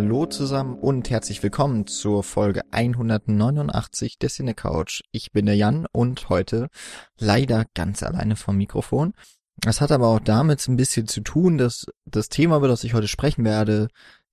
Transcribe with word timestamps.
Hallo 0.00 0.26
zusammen 0.26 0.78
und 0.78 1.10
herzlich 1.10 1.42
willkommen 1.42 1.88
zur 1.88 2.22
Folge 2.22 2.62
189 2.70 4.20
der 4.20 4.28
Cine 4.28 4.54
Couch. 4.54 5.02
Ich 5.10 5.32
bin 5.32 5.44
der 5.44 5.56
Jan 5.56 5.86
und 5.90 6.28
heute 6.28 6.68
leider 7.18 7.64
ganz 7.74 8.04
alleine 8.04 8.36
vom 8.36 8.56
Mikrofon. 8.58 9.12
Das 9.56 9.80
hat 9.80 9.90
aber 9.90 10.06
auch 10.06 10.20
damit 10.20 10.68
ein 10.68 10.76
bisschen 10.76 11.08
zu 11.08 11.20
tun, 11.20 11.58
dass 11.58 11.86
das 12.04 12.28
Thema, 12.28 12.58
über 12.58 12.68
das 12.68 12.84
ich 12.84 12.94
heute 12.94 13.08
sprechen 13.08 13.44
werde, 13.44 13.88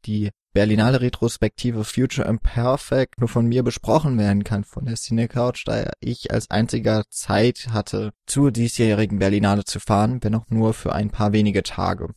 die 0.06 0.30
Berlinale 0.54 1.02
Retrospektive 1.02 1.84
Future 1.84 2.28
Imperfect 2.28 3.20
nur 3.20 3.28
von 3.28 3.48
mir 3.48 3.64
besprochen 3.64 4.20
werden 4.20 4.44
kann 4.44 4.66
von 4.66 4.86
der 4.86 4.98
Cine 4.98 5.28
Couch, 5.28 5.64
da 5.66 5.90
ich 6.00 6.32
als 6.32 6.52
einziger 6.52 7.06
Zeit 7.10 7.70
hatte, 7.72 8.12
zur 8.28 8.52
diesjährigen 8.52 9.18
Berlinale 9.18 9.66
zu 9.66 9.80
fahren, 9.80 10.20
wenn 10.22 10.36
auch 10.36 10.46
nur 10.48 10.76
für 10.76 10.94
ein 10.94 11.10
paar 11.10 11.34
wenige 11.34 11.64
Tage. 11.64 12.10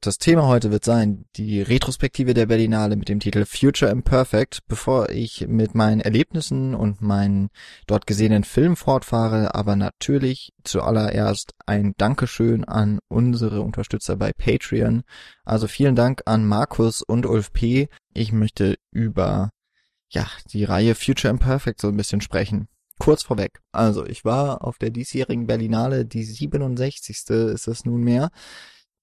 Das 0.00 0.18
Thema 0.18 0.46
heute 0.46 0.70
wird 0.70 0.84
sein, 0.84 1.24
die 1.34 1.60
Retrospektive 1.60 2.32
der 2.32 2.46
Berlinale 2.46 2.94
mit 2.94 3.08
dem 3.08 3.18
Titel 3.18 3.44
Future 3.44 3.90
Imperfect. 3.90 4.60
Bevor 4.68 5.08
ich 5.08 5.48
mit 5.48 5.74
meinen 5.74 6.00
Erlebnissen 6.00 6.76
und 6.76 7.02
meinen 7.02 7.48
dort 7.88 8.06
gesehenen 8.06 8.44
Filmen 8.44 8.76
fortfahre, 8.76 9.56
aber 9.56 9.74
natürlich 9.74 10.52
zuallererst 10.62 11.52
ein 11.66 11.94
Dankeschön 11.96 12.62
an 12.62 13.00
unsere 13.08 13.60
Unterstützer 13.60 14.14
bei 14.14 14.32
Patreon. 14.32 15.02
Also 15.44 15.66
vielen 15.66 15.96
Dank 15.96 16.22
an 16.26 16.46
Markus 16.46 17.02
und 17.02 17.26
Ulf 17.26 17.52
P. 17.52 17.88
Ich 18.14 18.30
möchte 18.30 18.76
über, 18.92 19.50
ja, 20.10 20.28
die 20.52 20.62
Reihe 20.62 20.94
Future 20.94 21.32
Imperfect 21.32 21.80
so 21.80 21.88
ein 21.88 21.96
bisschen 21.96 22.20
sprechen. 22.20 22.68
Kurz 23.00 23.24
vorweg. 23.24 23.60
Also, 23.72 24.06
ich 24.06 24.24
war 24.24 24.62
auf 24.64 24.78
der 24.78 24.90
diesjährigen 24.90 25.48
Berlinale, 25.48 26.04
die 26.04 26.22
67. 26.22 27.16
ist 27.30 27.66
es 27.66 27.84
nunmehr. 27.84 28.30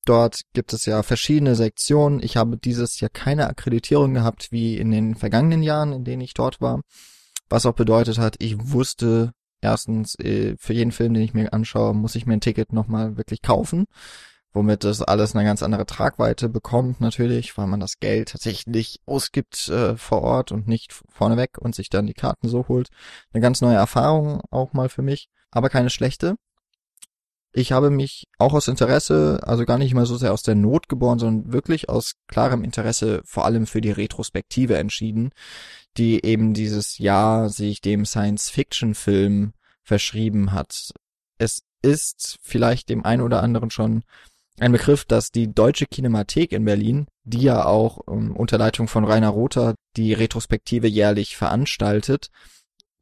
Dort 0.06 0.42
gibt 0.53 0.72
es 0.72 0.86
ja 0.86 1.02
verschiedene 1.02 1.56
Sektionen. 1.56 2.22
Ich 2.22 2.38
habe 2.38 2.58
dieses 2.58 3.00
Jahr 3.00 3.09
keine 3.09 3.48
Akkreditierung 3.48 4.14
gehabt 4.14 4.52
wie 4.52 4.78
in 4.78 4.92
den 4.92 5.16
vergangenen 5.16 5.64
Jahren, 5.64 5.94
in 5.94 6.03
denen 6.03 6.22
ich 6.22 6.36
dort 6.36 6.61
war. 6.61 6.81
Was 7.50 7.66
auch 7.66 7.73
bedeutet 7.73 8.20
hat, 8.20 8.36
ich 8.39 8.56
wusste 8.72 9.31
erstens, 9.61 10.16
äh, 10.20 10.56
für 10.59 10.73
jeden 10.73 10.92
Film, 10.92 11.14
den 11.14 11.23
ich 11.23 11.33
mir 11.33 11.52
anschaue, 11.53 11.95
muss 11.95 12.16
ich 12.16 12.28
mir 12.28 12.33
ein 12.33 12.42
Ticket 12.42 12.72
nochmal 12.72 13.17
wirklich 13.17 13.42
kaufen. 13.42 13.86
Womit 14.53 14.86
das 14.86 15.02
alles 15.02 15.36
eine 15.36 15.44
ganz 15.44 15.61
andere 15.64 15.86
Tragweite 15.86 16.48
bekommt, 16.48 17.02
natürlich, 17.02 17.58
weil 17.58 17.67
man 17.67 17.81
das 17.81 18.00
Geld 18.00 18.30
tatsächlich 18.30 19.02
ausgibt 19.06 19.67
äh, 19.67 19.98
vor 19.98 20.22
Ort 20.22 20.52
und 20.53 20.67
nicht 20.67 20.94
vorneweg 21.09 21.58
und 21.58 21.76
sich 21.76 21.89
dann 21.89 22.08
die 22.08 22.14
Karten 22.14 22.48
so 22.48 22.67
holt. 22.70 22.89
Eine 23.33 23.42
ganz 23.42 23.59
neue 23.61 23.76
Erfahrung 23.76 24.42
auch 24.52 24.72
mal 24.72 24.88
für 24.88 25.02
mich, 25.02 25.28
aber 25.52 25.70
keine 25.70 25.89
schlechte. 25.89 26.36
Ich 27.58 27.72
habe 27.72 27.89
mich 27.89 28.25
auch 28.38 28.53
aus 28.53 28.67
Interesse, 28.67 29.39
also 29.44 29.64
gar 29.64 29.78
nicht 29.78 29.94
mal 29.94 30.06
so 30.06 30.17
sehr 30.17 30.34
aus 30.34 30.44
der 30.44 30.56
Not 30.56 30.89
geboren, 30.89 31.20
sondern 31.20 31.53
wirklich 31.53 31.88
aus 31.88 32.16
klarem 32.28 32.66
Interesse 32.66 33.22
vor 33.23 33.45
allem 33.45 33.66
für 33.66 33.80
die 33.80 33.92
Retrospektive 33.92 34.78
entschieden, 34.78 35.30
die 35.95 36.26
eben 36.26 36.53
dieses 36.53 36.98
Jahr 36.98 37.50
sich 37.50 37.80
dem 37.80 38.06
Science-Fiction-Film 38.06 39.53
verschrieben 39.83 40.52
hat. 40.52 40.92
Es 41.38 41.61
ist 41.81 42.39
vielleicht 42.42 42.89
dem 42.89 43.06
einen 43.06 43.22
oder 43.22 43.42
anderen 43.42 43.70
schon 43.70 44.03
ein 44.59 44.73
Begriff, 44.73 45.06
dass 45.06 45.31
die 45.31 45.53
Deutsche 45.53 45.86
Kinemathek 45.86 46.52
in 46.52 46.66
Berlin, 46.66 47.08
die 47.23 47.42
ja 47.42 47.64
auch 47.64 48.00
um, 48.06 48.31
ähm, 48.31 48.36
unter 48.36 48.58
Leitung 48.58 48.89
von 48.89 49.06
Rainer 49.06 49.30
Rother 49.30 49.76
die 49.95 50.11
Retrospektive 50.11 50.88
jährlich 50.88 51.38
veranstaltet, 51.38 52.31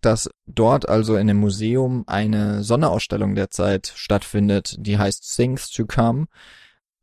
dass 0.05 0.29
dort 0.45 0.87
also 0.87 1.15
in 1.15 1.27
dem 1.27 1.37
Museum 1.37 2.03
eine 2.07 2.63
Sonderausstellung 2.63 3.35
derzeit 3.35 3.91
stattfindet, 3.95 4.75
die 4.79 4.97
heißt 4.97 5.35
Things 5.35 5.69
to 5.69 5.85
Come 5.85 6.27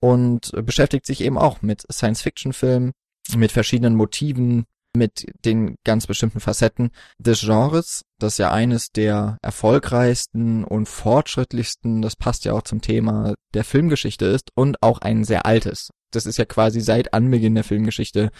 und 0.00 0.52
beschäftigt 0.64 1.06
sich 1.06 1.20
eben 1.20 1.38
auch 1.38 1.62
mit 1.62 1.84
Science-Fiction-Filmen, 1.90 2.92
mit 3.36 3.52
verschiedenen 3.52 3.94
Motiven, 3.94 4.66
mit 4.94 5.26
den 5.44 5.76
ganz 5.84 6.06
bestimmten 6.06 6.40
Facetten 6.40 6.90
des 7.18 7.40
Genres, 7.40 8.02
das 8.18 8.38
ja 8.38 8.50
eines 8.52 8.90
der 8.90 9.38
erfolgreichsten 9.42 10.64
und 10.64 10.88
fortschrittlichsten, 10.88 12.02
das 12.02 12.16
passt 12.16 12.44
ja 12.44 12.52
auch 12.52 12.62
zum 12.62 12.80
Thema 12.80 13.34
der 13.54 13.64
Filmgeschichte 13.64 14.26
ist 14.26 14.50
und 14.54 14.82
auch 14.82 14.98
ein 14.98 15.24
sehr 15.24 15.46
altes. 15.46 15.90
Das 16.10 16.26
ist 16.26 16.38
ja 16.38 16.44
quasi 16.44 16.80
seit 16.80 17.14
Anbeginn 17.14 17.54
der 17.54 17.64
Filmgeschichte 17.64 18.30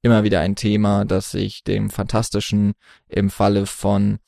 immer 0.00 0.24
wieder 0.24 0.40
ein 0.40 0.56
Thema, 0.56 1.04
das 1.04 1.30
sich 1.30 1.62
dem 1.62 1.90
Fantastischen 1.90 2.72
im 3.08 3.28
Falle 3.28 3.66
von 3.66 4.18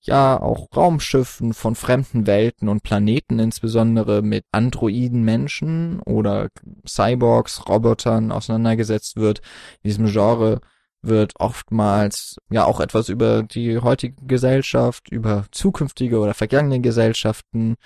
ja 0.00 0.40
auch 0.40 0.68
Raumschiffen 0.74 1.52
von 1.52 1.74
fremden 1.74 2.26
Welten 2.26 2.68
und 2.68 2.82
Planeten 2.82 3.38
insbesondere 3.40 4.22
mit 4.22 4.44
Androiden 4.52 5.22
Menschen 5.22 6.00
oder 6.00 6.48
Cyborgs, 6.86 7.68
Robotern 7.68 8.32
auseinandergesetzt 8.32 9.16
wird. 9.16 9.40
In 9.82 9.90
diesem 9.90 10.06
Genre 10.06 10.60
wird 11.02 11.34
oftmals 11.38 12.36
ja 12.50 12.64
auch 12.64 12.80
etwas 12.80 13.08
über 13.08 13.42
die 13.42 13.78
heutige 13.78 14.24
Gesellschaft, 14.26 15.08
über 15.10 15.46
zukünftige 15.52 16.18
oder 16.18 16.34
vergangene 16.34 16.80
Gesellschaften 16.80 17.76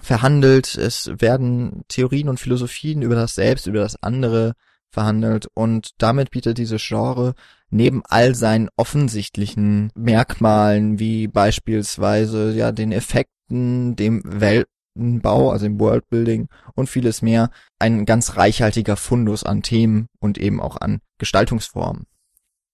verhandelt. 0.00 0.76
Es 0.76 1.10
werden 1.18 1.82
Theorien 1.88 2.28
und 2.28 2.40
Philosophien 2.40 3.02
über 3.02 3.14
das 3.14 3.34
Selbst, 3.34 3.66
über 3.66 3.80
das 3.80 4.02
andere 4.02 4.54
verhandelt 4.90 5.46
und 5.54 5.90
damit 5.98 6.30
bietet 6.30 6.56
dieses 6.56 6.82
Genre 6.82 7.34
neben 7.68 8.02
all 8.06 8.34
seinen 8.34 8.70
offensichtlichen 8.76 9.92
Merkmalen 9.94 10.98
wie 10.98 11.28
beispielsweise 11.28 12.52
ja 12.52 12.72
den 12.72 12.92
Effekten, 12.92 13.96
dem 13.96 14.22
Weltenbau, 14.24 15.50
also 15.50 15.66
dem 15.66 15.78
Worldbuilding 15.78 16.48
und 16.74 16.88
vieles 16.88 17.20
mehr 17.20 17.50
ein 17.78 18.06
ganz 18.06 18.38
reichhaltiger 18.38 18.96
Fundus 18.96 19.44
an 19.44 19.62
Themen 19.62 20.06
und 20.20 20.38
eben 20.38 20.58
auch 20.58 20.78
an 20.78 21.00
Gestaltungsformen 21.18 22.06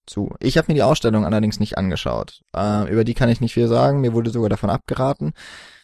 zu. 0.07 0.35
Ich 0.41 0.57
habe 0.59 0.67
mir 0.69 0.75
die 0.75 0.83
Ausstellung 0.83 1.25
allerdings 1.25 1.61
nicht 1.61 1.79
angeschaut. 1.79 2.43
Äh, 2.55 2.91
über 2.91 3.05
die 3.05 3.15
kann 3.15 3.29
ich 3.29 3.41
nicht 3.41 3.55
viel 3.55 3.69
sagen. 3.69 4.01
Mir 4.01 4.13
wurde 4.13 4.31
sogar 4.31 4.49
davon 4.49 4.71
abgeraten, 4.71 5.33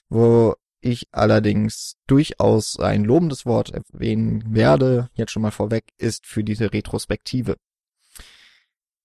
wo 0.08 0.54
ich 0.80 1.08
allerdings 1.12 1.96
durchaus 2.06 2.78
ein 2.78 3.04
lobendes 3.04 3.44
Wort 3.46 3.70
erwähnen 3.70 4.42
werde, 4.54 5.10
jetzt 5.14 5.32
schon 5.32 5.42
mal 5.42 5.50
vorweg, 5.50 5.84
ist 5.98 6.26
für 6.26 6.42
diese 6.42 6.72
Retrospektive. 6.72 7.56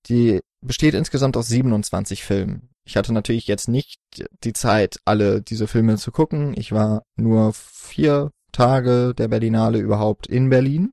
Die 0.08 0.42
besteht 0.62 0.94
insgesamt 0.94 1.36
aus 1.38 1.48
27 1.48 2.24
Filmen. 2.24 2.70
Ich 2.86 2.98
hatte 2.98 3.14
natürlich 3.14 3.48
jetzt 3.48 3.68
nicht 3.68 4.00
die 4.44 4.54
Zeit, 4.54 5.00
alle 5.06 5.42
diese 5.42 5.68
Filme 5.68 5.98
zu 5.98 6.12
gucken. 6.12 6.54
Ich 6.56 6.72
war 6.72 7.04
nur 7.16 7.54
vier 7.54 8.32
Tage 8.52 9.14
der 9.16 9.28
Berlinale 9.28 9.80
überhaupt 9.80 10.28
in 10.28 10.50
Berlin, 10.50 10.92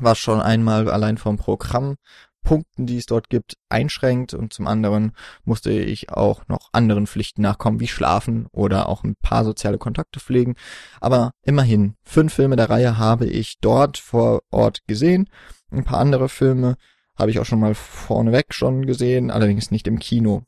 was 0.00 0.18
schon 0.18 0.40
einmal 0.40 0.90
allein 0.90 1.16
vom 1.16 1.36
Programm 1.36 1.96
Punkten, 2.42 2.86
die 2.86 2.98
es 2.98 3.06
dort 3.06 3.28
gibt, 3.28 3.54
einschränkt 3.68 4.34
und 4.34 4.52
zum 4.52 4.66
anderen 4.66 5.12
musste 5.44 5.70
ich 5.70 6.10
auch 6.10 6.46
noch 6.48 6.68
anderen 6.72 7.06
Pflichten 7.06 7.42
nachkommen, 7.42 7.80
wie 7.80 7.88
schlafen 7.88 8.46
oder 8.52 8.88
auch 8.88 9.04
ein 9.04 9.14
paar 9.20 9.44
soziale 9.44 9.78
Kontakte 9.78 10.20
pflegen. 10.20 10.54
Aber 11.00 11.32
immerhin, 11.42 11.94
fünf 12.02 12.34
Filme 12.34 12.56
der 12.56 12.70
Reihe 12.70 12.98
habe 12.98 13.26
ich 13.26 13.58
dort 13.60 13.98
vor 13.98 14.40
Ort 14.50 14.80
gesehen. 14.86 15.28
Ein 15.70 15.84
paar 15.84 15.98
andere 15.98 16.28
Filme 16.28 16.76
habe 17.16 17.30
ich 17.30 17.38
auch 17.38 17.46
schon 17.46 17.60
mal 17.60 17.74
vorneweg 17.74 18.54
schon 18.54 18.86
gesehen, 18.86 19.30
allerdings 19.30 19.70
nicht 19.70 19.86
im 19.86 19.98
Kino. 19.98 20.42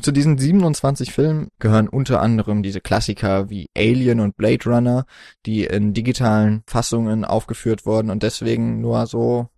Zu 0.00 0.12
diesen 0.12 0.38
27 0.38 1.12
Filmen 1.12 1.48
gehören 1.58 1.88
unter 1.88 2.22
anderem 2.22 2.62
diese 2.62 2.80
Klassiker 2.80 3.50
wie 3.50 3.68
Alien 3.76 4.20
und 4.20 4.36
Blade 4.36 4.64
Runner, 4.64 5.04
die 5.46 5.64
in 5.64 5.92
digitalen 5.92 6.62
Fassungen 6.66 7.24
aufgeführt 7.24 7.86
wurden 7.86 8.10
und 8.10 8.22
deswegen 8.22 8.80
nur 8.80 9.06
so 9.06 9.48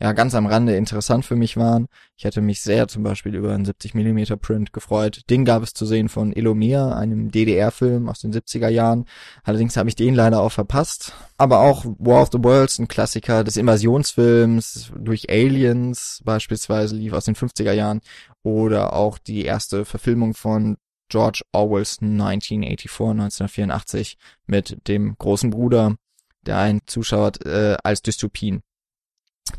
ja 0.00 0.12
ganz 0.12 0.34
am 0.34 0.46
Rande 0.46 0.76
interessant 0.76 1.24
für 1.24 1.36
mich 1.36 1.56
waren. 1.56 1.86
Ich 2.16 2.24
hätte 2.24 2.40
mich 2.40 2.60
sehr 2.60 2.88
zum 2.88 3.02
Beispiel 3.02 3.34
über 3.34 3.52
einen 3.52 3.64
70 3.64 3.94
mm 3.94 4.38
Print 4.40 4.72
gefreut. 4.72 5.22
Den 5.30 5.44
gab 5.44 5.62
es 5.62 5.72
zu 5.72 5.86
sehen 5.86 6.08
von 6.08 6.32
Elomir, 6.32 6.96
einem 6.96 7.30
DDR-Film 7.30 8.08
aus 8.08 8.20
den 8.20 8.32
70er 8.32 8.68
Jahren. 8.68 9.06
Allerdings 9.42 9.76
habe 9.76 9.88
ich 9.88 9.96
den 9.96 10.14
leider 10.14 10.40
auch 10.40 10.52
verpasst. 10.52 11.12
Aber 11.38 11.60
auch 11.60 11.84
War 11.98 12.22
of 12.22 12.30
the 12.32 12.42
Worlds, 12.42 12.78
ein 12.78 12.88
Klassiker 12.88 13.44
des 13.44 13.56
Invasionsfilms 13.56 14.92
durch 14.98 15.30
Aliens 15.30 16.20
beispielsweise 16.24 16.96
lief 16.96 17.12
aus 17.12 17.24
den 17.24 17.36
50er 17.36 17.72
Jahren 17.72 18.00
oder 18.42 18.92
auch 18.92 19.18
die 19.18 19.44
erste 19.44 19.84
Verfilmung 19.84 20.34
von 20.34 20.76
George 21.10 21.42
Orwells 21.52 21.98
1984, 22.00 23.00
1984 23.00 24.16
mit 24.46 24.88
dem 24.88 25.16
großen 25.18 25.50
Bruder, 25.50 25.96
der 26.42 26.58
einen 26.58 26.80
zuschaut 26.86 27.44
äh, 27.44 27.76
als 27.82 28.00
Dystopien. 28.00 28.62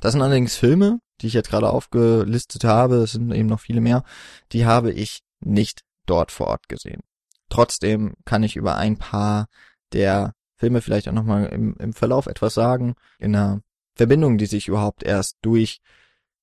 Das 0.01 0.13
sind 0.13 0.21
allerdings 0.21 0.57
Filme, 0.57 0.99
die 1.21 1.27
ich 1.27 1.33
jetzt 1.33 1.49
gerade 1.49 1.69
aufgelistet 1.69 2.63
habe, 2.65 2.95
es 2.97 3.13
sind 3.13 3.31
eben 3.31 3.47
noch 3.47 3.61
viele 3.61 3.81
mehr, 3.81 4.03
die 4.51 4.65
habe 4.65 4.91
ich 4.91 5.21
nicht 5.39 5.83
dort 6.07 6.31
vor 6.31 6.47
Ort 6.47 6.67
gesehen. 6.67 7.01
Trotzdem 7.49 8.15
kann 8.25 8.43
ich 8.43 8.55
über 8.55 8.75
ein 8.75 8.97
paar 8.97 9.47
der 9.93 10.33
Filme 10.57 10.81
vielleicht 10.81 11.07
auch 11.07 11.13
nochmal 11.13 11.45
im, 11.47 11.75
im 11.77 11.93
Verlauf 11.93 12.27
etwas 12.27 12.53
sagen, 12.53 12.95
in 13.19 13.35
einer 13.35 13.61
Verbindung, 13.95 14.37
die 14.37 14.47
sich 14.47 14.67
überhaupt 14.67 15.03
erst 15.03 15.37
durch 15.41 15.79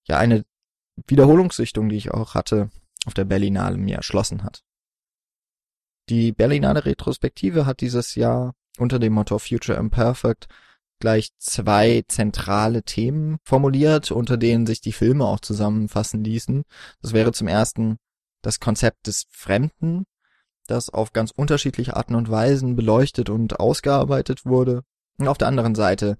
ja 0.06 0.19
eine 0.19 0.44
Wiederholungssichtung, 1.06 1.88
die 1.88 1.96
ich 1.96 2.12
auch 2.12 2.34
hatte, 2.34 2.70
auf 3.06 3.14
der 3.14 3.25
Berlinale 3.25 3.76
mir 3.76 3.96
erschlossen 3.96 4.44
hat. 4.44 4.62
Die 6.08 6.32
Berlinale 6.32 6.84
Retrospektive 6.84 7.66
hat 7.66 7.81
dieses 7.81 8.14
Jahr 8.14 8.54
unter 8.78 8.99
dem 8.99 9.12
Motto 9.14 9.38
Future 9.38 9.78
Imperfect 9.78 10.46
gleich 10.98 11.30
zwei 11.38 12.04
zentrale 12.08 12.82
Themen 12.82 13.38
formuliert, 13.44 14.10
unter 14.10 14.36
denen 14.36 14.66
sich 14.66 14.80
die 14.80 14.92
Filme 14.92 15.24
auch 15.24 15.40
zusammenfassen 15.40 16.24
ließen. 16.24 16.64
Das 17.02 17.12
wäre 17.12 17.32
zum 17.32 17.48
ersten 17.48 17.98
das 18.42 18.60
Konzept 18.60 19.06
des 19.06 19.26
Fremden, 19.30 20.04
das 20.66 20.90
auf 20.90 21.12
ganz 21.12 21.30
unterschiedliche 21.30 21.96
Arten 21.96 22.14
und 22.14 22.30
Weisen 22.30 22.76
beleuchtet 22.76 23.30
und 23.30 23.58
ausgearbeitet 23.58 24.44
wurde. 24.44 24.82
Und 25.18 25.28
auf 25.28 25.38
der 25.38 25.48
anderen 25.48 25.74
Seite 25.74 26.16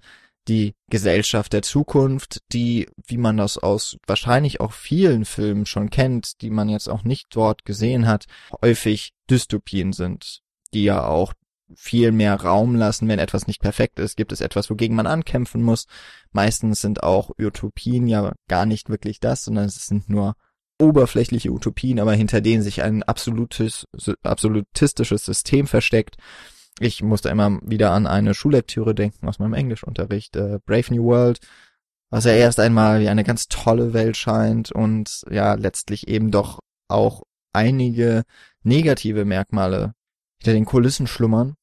die 0.47 0.73
Gesellschaft 0.89 1.53
der 1.53 1.61
Zukunft, 1.61 2.41
die, 2.51 2.89
wie 3.05 3.17
man 3.17 3.37
das 3.37 3.57
aus 3.57 3.97
wahrscheinlich 4.07 4.59
auch 4.59 4.73
vielen 4.73 5.25
Filmen 5.25 5.65
schon 5.65 5.89
kennt, 5.89 6.41
die 6.41 6.49
man 6.49 6.69
jetzt 6.69 6.89
auch 6.89 7.03
nicht 7.03 7.27
dort 7.29 7.65
gesehen 7.65 8.07
hat, 8.07 8.25
häufig 8.61 9.13
Dystopien 9.29 9.93
sind, 9.93 10.41
die 10.73 10.83
ja 10.83 11.05
auch 11.05 11.33
viel 11.75 12.11
mehr 12.11 12.35
Raum 12.35 12.75
lassen, 12.75 13.07
wenn 13.07 13.19
etwas 13.19 13.47
nicht 13.47 13.61
perfekt 13.61 13.99
ist, 13.99 14.17
gibt 14.17 14.31
es 14.31 14.41
etwas, 14.41 14.69
wogegen 14.69 14.95
man 14.95 15.07
ankämpfen 15.07 15.61
muss. 15.61 15.85
Meistens 16.31 16.81
sind 16.81 17.03
auch 17.03 17.31
Utopien 17.39 18.07
ja 18.07 18.33
gar 18.47 18.65
nicht 18.65 18.89
wirklich 18.89 19.19
das, 19.19 19.43
sondern 19.43 19.65
es 19.65 19.85
sind 19.85 20.09
nur 20.09 20.35
oberflächliche 20.79 21.51
Utopien, 21.51 21.99
aber 21.99 22.13
hinter 22.13 22.41
denen 22.41 22.63
sich 22.63 22.81
ein 22.81 23.03
absolutes, 23.03 23.85
absolutistisches 24.23 25.25
System 25.25 25.67
versteckt. 25.67 26.15
Ich 26.79 27.03
musste 27.03 27.29
immer 27.29 27.59
wieder 27.61 27.91
an 27.91 28.07
eine 28.07 28.33
Schullektüre 28.33 28.95
denken 28.95 29.27
aus 29.27 29.39
meinem 29.39 29.53
Englischunterricht, 29.53 30.35
äh, 30.37 30.59
Brave 30.65 30.93
New 30.93 31.03
World, 31.03 31.39
was 32.09 32.23
ja 32.23 32.31
erst 32.31 32.59
einmal 32.59 33.01
wie 33.01 33.09
eine 33.09 33.25
ganz 33.25 33.47
tolle 33.47 33.93
Welt 33.93 34.15
scheint 34.15 34.71
und 34.71 35.23
ja 35.29 35.53
letztlich 35.55 36.07
eben 36.07 36.31
doch 36.31 36.59
auch 36.87 37.23
einige 37.53 38.23
negative 38.63 39.25
Merkmale 39.25 39.93
hinter 40.39 40.53
den 40.53 40.65
Kulissen 40.65 41.07
schlummern. 41.07 41.55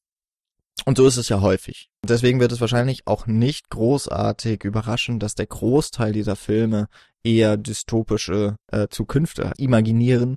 Und 0.86 0.96
so 0.96 1.06
ist 1.06 1.16
es 1.16 1.28
ja 1.28 1.40
häufig. 1.40 1.90
Deswegen 2.04 2.38
wird 2.38 2.52
es 2.52 2.60
wahrscheinlich 2.60 3.08
auch 3.08 3.26
nicht 3.26 3.70
großartig 3.70 4.62
überraschen, 4.62 5.18
dass 5.18 5.34
der 5.34 5.46
Großteil 5.46 6.12
dieser 6.12 6.36
Filme 6.36 6.86
eher 7.24 7.56
dystopische 7.56 8.56
äh, 8.70 8.86
Zukünfte 8.88 9.52
imaginieren. 9.56 10.36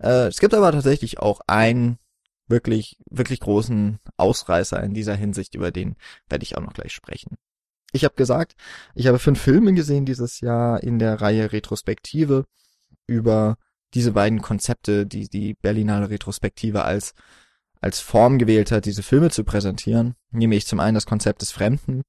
Äh, 0.00 0.26
es 0.26 0.40
gibt 0.40 0.52
aber 0.52 0.72
tatsächlich 0.72 1.20
auch 1.20 1.40
einen 1.46 1.98
wirklich, 2.48 2.98
wirklich 3.08 3.38
großen 3.38 4.00
Ausreißer 4.16 4.82
in 4.82 4.94
dieser 4.94 5.14
Hinsicht, 5.14 5.54
über 5.54 5.70
den 5.70 5.94
werde 6.28 6.42
ich 6.42 6.56
auch 6.56 6.62
noch 6.62 6.74
gleich 6.74 6.92
sprechen. 6.92 7.36
Ich 7.92 8.04
habe 8.04 8.16
gesagt, 8.16 8.56
ich 8.96 9.06
habe 9.06 9.20
fünf 9.20 9.40
Filme 9.40 9.72
gesehen 9.74 10.06
dieses 10.06 10.40
Jahr 10.40 10.82
in 10.82 10.98
der 10.98 11.20
Reihe 11.20 11.52
Retrospektive 11.52 12.46
über 13.06 13.56
diese 13.94 14.10
beiden 14.10 14.42
Konzepte, 14.42 15.06
die 15.06 15.28
die 15.28 15.54
Berlinale 15.54 16.10
Retrospektive 16.10 16.84
als 16.84 17.14
als 17.84 18.00
Form 18.00 18.38
gewählt 18.38 18.72
hat, 18.72 18.86
diese 18.86 19.02
Filme 19.02 19.30
zu 19.30 19.44
präsentieren. 19.44 20.14
Nämlich 20.30 20.66
zum 20.66 20.80
einen 20.80 20.94
das 20.94 21.04
Konzept 21.04 21.42
des 21.42 21.52
Fremden, 21.52 22.02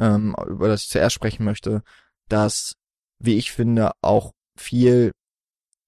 ähm, 0.00 0.34
über 0.48 0.68
das 0.68 0.84
ich 0.84 0.88
zuerst 0.88 1.14
sprechen 1.14 1.44
möchte, 1.44 1.82
das, 2.30 2.74
wie 3.18 3.36
ich 3.36 3.52
finde, 3.52 3.92
auch 4.00 4.32
viel 4.56 5.12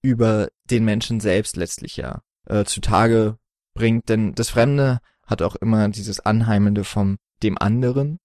über 0.02 0.48
den 0.70 0.84
Menschen 0.84 1.20
selbst 1.20 1.56
letztlich 1.56 1.96
ja 1.96 2.20
äh, 2.44 2.64
zutage 2.64 3.38
bringt, 3.72 4.10
denn 4.10 4.34
das 4.34 4.50
Fremde 4.50 5.00
hat 5.26 5.40
auch 5.40 5.56
immer 5.56 5.88
dieses 5.88 6.20
Anheimende 6.20 6.84
vom 6.84 7.16
dem 7.42 7.56
anderen. 7.56 8.18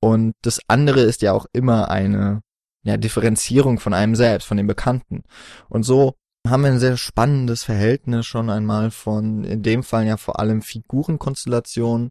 Und 0.00 0.34
das 0.42 0.60
andere 0.66 1.02
ist 1.02 1.22
ja 1.22 1.32
auch 1.32 1.46
immer 1.52 1.90
eine 1.90 2.42
ja, 2.82 2.96
Differenzierung 2.96 3.78
von 3.78 3.94
einem 3.94 4.16
selbst, 4.16 4.48
von 4.48 4.56
dem 4.56 4.66
Bekannten. 4.66 5.22
Und 5.68 5.84
so 5.84 6.16
haben 6.46 6.62
wir 6.62 6.70
ein 6.70 6.80
sehr 6.80 6.96
spannendes 6.96 7.64
Verhältnis 7.64 8.26
schon 8.26 8.50
einmal 8.50 8.90
von, 8.90 9.44
in 9.44 9.62
dem 9.62 9.82
Fall 9.82 10.06
ja 10.06 10.16
vor 10.16 10.40
allem 10.40 10.62
Figurenkonstellationen, 10.62 12.10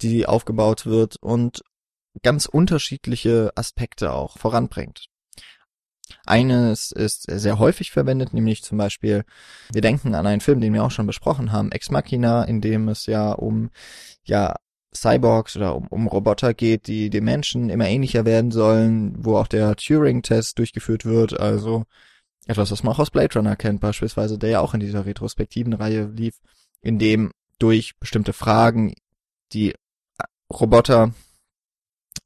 die 0.00 0.26
aufgebaut 0.26 0.86
wird 0.86 1.16
und 1.20 1.62
ganz 2.22 2.46
unterschiedliche 2.46 3.52
Aspekte 3.54 4.12
auch 4.12 4.38
voranbringt. 4.38 5.06
Eines 6.26 6.90
ist 6.90 7.22
sehr 7.30 7.60
häufig 7.60 7.92
verwendet, 7.92 8.34
nämlich 8.34 8.62
zum 8.64 8.78
Beispiel, 8.78 9.24
wir 9.72 9.80
denken 9.80 10.16
an 10.16 10.26
einen 10.26 10.40
Film, 10.40 10.60
den 10.60 10.74
wir 10.74 10.82
auch 10.82 10.90
schon 10.90 11.06
besprochen 11.06 11.52
haben, 11.52 11.70
Ex 11.70 11.90
Machina, 11.90 12.42
in 12.44 12.60
dem 12.60 12.88
es 12.88 13.06
ja 13.06 13.32
um, 13.32 13.70
ja, 14.24 14.56
Cyborgs 14.92 15.56
oder 15.56 15.76
um, 15.76 15.86
um 15.86 16.08
Roboter 16.08 16.52
geht, 16.52 16.88
die 16.88 17.10
den 17.10 17.22
Menschen 17.22 17.70
immer 17.70 17.86
ähnlicher 17.86 18.24
werden 18.24 18.50
sollen, 18.50 19.14
wo 19.24 19.36
auch 19.36 19.46
der 19.46 19.76
Turing-Test 19.76 20.58
durchgeführt 20.58 21.04
wird, 21.04 21.38
also 21.38 21.84
etwas, 22.46 22.70
was 22.70 22.82
man 22.82 22.94
auch 22.94 22.98
aus 22.98 23.10
Blade 23.10 23.34
Runner 23.34 23.56
kennt, 23.56 23.80
beispielsweise, 23.80 24.38
der 24.38 24.50
ja 24.50 24.60
auch 24.60 24.74
in 24.74 24.80
dieser 24.80 25.06
retrospektiven 25.06 25.72
Reihe 25.72 26.06
lief, 26.06 26.40
in 26.80 26.98
dem 26.98 27.32
durch 27.58 27.98
bestimmte 27.98 28.32
Fragen 28.32 28.94
die 29.52 29.74
Roboter 30.52 31.12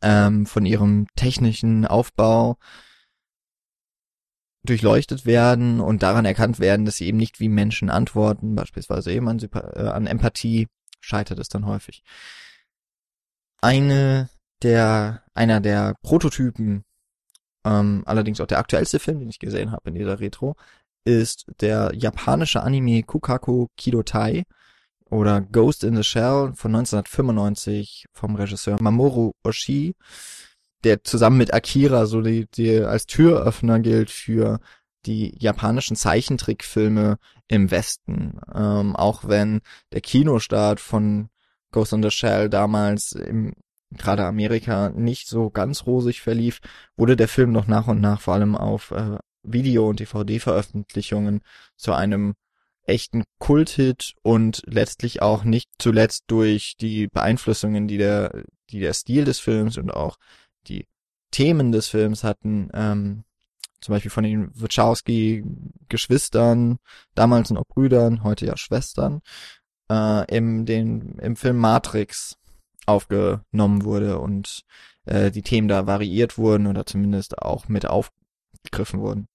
ähm, 0.02 0.46
von 0.46 0.64
ihrem 0.64 1.06
technischen 1.16 1.86
Aufbau 1.86 2.56
durchleuchtet 4.64 5.26
werden 5.26 5.80
und 5.80 6.02
daran 6.02 6.24
erkannt 6.24 6.58
werden, 6.58 6.86
dass 6.86 6.96
sie 6.96 7.06
eben 7.06 7.18
nicht 7.18 7.38
wie 7.38 7.48
Menschen 7.48 7.90
antworten, 7.90 8.54
beispielsweise 8.54 9.12
eben 9.12 9.28
an, 9.28 9.38
äh, 9.38 9.88
an 9.88 10.06
Empathie, 10.06 10.68
scheitert 11.00 11.38
es 11.38 11.48
dann 11.48 11.66
häufig. 11.66 12.02
Eine 13.60 14.30
der, 14.62 15.22
einer 15.34 15.60
der 15.60 15.94
Prototypen 16.02 16.84
ähm, 17.64 18.02
allerdings 18.06 18.40
auch 18.40 18.46
der 18.46 18.58
aktuellste 18.58 18.98
Film, 18.98 19.20
den 19.20 19.30
ich 19.30 19.38
gesehen 19.38 19.72
habe 19.72 19.88
in 19.88 19.94
dieser 19.94 20.20
Retro, 20.20 20.54
ist 21.04 21.46
der 21.60 21.92
japanische 21.94 22.62
Anime 22.62 23.02
Kukaku 23.02 23.68
Kidotai 23.76 24.44
oder 25.10 25.40
Ghost 25.40 25.84
in 25.84 25.96
the 25.96 26.02
Shell 26.02 26.52
von 26.54 26.74
1995 26.74 28.06
vom 28.12 28.36
Regisseur 28.36 28.80
Mamoru 28.80 29.32
Oshii, 29.42 29.94
der 30.82 31.04
zusammen 31.04 31.38
mit 31.38 31.52
Akira 31.52 32.06
so 32.06 32.20
die, 32.20 32.46
die 32.54 32.80
als 32.80 33.06
Türöffner 33.06 33.80
gilt 33.80 34.10
für 34.10 34.60
die 35.06 35.34
japanischen 35.38 35.96
Zeichentrickfilme 35.96 37.18
im 37.48 37.70
Westen. 37.70 38.40
Ähm, 38.54 38.96
auch 38.96 39.24
wenn 39.26 39.60
der 39.92 40.00
Kinostart 40.00 40.80
von 40.80 41.28
Ghost 41.70 41.92
in 41.92 42.02
the 42.02 42.10
Shell 42.10 42.48
damals 42.48 43.12
im 43.12 43.52
gerade 43.98 44.24
Amerika 44.24 44.90
nicht 44.90 45.28
so 45.28 45.50
ganz 45.50 45.86
rosig 45.86 46.20
verlief, 46.20 46.60
wurde 46.96 47.16
der 47.16 47.28
Film 47.28 47.52
noch 47.52 47.66
nach 47.66 47.88
und 47.88 48.00
nach 48.00 48.20
vor 48.20 48.34
allem 48.34 48.56
auf 48.56 48.90
äh, 48.90 49.18
Video- 49.42 49.88
und 49.88 50.00
DVD-Veröffentlichungen 50.00 51.40
zu 51.76 51.92
einem 51.92 52.34
echten 52.86 53.24
Kulthit 53.38 54.14
und 54.22 54.62
letztlich 54.66 55.22
auch 55.22 55.44
nicht 55.44 55.70
zuletzt 55.78 56.24
durch 56.26 56.76
die 56.78 57.08
Beeinflussungen, 57.08 57.88
die 57.88 57.96
der, 57.98 58.44
die 58.70 58.80
der 58.80 58.94
Stil 58.94 59.24
des 59.24 59.40
Films 59.40 59.76
und 59.78 59.90
auch 59.90 60.16
die 60.66 60.86
Themen 61.30 61.72
des 61.72 61.88
Films 61.88 62.24
hatten, 62.24 62.68
ähm, 62.74 63.24
zum 63.80 63.94
Beispiel 63.94 64.10
von 64.10 64.24
den 64.24 64.50
Wachowski-Geschwistern, 64.54 66.76
damals 67.14 67.50
noch 67.50 67.66
Brüdern, 67.66 68.22
heute 68.22 68.46
ja 68.46 68.56
Schwestern, 68.56 69.20
äh, 69.90 70.24
im, 70.34 70.64
den, 70.64 71.18
im 71.18 71.36
Film 71.36 71.58
Matrix 71.58 72.38
aufgenommen 72.86 73.84
wurde 73.84 74.18
und 74.18 74.64
äh, 75.06 75.30
die 75.30 75.42
Themen 75.42 75.68
da 75.68 75.86
variiert 75.86 76.38
wurden 76.38 76.66
oder 76.66 76.86
zumindest 76.86 77.38
auch 77.38 77.68
mit 77.68 77.86
aufgegriffen 77.86 79.00
wurden. 79.00 79.28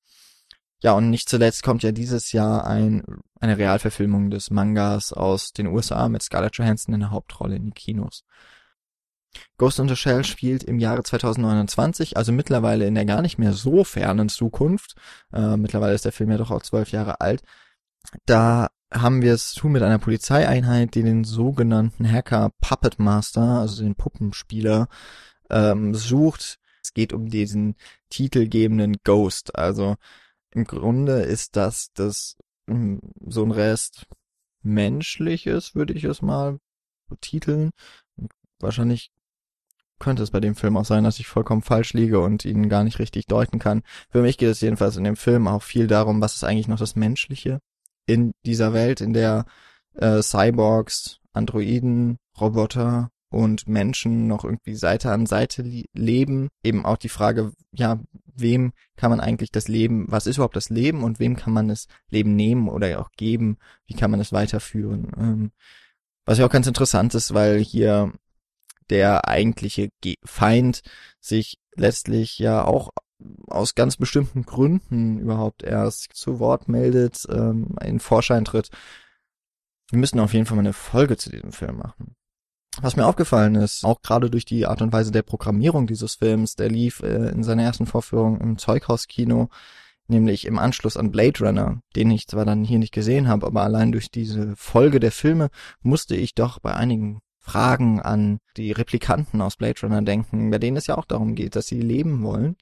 Ja, 0.81 0.93
und 0.93 1.09
nicht 1.09 1.27
zuletzt 1.27 1.63
kommt 1.63 1.83
ja 1.83 1.91
dieses 1.91 2.31
Jahr 2.31 2.65
ein, 2.65 3.03
eine 3.39 3.57
Realverfilmung 3.57 4.29
des 4.29 4.49
Mangas 4.49 5.11
aus 5.11 5.51
den 5.51 5.67
USA 5.67 6.07
mit 6.07 6.23
Scarlett 6.23 6.55
Johansson 6.55 6.93
in 6.93 7.01
der 7.01 7.11
Hauptrolle 7.11 7.57
in 7.57 7.65
die 7.65 7.71
Kinos. 7.71 8.23
Ghost 9.57 9.79
in 9.79 9.89
the 9.89 9.95
Shell 9.95 10.23
spielt 10.23 10.63
im 10.63 10.79
Jahre 10.79 11.03
2029, 11.03 12.17
also 12.17 12.31
mittlerweile 12.31 12.87
in 12.87 12.95
der 12.95 13.05
gar 13.05 13.21
nicht 13.21 13.37
mehr 13.37 13.53
so 13.53 13.83
fernen 13.83 14.29
Zukunft. 14.29 14.95
Äh, 15.33 15.57
mittlerweile 15.57 15.93
ist 15.93 16.05
der 16.05 16.11
Film 16.11 16.31
ja 16.31 16.37
doch 16.37 16.51
auch 16.51 16.63
zwölf 16.63 16.91
Jahre 16.91 17.21
alt. 17.21 17.43
Da 18.25 18.69
haben 18.91 19.21
wir 19.21 19.33
es 19.33 19.53
tun 19.53 19.71
mit 19.73 19.83
einer 19.83 19.99
Polizeieinheit, 19.99 20.95
die 20.95 21.03
den 21.03 21.23
sogenannten 21.23 22.09
Hacker 22.09 22.51
Puppet 22.61 22.99
Master, 22.99 23.59
also 23.59 23.83
den 23.83 23.95
Puppenspieler, 23.95 24.87
ähm, 25.49 25.93
sucht. 25.93 26.59
Es 26.81 26.93
geht 26.93 27.13
um 27.13 27.29
diesen 27.29 27.75
titelgebenden 28.09 28.97
Ghost. 29.03 29.55
Also 29.55 29.95
im 30.51 30.65
Grunde 30.65 31.21
ist 31.21 31.55
das 31.55 31.91
das 31.93 32.37
hm, 32.67 33.01
so 33.27 33.43
ein 33.43 33.51
Rest 33.51 34.07
menschliches, 34.61 35.75
würde 35.75 35.93
ich 35.93 36.03
es 36.03 36.21
mal 36.21 36.59
betiteln. 37.07 37.71
Wahrscheinlich 38.59 39.11
könnte 39.99 40.23
es 40.23 40.31
bei 40.31 40.39
dem 40.39 40.55
Film 40.55 40.77
auch 40.77 40.85
sein, 40.85 41.03
dass 41.03 41.19
ich 41.19 41.27
vollkommen 41.27 41.61
falsch 41.61 41.93
liege 41.93 42.19
und 42.21 42.45
ihn 42.45 42.69
gar 42.69 42.83
nicht 42.83 42.99
richtig 42.99 43.25
deuten 43.27 43.59
kann. 43.59 43.83
Für 44.09 44.21
mich 44.21 44.37
geht 44.37 44.49
es 44.49 44.61
jedenfalls 44.61 44.97
in 44.97 45.03
dem 45.03 45.17
Film 45.17 45.47
auch 45.47 45.63
viel 45.63 45.87
darum, 45.87 46.21
was 46.21 46.35
ist 46.35 46.43
eigentlich 46.43 46.67
noch 46.69 46.79
das 46.79 46.95
Menschliche 46.95 47.59
in 48.09 48.31
dieser 48.45 48.73
Welt, 48.73 49.01
in 49.01 49.13
der 49.13 49.45
äh, 49.95 50.21
Cyborgs, 50.21 51.19
Androiden, 51.31 52.17
Roboter 52.39 53.11
und 53.29 53.67
Menschen 53.67 54.27
noch 54.27 54.43
irgendwie 54.43 54.75
Seite 54.75 55.11
an 55.11 55.27
Seite 55.27 55.63
leben. 55.93 56.49
Eben 56.63 56.85
auch 56.85 56.97
die 56.97 57.09
Frage, 57.09 57.53
ja, 57.71 57.99
wem 58.33 58.71
kann 58.95 59.11
man 59.11 59.19
eigentlich 59.19 59.51
das 59.51 59.67
Leben, 59.67 60.07
was 60.09 60.25
ist 60.25 60.37
überhaupt 60.37 60.55
das 60.55 60.69
Leben 60.69 61.03
und 61.03 61.19
wem 61.19 61.35
kann 61.35 61.53
man 61.53 61.67
das 61.67 61.85
Leben 62.09 62.35
nehmen 62.35 62.67
oder 62.67 62.99
auch 62.99 63.11
geben? 63.15 63.57
Wie 63.85 63.93
kann 63.93 64.09
man 64.09 64.19
es 64.19 64.33
weiterführen? 64.33 65.11
Ähm, 65.17 65.51
was 66.25 66.39
ja 66.39 66.45
auch 66.45 66.51
ganz 66.51 66.65
interessant 66.65 67.13
ist, 67.13 67.33
weil 67.33 67.59
hier 67.59 68.11
der 68.89 69.27
eigentliche 69.27 69.89
Feind 70.25 70.81
sich 71.19 71.59
letztlich 71.75 72.39
ja 72.39 72.63
auch 72.65 72.89
aus 73.47 73.75
ganz 73.75 73.97
bestimmten 73.97 74.43
Gründen 74.43 75.19
überhaupt 75.19 75.63
erst 75.63 76.13
zu 76.13 76.39
Wort 76.39 76.67
meldet, 76.67 77.25
ähm, 77.29 77.75
in 77.83 77.99
Vorschein 77.99 78.45
tritt. 78.45 78.69
Wir 79.89 79.99
müssen 79.99 80.19
auf 80.19 80.33
jeden 80.33 80.45
Fall 80.45 80.55
mal 80.55 80.61
eine 80.61 80.73
Folge 80.73 81.17
zu 81.17 81.29
diesem 81.29 81.51
Film 81.51 81.77
machen. 81.77 82.15
Was 82.81 82.95
mir 82.95 83.07
aufgefallen 83.07 83.55
ist, 83.55 83.83
auch 83.83 84.01
gerade 84.01 84.29
durch 84.29 84.45
die 84.45 84.65
Art 84.65 84.81
und 84.81 84.93
Weise 84.93 85.11
der 85.11 85.23
Programmierung 85.23 85.87
dieses 85.87 86.15
Films, 86.15 86.55
der 86.55 86.69
lief 86.69 87.01
äh, 87.01 87.29
in 87.29 87.43
seiner 87.43 87.63
ersten 87.63 87.85
Vorführung 87.85 88.39
im 88.39 88.57
Zeughauskino, 88.57 89.49
nämlich 90.07 90.45
im 90.45 90.59
Anschluss 90.59 90.95
an 90.95 91.11
Blade 91.11 91.39
Runner, 91.43 91.81
den 91.95 92.11
ich 92.11 92.27
zwar 92.27 92.45
dann 92.45 92.63
hier 92.63 92.79
nicht 92.79 92.93
gesehen 92.93 93.27
habe, 93.27 93.47
aber 93.47 93.63
allein 93.63 93.91
durch 93.91 94.11
diese 94.11 94.55
Folge 94.55 94.99
der 94.99 95.11
Filme 95.11 95.49
musste 95.81 96.15
ich 96.15 96.35
doch 96.35 96.59
bei 96.59 96.73
einigen 96.73 97.19
Fragen 97.39 97.99
an 97.99 98.39
die 98.57 98.71
Replikanten 98.71 99.41
aus 99.41 99.55
Blade 99.55 99.81
Runner 99.81 100.01
denken, 100.01 100.51
bei 100.51 100.59
denen 100.59 100.77
es 100.77 100.87
ja 100.87 100.97
auch 100.97 101.05
darum 101.05 101.35
geht, 101.35 101.55
dass 101.55 101.67
sie 101.67 101.81
leben 101.81 102.21
wollen 102.21 102.55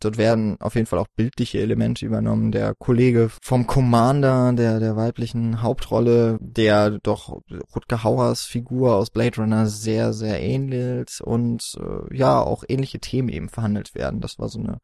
Dort 0.00 0.16
werden 0.16 0.58
auf 0.60 0.76
jeden 0.76 0.86
Fall 0.86 0.98
auch 0.98 1.08
bildliche 1.14 1.60
Elemente 1.60 2.06
übernommen. 2.06 2.52
Der 2.52 2.74
Kollege 2.74 3.30
vom 3.42 3.66
Commander, 3.66 4.54
der, 4.54 4.80
der 4.80 4.96
weiblichen 4.96 5.60
Hauptrolle, 5.60 6.38
der 6.40 6.98
doch 7.02 7.42
Rutger 7.76 8.02
Hauers 8.02 8.44
Figur 8.44 8.96
aus 8.96 9.10
Blade 9.10 9.36
Runner 9.36 9.66
sehr, 9.66 10.14
sehr 10.14 10.40
ähnelt 10.40 11.20
und 11.20 11.78
äh, 11.78 12.16
ja, 12.16 12.40
auch 12.40 12.64
ähnliche 12.66 12.98
Themen 12.98 13.28
eben 13.28 13.50
verhandelt 13.50 13.94
werden. 13.94 14.22
Das 14.22 14.38
war 14.38 14.48
so 14.48 14.58
eine, 14.58 14.78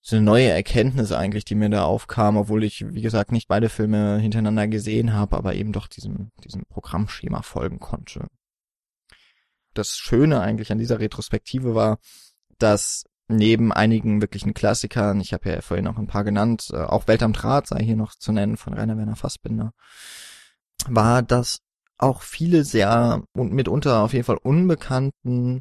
so 0.00 0.14
eine 0.14 0.24
neue 0.24 0.48
Erkenntnis 0.48 1.10
eigentlich, 1.10 1.44
die 1.44 1.56
mir 1.56 1.68
da 1.68 1.82
aufkam, 1.82 2.36
obwohl 2.36 2.62
ich, 2.62 2.84
wie 2.94 3.02
gesagt, 3.02 3.32
nicht 3.32 3.48
beide 3.48 3.68
Filme 3.68 4.20
hintereinander 4.20 4.68
gesehen 4.68 5.12
habe, 5.12 5.36
aber 5.36 5.56
eben 5.56 5.72
doch 5.72 5.88
diesem, 5.88 6.30
diesem 6.44 6.64
Programmschema 6.66 7.42
folgen 7.42 7.80
konnte. 7.80 8.28
Das 9.74 9.96
Schöne 9.96 10.40
eigentlich 10.40 10.70
an 10.70 10.78
dieser 10.78 11.00
Retrospektive 11.00 11.74
war, 11.74 11.98
dass 12.58 13.04
neben 13.28 13.72
einigen 13.72 14.20
wirklichen 14.20 14.54
Klassikern, 14.54 15.20
ich 15.20 15.32
habe 15.32 15.50
ja 15.50 15.60
vorhin 15.60 15.84
noch 15.84 15.98
ein 15.98 16.06
paar 16.06 16.24
genannt, 16.24 16.68
äh, 16.72 16.78
auch 16.78 17.06
Welt 17.06 17.22
am 17.22 17.32
Draht 17.32 17.66
sei 17.66 17.80
hier 17.82 17.96
noch 17.96 18.14
zu 18.14 18.32
nennen 18.32 18.56
von 18.56 18.74
Rainer 18.74 18.96
Werner 18.96 19.16
Fassbinder, 19.16 19.72
war, 20.86 21.22
dass 21.22 21.60
auch 21.98 22.22
viele 22.22 22.64
sehr 22.64 23.22
und 23.34 23.52
mitunter 23.52 24.02
auf 24.02 24.12
jeden 24.12 24.24
Fall 24.24 24.38
unbekannten 24.42 25.60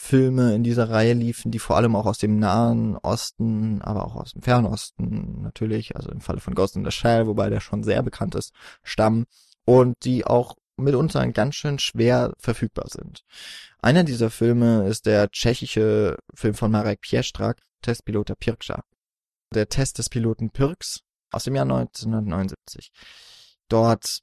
Filme 0.00 0.54
in 0.54 0.62
dieser 0.62 0.90
Reihe 0.90 1.12
liefen, 1.12 1.50
die 1.50 1.58
vor 1.58 1.76
allem 1.76 1.96
auch 1.96 2.06
aus 2.06 2.18
dem 2.18 2.38
Nahen 2.38 2.96
Osten, 2.98 3.82
aber 3.82 4.06
auch 4.06 4.14
aus 4.14 4.32
dem 4.32 4.42
Fernen 4.42 4.66
Osten 4.66 5.42
natürlich, 5.42 5.96
also 5.96 6.10
im 6.10 6.20
Falle 6.20 6.38
von 6.38 6.54
Ghost 6.54 6.76
in 6.76 6.84
the 6.84 6.92
Shell, 6.92 7.26
wobei 7.26 7.50
der 7.50 7.58
schon 7.58 7.82
sehr 7.82 8.02
bekannt 8.02 8.36
ist, 8.36 8.52
stammen 8.84 9.24
und 9.64 9.96
die 10.04 10.24
auch 10.24 10.54
mitunter 10.78 11.26
ganz 11.32 11.54
schön 11.56 11.78
schwer 11.78 12.32
verfügbar 12.38 12.86
sind. 12.88 13.24
Einer 13.80 14.04
dieser 14.04 14.30
Filme 14.30 14.88
ist 14.88 15.06
der 15.06 15.30
tschechische 15.30 16.16
Film 16.34 16.54
von 16.54 16.70
Marek 16.70 17.00
Piestrak, 17.00 17.60
Testpilot 17.82 18.30
der 18.30 18.34
Pirkscha. 18.34 18.82
Der 19.54 19.68
Test 19.68 19.98
des 19.98 20.08
Piloten 20.08 20.50
Pirks 20.50 21.00
aus 21.30 21.44
dem 21.44 21.54
Jahr 21.54 21.64
1979. 21.64 22.90
Dort 23.68 24.20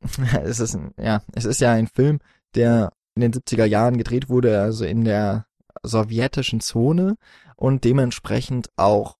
es 0.44 0.60
ist 0.60 0.74
ein, 0.74 0.92
ja, 0.96 1.22
es 1.34 1.44
ist 1.44 1.60
ja 1.60 1.72
ein 1.72 1.88
Film, 1.88 2.20
der 2.54 2.92
in 3.14 3.22
den 3.22 3.32
70er 3.32 3.64
Jahren 3.64 3.98
gedreht 3.98 4.28
wurde, 4.28 4.60
also 4.60 4.84
in 4.84 5.04
der 5.04 5.46
sowjetischen 5.82 6.60
Zone 6.60 7.16
und 7.56 7.84
dementsprechend 7.84 8.70
auch 8.76 9.17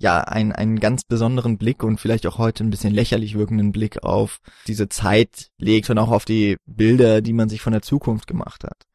ja 0.00 0.22
ein, 0.22 0.52
einen 0.52 0.80
ganz 0.80 1.04
besonderen 1.04 1.58
Blick 1.58 1.82
und 1.82 2.00
vielleicht 2.00 2.26
auch 2.26 2.38
heute 2.38 2.64
ein 2.64 2.70
bisschen 2.70 2.94
lächerlich 2.94 3.36
wirkenden 3.36 3.70
Blick 3.70 4.02
auf 4.02 4.38
diese 4.66 4.88
Zeit 4.88 5.50
legt 5.58 5.90
und 5.90 5.98
auch 5.98 6.10
auf 6.10 6.24
die 6.24 6.56
Bilder, 6.66 7.20
die 7.20 7.34
man 7.34 7.50
sich 7.50 7.60
von 7.60 7.74
der 7.74 7.82
Zukunft 7.82 8.26
gemacht 8.26 8.64
hat. 8.64 8.86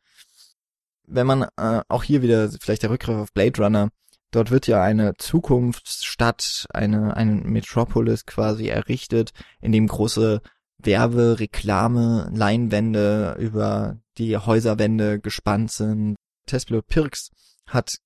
Wenn 1.07 1.27
man 1.27 1.43
äh, 1.57 1.81
auch 1.87 2.03
hier 2.03 2.23
wieder 2.23 2.49
vielleicht 2.59 2.81
der 2.81 2.89
Rückgriff 2.89 3.17
auf 3.17 3.33
Blade 3.33 3.61
Runner, 3.61 3.89
dort 4.31 4.49
wird 4.49 4.65
ja 4.65 4.81
eine 4.81 5.13
Zukunftsstadt, 5.15 6.65
eine, 6.73 7.15
eine 7.15 7.35
Metropolis 7.35 8.25
quasi 8.25 8.67
errichtet, 8.67 9.29
in 9.61 9.71
dem 9.71 9.87
große 9.87 10.41
Werbe, 10.79 11.39
Reklame, 11.39 12.31
Leinwände 12.33 13.37
über 13.39 13.99
die 14.17 14.35
Häuserwände 14.37 15.19
gespannt 15.19 15.71
sind. 15.71 16.15
Testpilot 16.47 16.87
Pirks 16.87 17.29
hat 17.67 17.97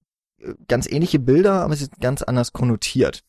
ganz 0.67 0.87
ähnliche 0.89 1.19
Bilder, 1.19 1.61
aber 1.61 1.75
sie 1.75 1.85
sind 1.85 1.99
ganz 1.99 2.21
anders 2.21 2.53
konnotiert. 2.53 3.23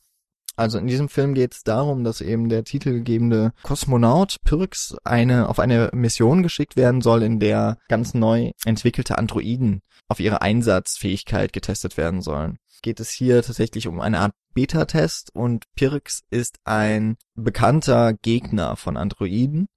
Also 0.57 0.79
in 0.79 0.87
diesem 0.87 1.09
Film 1.09 1.35
geht 1.35 1.55
es 1.55 1.63
darum, 1.63 2.05
dass 2.05 2.21
eben 2.21 2.49
der 2.49 2.65
titelgebende 2.65 3.53
Kosmonaut 3.63 4.37
Pirks 4.45 4.95
eine 5.05 5.49
auf 5.49 5.59
eine 5.59 5.91
Mission 5.95 6.43
geschickt 6.43 6.77
werden 6.77 7.01
soll, 7.01 7.23
in 7.23 7.41
der 7.41 7.79
ganz 7.89 8.13
neu 8.13 8.51
entwickelte 8.65 9.17
Androiden 9.17 9.81
auf 10.09 10.21
ihre 10.21 10.43
Einsatzfähigkeit 10.43 11.53
getestet 11.53 11.97
werden 11.97 12.21
sollen. 12.21 12.59
Geht 12.83 13.01
es 13.01 13.11
hier 13.11 13.43
tatsächlich 13.43 13.87
um 13.87 14.01
eine 14.01 14.19
Art 14.19 14.35
Beta-Test 14.53 15.35
und 15.35 15.65
Pirks 15.77 16.23
ist 16.31 16.59
ein 16.65 17.17
bekannter 17.35 18.13
Gegner 18.15 18.77
von 18.77 18.97
Androiden. 18.97 19.69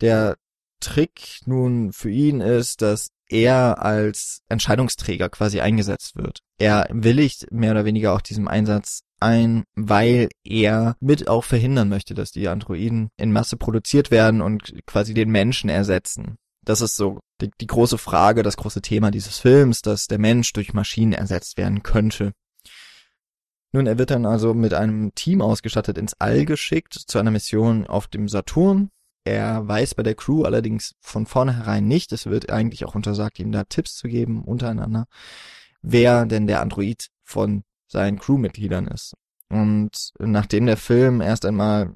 Der 0.00 0.36
Trick 0.80 1.40
nun 1.46 1.92
für 1.92 2.10
ihn 2.10 2.40
ist, 2.40 2.82
dass 2.82 3.10
er 3.32 3.82
als 3.82 4.42
Entscheidungsträger 4.48 5.28
quasi 5.30 5.60
eingesetzt 5.60 6.16
wird. 6.16 6.40
Er 6.58 6.86
willigt 6.90 7.50
mehr 7.50 7.72
oder 7.72 7.84
weniger 7.84 8.12
auch 8.12 8.20
diesem 8.20 8.46
Einsatz 8.46 9.02
ein, 9.20 9.64
weil 9.74 10.28
er 10.44 10.96
mit 11.00 11.28
auch 11.28 11.44
verhindern 11.44 11.88
möchte, 11.88 12.14
dass 12.14 12.30
die 12.30 12.48
Androiden 12.48 13.08
in 13.16 13.32
Masse 13.32 13.56
produziert 13.56 14.10
werden 14.10 14.42
und 14.42 14.74
quasi 14.86 15.14
den 15.14 15.30
Menschen 15.30 15.70
ersetzen. 15.70 16.36
Das 16.64 16.80
ist 16.80 16.96
so 16.96 17.20
die, 17.40 17.50
die 17.60 17.66
große 17.66 17.98
Frage, 17.98 18.42
das 18.42 18.56
große 18.56 18.82
Thema 18.82 19.10
dieses 19.10 19.38
Films, 19.38 19.82
dass 19.82 20.06
der 20.06 20.18
Mensch 20.18 20.52
durch 20.52 20.74
Maschinen 20.74 21.12
ersetzt 21.12 21.56
werden 21.56 21.82
könnte. 21.82 22.32
Nun, 23.72 23.86
er 23.86 23.98
wird 23.98 24.10
dann 24.10 24.26
also 24.26 24.52
mit 24.52 24.74
einem 24.74 25.14
Team 25.14 25.40
ausgestattet 25.40 25.96
ins 25.96 26.14
All 26.20 26.44
geschickt 26.44 26.92
zu 26.94 27.18
einer 27.18 27.30
Mission 27.30 27.86
auf 27.86 28.06
dem 28.06 28.28
Saturn, 28.28 28.90
er 29.24 29.66
weiß 29.66 29.94
bei 29.94 30.02
der 30.02 30.14
Crew 30.14 30.42
allerdings 30.42 30.94
von 31.00 31.26
vornherein 31.26 31.86
nicht, 31.86 32.12
es 32.12 32.26
wird 32.26 32.50
eigentlich 32.50 32.84
auch 32.84 32.94
untersagt, 32.94 33.38
ihm 33.38 33.52
da 33.52 33.64
Tipps 33.64 33.96
zu 33.96 34.08
geben 34.08 34.42
untereinander, 34.42 35.06
wer 35.80 36.26
denn 36.26 36.46
der 36.46 36.60
Android 36.60 37.08
von 37.22 37.64
seinen 37.86 38.18
Crewmitgliedern 38.18 38.88
ist. 38.88 39.14
Und 39.48 40.12
nachdem 40.18 40.66
der 40.66 40.76
Film 40.76 41.20
erst 41.20 41.44
einmal 41.44 41.94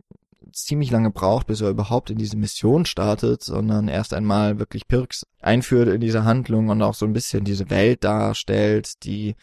ziemlich 0.53 0.91
lange 0.91 1.11
braucht, 1.11 1.47
bis 1.47 1.61
er 1.61 1.71
überhaupt 1.71 2.11
in 2.11 2.19
diese 2.19 2.37
Mission 2.37 2.87
startet, 2.87 3.43
sondern 3.43 3.89
erst 3.89 4.15
einmal 4.15 4.59
wirklich 4.59 4.89
Pirks 4.89 5.27
einführt 5.41 5.89
in 5.89 6.01
diese 6.01 6.25
Handlung 6.25 6.69
und 6.69 6.83
auch 6.83 6.95
so 6.95 7.07
ein 7.07 7.13
bisschen 7.13 7.45
diese 7.45 7.71
Welt 7.71 8.05
darstellt, 8.05 9.05
die 9.05 9.35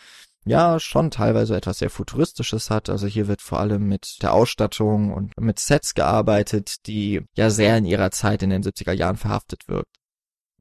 ja 0.45 0.79
schon 0.79 1.11
teilweise 1.11 1.55
etwas 1.55 1.79
sehr 1.79 1.89
Futuristisches 1.89 2.69
hat. 2.69 2.89
Also 2.89 3.07
hier 3.07 3.27
wird 3.27 3.41
vor 3.41 3.59
allem 3.59 3.87
mit 3.87 4.21
der 4.21 4.33
Ausstattung 4.33 5.13
und 5.13 5.33
mit 5.39 5.59
Sets 5.59 5.93
gearbeitet, 5.93 6.85
die 6.87 7.21
ja 7.35 7.49
sehr 7.49 7.77
in 7.77 7.85
ihrer 7.85 8.11
Zeit 8.11 8.43
in 8.43 8.49
den 8.49 8.63
70er 8.63 8.93
Jahren 8.93 9.17
verhaftet 9.17 9.67
wirkt. 9.67 9.95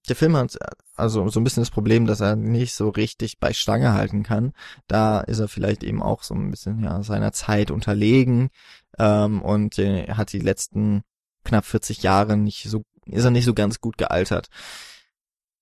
Der 0.09 0.17
Film 0.17 0.37
hat 0.37 0.57
also 0.97 1.29
so 1.29 1.39
ein 1.39 1.45
bisschen 1.45 1.63
das 1.63 1.71
Problem, 1.71 2.07
dass 2.07 2.21
er 2.21 2.35
nicht 2.35 2.75
so 2.75 2.89
richtig 2.89 3.39
bei 3.39 3.53
Stange 3.53 3.93
halten 3.93 4.25
kann. 4.25 4.53
Da 4.89 5.21
ist 5.21 5.39
er 5.39 5.49
vielleicht 5.49 5.85
eben 5.85 6.03
auch 6.03 6.23
so 6.23 6.35
ein 6.35 6.51
bisschen 6.51 6.83
ja 6.83 7.03
seiner 7.03 7.33
Zeit 7.33 7.71
unterlegen 7.71 8.51
ähm, 8.99 9.43
und 9.43 9.79
äh, 9.79 10.09
hat 10.15 10.33
die 10.33 10.41
letzten 10.41 11.03
knapp 11.45 11.65
40 11.65 12.03
Jahre 12.03 12.37
nicht 12.37 12.69
so 12.69 12.83
ist 13.07 13.25
er 13.25 13.31
nicht 13.31 13.45
so 13.45 13.55
ganz 13.55 13.81
gut 13.81 13.99
gealtert. 13.99 14.49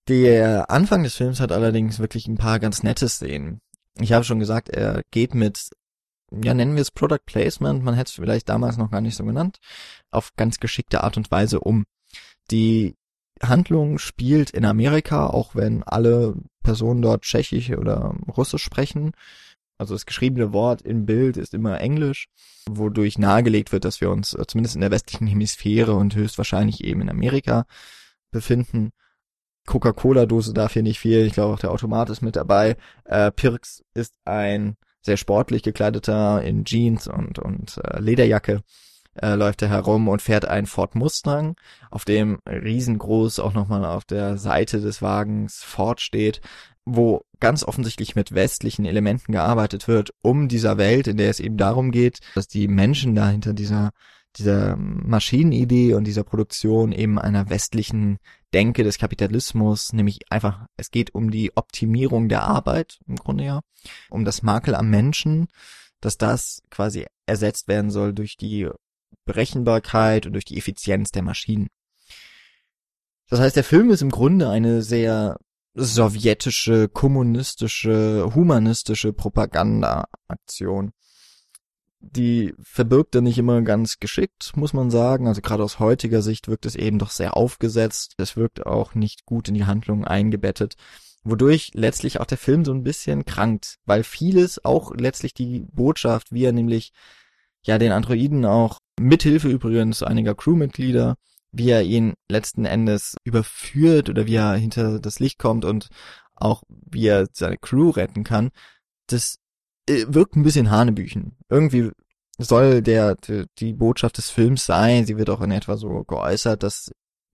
Der 0.09 0.71
Anfang 0.71 1.03
des 1.05 1.15
Films 1.15 1.41
hat 1.41 1.53
allerdings 1.53 1.99
wirklich 1.99 2.27
ein 2.27 2.37
paar 2.37 2.59
ganz 2.59 2.83
nette 2.83 3.09
Szenen 3.09 3.61
ich 4.01 4.13
habe 4.13 4.25
schon 4.25 4.39
gesagt, 4.39 4.69
er 4.69 5.03
geht 5.11 5.35
mit, 5.35 5.71
ja 6.45 6.55
nennen 6.55 6.75
wir 6.75 6.83
es 6.83 6.91
Product 6.91 7.25
Placement, 7.27 7.83
man 7.83 7.95
hätte 7.95 8.11
es 8.11 8.15
vielleicht 8.15 8.49
damals 8.49 8.77
noch 8.77 8.91
gar 8.91 9.01
nicht 9.01 9.17
so 9.17 9.25
genannt, 9.25 9.59
auf 10.11 10.35
ganz 10.37 10.59
geschickte 10.59 11.03
Art 11.03 11.17
und 11.17 11.31
Weise 11.31 11.61
um. 11.61 11.85
Die 12.51 12.97
Handlung 13.43 13.99
spielt 13.99 14.51
in 14.51 14.65
Amerika, 14.65 15.27
auch 15.27 15.55
wenn 15.55 15.83
alle 15.83 16.35
Personen 16.63 17.03
dort 17.03 17.23
Tschechisch 17.23 17.71
oder 17.71 18.15
Russisch 18.29 18.63
sprechen. 18.63 19.13
Also 19.79 19.95
das 19.95 20.05
geschriebene 20.05 20.53
Wort 20.53 20.83
im 20.83 21.07
Bild 21.07 21.39
ist 21.39 21.55
immer 21.55 21.81
Englisch, 21.81 22.29
wodurch 22.69 23.17
nahegelegt 23.17 23.73
wird, 23.73 23.87
dass 23.87 24.03
wir 24.03 24.11
uns 24.11 24.35
äh, 24.35 24.47
zumindest 24.47 24.75
in 24.75 24.83
der 24.83 24.91
westlichen 24.91 25.27
Hemisphäre 25.27 25.95
und 25.95 26.15
höchstwahrscheinlich 26.15 26.85
eben 26.85 27.01
in 27.01 27.09
Amerika 27.09 27.65
befinden. 28.31 28.91
Coca-Cola-Dose 29.71 30.53
darf 30.53 30.73
hier 30.73 30.83
nicht 30.83 30.99
viel. 30.99 31.25
Ich 31.27 31.33
glaube 31.33 31.55
auch 31.55 31.61
der 31.61 31.71
Automat 31.71 32.11
ist 32.11 32.23
mit 32.23 32.35
dabei. 32.35 32.77
Äh, 33.05 33.31
Pirks 33.31 33.85
ist 33.95 34.15
ein 34.25 34.77
sehr 35.01 35.17
sportlich 35.17 35.63
gekleideter 35.63 36.43
in 36.43 36.65
Jeans 36.65 37.07
und, 37.07 37.39
und 37.39 37.81
äh, 37.85 38.01
Lederjacke 38.01 38.63
äh, 39.15 39.35
läuft 39.35 39.63
er 39.63 39.69
herum 39.69 40.09
und 40.09 40.23
fährt 40.23 40.45
einen 40.45 40.67
Ford 40.67 40.97
Mustang, 40.97 41.55
auf 41.91 42.05
dem 42.05 42.41
riesengroß 42.49 43.39
auch 43.39 43.55
nochmal 43.55 43.85
auf 43.85 44.05
der 44.05 44.39
Seite 44.39 44.81
des 44.81 45.03
Wagens 45.03 45.63
Ford 45.63 46.01
steht, 46.01 46.41
wo 46.85 47.23
ganz 47.39 47.63
offensichtlich 47.63 48.17
mit 48.17 48.35
westlichen 48.35 48.85
Elementen 48.85 49.33
gearbeitet 49.33 49.87
wird, 49.87 50.11
um 50.21 50.49
dieser 50.49 50.79
Welt, 50.79 51.07
in 51.07 51.17
der 51.17 51.31
es 51.31 51.39
eben 51.39 51.57
darum 51.57 51.93
geht, 51.93 52.19
dass 52.35 52.49
die 52.49 52.67
Menschen 52.67 53.15
da 53.15 53.29
hinter 53.29 53.53
dieser 53.53 53.91
dieser 54.37 54.77
Maschinenidee 54.77 55.95
und 55.95 56.05
dieser 56.05 56.25
Produktion 56.25 56.93
eben 56.93 57.19
einer 57.19 57.51
westlichen 57.51 58.19
Denke 58.53 58.83
des 58.83 58.99
Kapitalismus, 58.99 59.93
nämlich 59.93 60.21
einfach, 60.31 60.67
es 60.77 60.91
geht 60.91 61.15
um 61.15 61.31
die 61.31 61.57
Optimierung 61.57 62.29
der 62.29 62.43
Arbeit 62.43 62.99
im 63.07 63.17
Grunde 63.17 63.45
ja, 63.45 63.61
um 64.11 64.25
das 64.25 64.43
Makel 64.43 64.75
am 64.75 64.91
Menschen, 64.91 65.47
dass 66.01 66.19
das 66.19 66.63
quasi 66.71 67.07
ersetzt 67.27 67.69
werden 67.69 67.91
soll 67.91 68.13
durch 68.13 68.37
die 68.37 68.69
Berechenbarkeit 69.25 70.27
und 70.27 70.33
durch 70.33 70.45
die 70.45 70.59
Effizienz 70.59 71.11
der 71.11 71.23
Maschinen. 71.23 71.69
Das 73.29 73.39
heißt, 73.39 73.55
der 73.55 73.65
Film 73.65 73.91
ist 73.91 74.03
im 74.03 74.11
Grunde 74.11 74.49
eine 74.49 74.83
sehr 74.83 75.39
sowjetische, 75.75 76.89
kommunistische, 76.89 78.35
humanistische 78.35 79.13
Propagandaaktion. 79.13 80.91
Die 82.01 82.55
verbirgt 82.63 83.15
er 83.15 83.21
nicht 83.21 83.39
immer 83.39 83.61
ganz 83.63 83.99
geschickt, 83.99 84.57
muss 84.57 84.73
man 84.73 84.91
sagen. 84.91 85.29
Also 85.29 85.43
gerade 85.43 85.63
aus 85.63 85.79
heutiger 85.79 86.23
Sicht 86.23 86.49
wirkt 86.49 86.67
es 86.67 86.75
eben 86.75 86.99
doch 86.99 87.11
sehr 87.11 87.37
aufgesetzt. 87.37 88.15
Es 88.17 88.37
wirkt 88.37 88.67
auch 88.67 88.95
nicht 88.95 89.27
gut 89.27 89.49
in 89.49 89.55
die 89.55 89.67
Handlung 89.67 90.05
eingebettet 90.05 90.77
wodurch 91.23 91.73
letztlich 91.75 92.21
auch 92.21 92.27
der 92.27 92.39
Film 92.39 92.65
so 92.65 92.73
ein 92.73 92.83
bisschen 92.83 93.25
krankt, 93.25 93.79
weil 93.85 94.05
vieles, 94.05 94.65
auch 94.65 94.93
letztlich 94.95 95.35
die 95.35 95.67
Botschaft, 95.73 96.33
wie 96.33 96.45
er 96.45 96.53
nämlich 96.53 96.93
ja 97.63 97.79
den 97.79 97.93
Androiden 97.93 98.45
auch 98.47 98.79
mithilfe 98.99 99.49
übrigens 99.49 100.03
einiger 100.03 100.35
Crewmitglieder, 100.35 101.17
wie 101.53 101.71
er 101.71 101.83
ihn 101.83 102.15
letzten 102.31 102.65
Endes 102.65 103.17
überführt 103.25 104.09
oder 104.09 104.27
wie 104.27 104.37
er 104.37 104.55
hinter 104.55 104.99
das 105.01 105.19
Licht 105.21 105.39
kommt 105.39 105.65
und 105.65 105.89
auch 106.35 106.63
wie 106.69 107.07
er 107.07 107.27
seine 107.33 107.59
Crew 107.59 107.91
retten 107.91 108.25
kann, 108.25 108.51
das 109.07 109.37
wirkt 109.89 110.37
ein 110.37 110.43
bisschen 110.43 110.71
Hanebüchen. 110.71 111.37
Irgendwie 111.49 111.91
soll 112.39 112.83
der, 112.83 113.17
die, 113.17 113.47
die 113.59 113.73
Botschaft 113.73 114.19
des 114.19 114.31
Films 114.31 114.65
sein, 114.65 115.07
sie 115.07 115.17
wird 115.17 115.31
auch 115.31 115.41
in 115.41 115.51
etwa 115.51 115.77
so 115.77 116.05
geäußert, 116.05 116.63
dass 116.63 116.91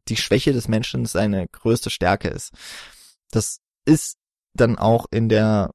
die 0.09 0.17
Schwäche 0.17 0.53
des 0.53 0.69
Menschen 0.69 1.07
seine 1.07 1.47
größte 1.49 1.91
Stärke 1.91 2.29
ist. 2.29 2.53
Das 3.31 3.59
ist 3.85 4.17
dann 4.55 4.79
auch 4.79 5.07
in 5.11 5.29
der, 5.29 5.71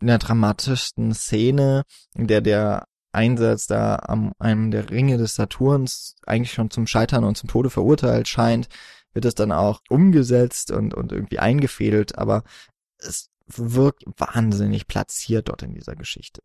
in 0.00 0.08
der 0.08 0.18
dramatischsten 0.18 1.14
Szene, 1.14 1.82
in 2.14 2.26
der 2.26 2.40
der 2.40 2.86
Einsatz 3.12 3.66
da 3.66 3.96
am 4.02 4.32
einem 4.38 4.70
der 4.70 4.90
Ringe 4.90 5.16
des 5.16 5.34
Saturns 5.34 6.16
eigentlich 6.26 6.52
schon 6.52 6.70
zum 6.70 6.86
Scheitern 6.86 7.24
und 7.24 7.36
zum 7.36 7.48
Tode 7.48 7.70
verurteilt 7.70 8.28
scheint, 8.28 8.68
wird 9.14 9.24
es 9.24 9.34
dann 9.34 9.52
auch 9.52 9.80
umgesetzt 9.88 10.70
und, 10.70 10.92
und 10.92 11.12
irgendwie 11.12 11.38
eingefädelt, 11.38 12.18
aber 12.18 12.44
es 12.98 13.30
wirkt 13.46 14.04
wahnsinnig 14.16 14.86
platziert 14.86 15.48
dort 15.48 15.62
in 15.62 15.74
dieser 15.74 15.94
Geschichte. 15.94 16.42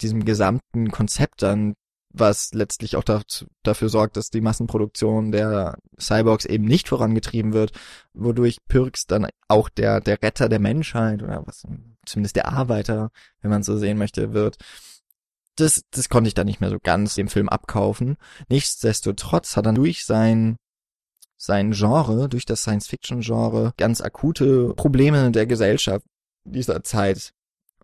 Diesem 0.00 0.24
gesamten 0.24 0.90
Konzept 0.90 1.42
dann 1.42 1.74
was 2.12 2.52
letztlich 2.52 2.96
auch 2.96 3.04
dafür 3.04 3.88
sorgt, 3.88 4.16
dass 4.16 4.28
die 4.28 4.40
Massenproduktion 4.40 5.32
der 5.32 5.78
Cyborgs 5.98 6.44
eben 6.44 6.64
nicht 6.64 6.88
vorangetrieben 6.88 7.52
wird, 7.52 7.72
wodurch 8.12 8.58
Pirks 8.68 9.06
dann 9.06 9.28
auch 9.48 9.68
der, 9.68 10.00
der 10.00 10.22
Retter 10.22 10.48
der 10.48 10.60
Menschheit 10.60 11.22
oder 11.22 11.46
was, 11.46 11.66
zumindest 12.04 12.36
der 12.36 12.48
Arbeiter, 12.48 13.10
wenn 13.40 13.50
man 13.50 13.62
so 13.62 13.78
sehen 13.78 13.98
möchte, 13.98 14.34
wird. 14.34 14.56
Das, 15.56 15.82
das 15.90 16.08
konnte 16.08 16.28
ich 16.28 16.34
dann 16.34 16.46
nicht 16.46 16.60
mehr 16.60 16.70
so 16.70 16.78
ganz 16.82 17.14
dem 17.14 17.28
Film 17.28 17.48
abkaufen. 17.48 18.16
Nichtsdestotrotz 18.48 19.56
hat 19.56 19.66
er 19.66 19.72
durch 19.72 20.04
sein, 20.04 20.56
sein 21.42 21.72
Genre, 21.72 22.28
durch 22.28 22.46
das 22.46 22.62
Science-Fiction-Genre 22.62 23.72
ganz 23.76 24.00
akute 24.00 24.74
Probleme 24.74 25.32
der 25.32 25.46
Gesellschaft 25.46 26.06
dieser 26.44 26.84
Zeit 26.84 27.32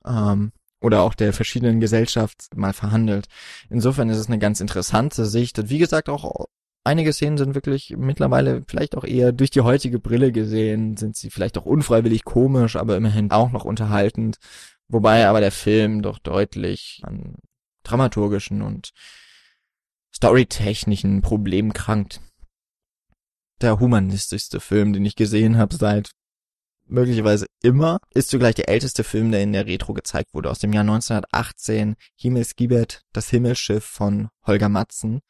ähm, 0.07 0.53
oder 0.81 1.03
auch 1.03 1.14
der 1.14 1.33
verschiedenen 1.33 1.81
Gesellschaft 1.81 2.55
mal 2.55 2.73
verhandelt. 2.73 3.27
Insofern 3.68 4.11
ist 4.11 4.18
es 4.18 4.29
eine 4.29 4.38
ganz 4.38 4.61
interessante 4.61 5.27
Sicht. 5.27 5.59
Und 5.59 5.71
wie 5.71 5.79
gesagt, 5.79 6.09
auch 6.09 6.47
einige 6.85 7.12
Szenen 7.12 7.37
sind 7.37 7.57
wirklich 7.57 7.97
mittlerweile 7.99 8.62
vielleicht 8.68 8.97
auch 8.97 9.05
eher 9.05 9.33
durch 9.33 9.51
die 9.51 9.62
heutige 9.62 9.99
Brille 9.99 10.31
gesehen, 10.31 10.97
sind 10.97 11.16
sie 11.16 11.29
vielleicht 11.29 11.59
auch 11.59 11.66
unfreiwillig 11.66 12.25
komisch, 12.25 12.77
aber 12.77 12.97
immerhin 12.97 13.33
auch 13.33 13.51
noch 13.51 13.64
unterhaltend. 13.64 14.37
Wobei 14.87 15.27
aber 15.27 15.40
der 15.40 15.53
Film 15.53 16.03
doch 16.03 16.21
deutlich 16.21 17.01
an 17.03 17.35
dramaturgischen 17.83 18.62
und 18.62 18.90
storytechnischen 20.14 21.23
Problemen 21.23 21.73
krankt. 21.73 22.21
Der 23.61 23.81
humanistischste 23.81 24.61
Film, 24.61 24.92
den 24.92 25.05
ich 25.05 25.16
gesehen 25.16 25.59
habe 25.59 25.75
seit 25.75 26.11
möglicherweise 26.87 27.47
immer, 27.62 27.99
ist 28.14 28.31
zugleich 28.31 28.55
der 28.55 28.68
älteste 28.68 29.05
Film, 29.05 29.31
der 29.31 29.42
in 29.42 29.53
der 29.53 29.66
Retro 29.66 29.94
gezeigt 29.94 30.33
wurde, 30.33 30.51
aus 30.51 30.59
dem 30.59 30.73
Jahr 30.73 30.83
1918, 30.83 31.97
Himmelsgibet, 32.16 33.03
das 33.12 33.29
Himmelschiff 33.31 33.85
von 33.85 34.29
Holger 34.47 34.68
Matzen. 34.68 35.21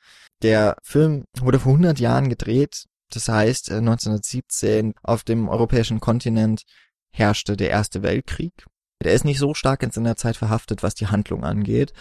Der 0.42 0.76
Film 0.82 1.24
wurde 1.40 1.58
vor 1.58 1.72
100 1.72 1.98
Jahren 1.98 2.28
gedreht, 2.28 2.84
das 3.10 3.28
heißt 3.28 3.72
1917 3.72 4.90
äh, 4.90 4.94
auf 5.02 5.24
dem 5.24 5.48
europäischen 5.48 6.00
Kontinent 6.00 6.62
herrschte 7.10 7.56
der 7.56 7.70
Erste 7.70 8.02
Weltkrieg. 8.02 8.66
Der 9.02 9.14
ist 9.14 9.24
nicht 9.24 9.38
so 9.38 9.54
stark 9.54 9.82
in 9.82 9.90
seiner 9.90 10.16
Zeit 10.16 10.36
verhaftet, 10.36 10.82
was 10.82 10.94
die 10.94 11.06
Handlung 11.06 11.44
angeht, 11.44 11.92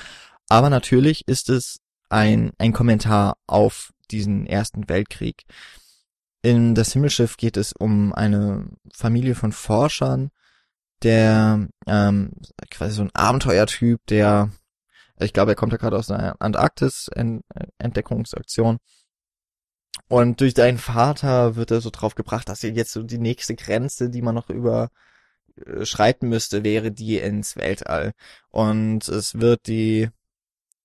aber 0.49 0.69
natürlich 0.69 1.27
ist 1.27 1.49
es 1.49 1.79
ein, 2.09 2.51
ein 2.57 2.73
Kommentar 2.73 3.37
auf 3.47 3.93
diesen 4.11 4.45
Ersten 4.45 4.87
Weltkrieg. 4.87 5.45
In 6.41 6.75
das 6.75 6.93
Himmelschiff 6.93 7.37
geht 7.37 7.57
es 7.57 7.73
um 7.73 8.13
eine 8.13 8.67
Familie 8.93 9.35
von 9.35 9.51
Forschern, 9.51 10.31
der 11.03 11.67
ähm, 11.85 12.31
quasi 12.71 12.95
so 12.95 13.03
ein 13.03 13.13
Abenteuertyp, 13.13 13.99
der 14.07 14.51
ich 15.19 15.33
glaube, 15.33 15.51
er 15.51 15.55
kommt 15.55 15.71
ja 15.71 15.77
gerade 15.77 15.97
aus 15.97 16.11
einer 16.11 16.35
Antarktis-Entdeckungsaktion. 16.39 18.77
Und 20.09 20.41
durch 20.41 20.53
deinen 20.53 20.77
Vater 20.77 21.55
wird 21.55 21.71
er 21.71 21.81
so 21.81 21.89
drauf 21.89 22.13
gebracht, 22.15 22.47
dass 22.49 22.61
jetzt 22.61 22.91
so 22.91 23.03
die 23.03 23.17
nächste 23.17 23.55
Grenze, 23.55 24.09
die 24.09 24.21
man 24.21 24.35
noch 24.35 24.49
überschreiten 24.49 26.29
müsste, 26.29 26.63
wäre 26.63 26.91
die 26.91 27.17
ins 27.17 27.57
Weltall. 27.57 28.13
Und 28.49 29.07
es 29.09 29.39
wird 29.39 29.67
die 29.67 30.09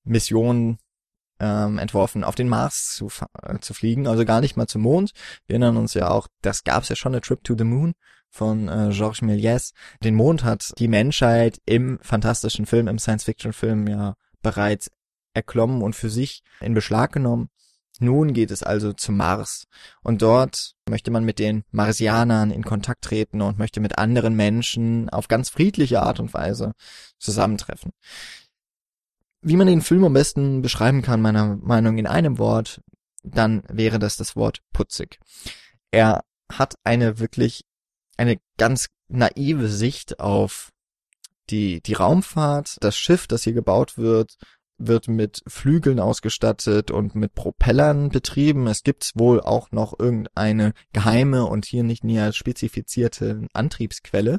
Mission 0.04 0.78
ähm, 1.42 1.78
entworfen, 1.78 2.22
auf 2.22 2.36
den 2.36 2.48
Mars 2.48 2.94
zu, 2.94 3.08
äh, 3.42 3.58
zu 3.58 3.74
fliegen, 3.74 4.06
also 4.06 4.24
gar 4.24 4.40
nicht 4.40 4.56
mal 4.56 4.68
zum 4.68 4.82
Mond. 4.82 5.10
Wir 5.46 5.54
erinnern 5.54 5.76
uns 5.76 5.94
ja 5.94 6.08
auch, 6.08 6.28
das 6.40 6.62
gab's 6.62 6.88
ja 6.88 6.94
schon, 6.94 7.12
eine 7.12 7.20
Trip 7.20 7.42
to 7.42 7.56
the 7.58 7.64
Moon 7.64 7.94
von 8.30 8.68
äh, 8.68 8.90
Georges 8.92 9.22
Méliès. 9.22 9.72
Den 10.04 10.14
Mond 10.14 10.44
hat 10.44 10.72
die 10.78 10.88
Menschheit 10.88 11.58
im 11.66 11.98
fantastischen 12.00 12.64
Film, 12.64 12.86
im 12.86 12.98
Science-Fiction-Film 12.98 13.88
ja 13.88 14.14
bereits 14.40 14.88
erklommen 15.34 15.82
und 15.82 15.96
für 15.96 16.10
sich 16.10 16.42
in 16.60 16.74
Beschlag 16.74 17.12
genommen. 17.12 17.48
Nun 17.98 18.32
geht 18.32 18.50
es 18.50 18.62
also 18.62 18.92
zum 18.92 19.16
Mars 19.16 19.64
und 20.02 20.22
dort 20.22 20.74
möchte 20.88 21.10
man 21.10 21.24
mit 21.24 21.38
den 21.38 21.64
Marsianern 21.72 22.50
in 22.50 22.64
Kontakt 22.64 23.02
treten 23.02 23.42
und 23.42 23.58
möchte 23.58 23.80
mit 23.80 23.98
anderen 23.98 24.34
Menschen 24.34 25.10
auf 25.10 25.28
ganz 25.28 25.50
friedliche 25.50 26.02
Art 26.02 26.18
und 26.18 26.32
Weise 26.34 26.72
zusammentreffen. 27.18 27.92
Wie 29.42 29.56
man 29.56 29.66
den 29.66 29.82
Film 29.82 30.04
am 30.04 30.12
besten 30.12 30.62
beschreiben 30.62 31.02
kann, 31.02 31.20
meiner 31.20 31.56
Meinung 31.56 31.98
in 31.98 32.06
einem 32.06 32.38
Wort, 32.38 32.80
dann 33.24 33.62
wäre 33.68 33.98
das 33.98 34.16
das 34.16 34.36
Wort 34.36 34.60
putzig. 34.72 35.18
Er 35.90 36.22
hat 36.50 36.74
eine 36.84 37.18
wirklich, 37.18 37.64
eine 38.16 38.38
ganz 38.56 38.88
naive 39.08 39.68
Sicht 39.68 40.20
auf 40.20 40.70
die, 41.50 41.80
die 41.80 41.94
Raumfahrt. 41.94 42.76
Das 42.80 42.96
Schiff, 42.96 43.26
das 43.26 43.44
hier 43.44 43.52
gebaut 43.52 43.98
wird, 43.98 44.36
wird 44.78 45.08
mit 45.08 45.42
Flügeln 45.46 46.00
ausgestattet 46.00 46.90
und 46.90 47.14
mit 47.14 47.34
Propellern 47.34 48.08
betrieben. 48.08 48.66
Es 48.66 48.82
gibt 48.82 49.12
wohl 49.14 49.40
auch 49.40 49.70
noch 49.70 49.98
irgendeine 49.98 50.72
geheime 50.92 51.46
und 51.46 51.66
hier 51.66 51.82
nicht 51.82 52.04
näher 52.04 52.32
spezifizierte 52.32 53.46
Antriebsquelle, 53.52 54.38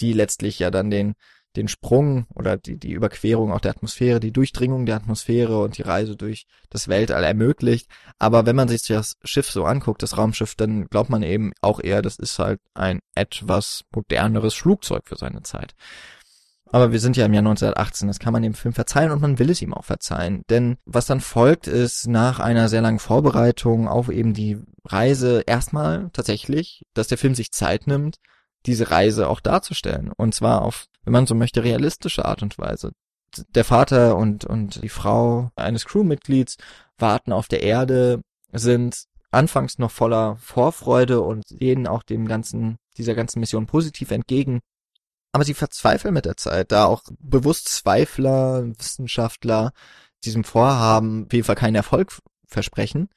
die 0.00 0.12
letztlich 0.12 0.58
ja 0.58 0.70
dann 0.70 0.90
den 0.90 1.14
den 1.56 1.68
Sprung 1.68 2.26
oder 2.34 2.56
die, 2.56 2.78
die 2.78 2.92
Überquerung 2.92 3.52
auch 3.52 3.60
der 3.60 3.72
Atmosphäre, 3.72 4.20
die 4.20 4.32
Durchdringung 4.32 4.86
der 4.86 4.96
Atmosphäre 4.96 5.60
und 5.60 5.76
die 5.78 5.82
Reise 5.82 6.16
durch 6.16 6.46
das 6.70 6.88
Weltall 6.88 7.24
ermöglicht. 7.24 7.88
Aber 8.18 8.46
wenn 8.46 8.56
man 8.56 8.68
sich 8.68 8.86
das 8.86 9.16
Schiff 9.24 9.50
so 9.50 9.64
anguckt, 9.64 10.02
das 10.02 10.16
Raumschiff, 10.16 10.54
dann 10.54 10.86
glaubt 10.86 11.10
man 11.10 11.22
eben 11.22 11.52
auch 11.60 11.80
eher, 11.80 12.02
das 12.02 12.16
ist 12.16 12.38
halt 12.38 12.60
ein 12.74 13.00
etwas 13.14 13.84
moderneres 13.94 14.54
Flugzeug 14.54 15.02
für 15.06 15.16
seine 15.16 15.42
Zeit. 15.42 15.74
Aber 16.74 16.90
wir 16.90 17.00
sind 17.00 17.18
ja 17.18 17.26
im 17.26 17.34
Jahr 17.34 17.40
1918, 17.40 18.08
das 18.08 18.18
kann 18.18 18.32
man 18.32 18.42
dem 18.42 18.54
Film 18.54 18.72
verzeihen 18.72 19.10
und 19.10 19.20
man 19.20 19.38
will 19.38 19.50
es 19.50 19.60
ihm 19.60 19.74
auch 19.74 19.84
verzeihen. 19.84 20.42
Denn 20.48 20.78
was 20.86 21.04
dann 21.04 21.20
folgt, 21.20 21.66
ist 21.66 22.08
nach 22.08 22.40
einer 22.40 22.70
sehr 22.70 22.80
langen 22.80 22.98
Vorbereitung 22.98 23.88
auf 23.88 24.08
eben 24.08 24.32
die 24.32 24.58
Reise 24.86 25.42
erstmal 25.46 26.08
tatsächlich, 26.14 26.86
dass 26.94 27.08
der 27.08 27.18
Film 27.18 27.34
sich 27.34 27.52
Zeit 27.52 27.86
nimmt, 27.86 28.16
diese 28.64 28.90
Reise 28.90 29.28
auch 29.28 29.40
darzustellen. 29.40 30.12
Und 30.16 30.34
zwar 30.34 30.62
auf 30.62 30.86
wenn 31.04 31.12
man 31.12 31.26
so 31.26 31.34
möchte, 31.34 31.64
realistische 31.64 32.24
Art 32.24 32.42
und 32.42 32.58
Weise. 32.58 32.92
Der 33.54 33.64
Vater 33.64 34.16
und, 34.16 34.44
und 34.44 34.82
die 34.82 34.88
Frau 34.88 35.50
eines 35.56 35.86
Crewmitglieds 35.86 36.56
warten 36.98 37.32
auf 37.32 37.48
der 37.48 37.62
Erde, 37.62 38.20
sind 38.52 39.04
anfangs 39.30 39.78
noch 39.78 39.90
voller 39.90 40.36
Vorfreude 40.36 41.22
und 41.22 41.46
sehen 41.48 41.86
auch 41.86 42.02
dem 42.02 42.28
ganzen, 42.28 42.76
dieser 42.98 43.14
ganzen 43.14 43.40
Mission 43.40 43.66
positiv 43.66 44.10
entgegen. 44.10 44.60
Aber 45.32 45.44
sie 45.44 45.54
verzweifeln 45.54 46.12
mit 46.12 46.26
der 46.26 46.36
Zeit, 46.36 46.72
da 46.72 46.84
auch 46.84 47.04
bewusst 47.18 47.68
Zweifler, 47.68 48.64
Wissenschaftler 48.78 49.72
diesem 50.24 50.44
Vorhaben 50.44 51.24
auf 51.24 51.32
jeden 51.32 51.46
Fall 51.46 51.56
keinen 51.56 51.74
Erfolg 51.74 52.18
versprechen. 52.46 53.08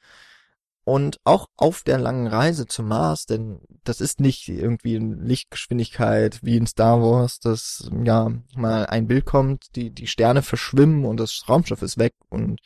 Und 0.88 1.18
auch 1.24 1.48
auf 1.56 1.82
der 1.82 1.98
langen 1.98 2.28
Reise 2.28 2.66
zum 2.66 2.86
Mars, 2.86 3.26
denn 3.26 3.58
das 3.82 4.00
ist 4.00 4.20
nicht 4.20 4.48
irgendwie 4.48 4.94
in 4.94 5.18
Lichtgeschwindigkeit 5.18 6.38
wie 6.44 6.56
in 6.56 6.68
Star 6.68 7.02
Wars, 7.02 7.40
dass 7.40 7.90
ja 8.04 8.30
mal 8.54 8.86
ein 8.86 9.08
Bild 9.08 9.24
kommt, 9.24 9.74
die, 9.74 9.90
die 9.90 10.06
Sterne 10.06 10.42
verschwimmen 10.42 11.04
und 11.04 11.18
das 11.18 11.42
Raumschiff 11.48 11.82
ist 11.82 11.98
weg 11.98 12.14
und 12.28 12.60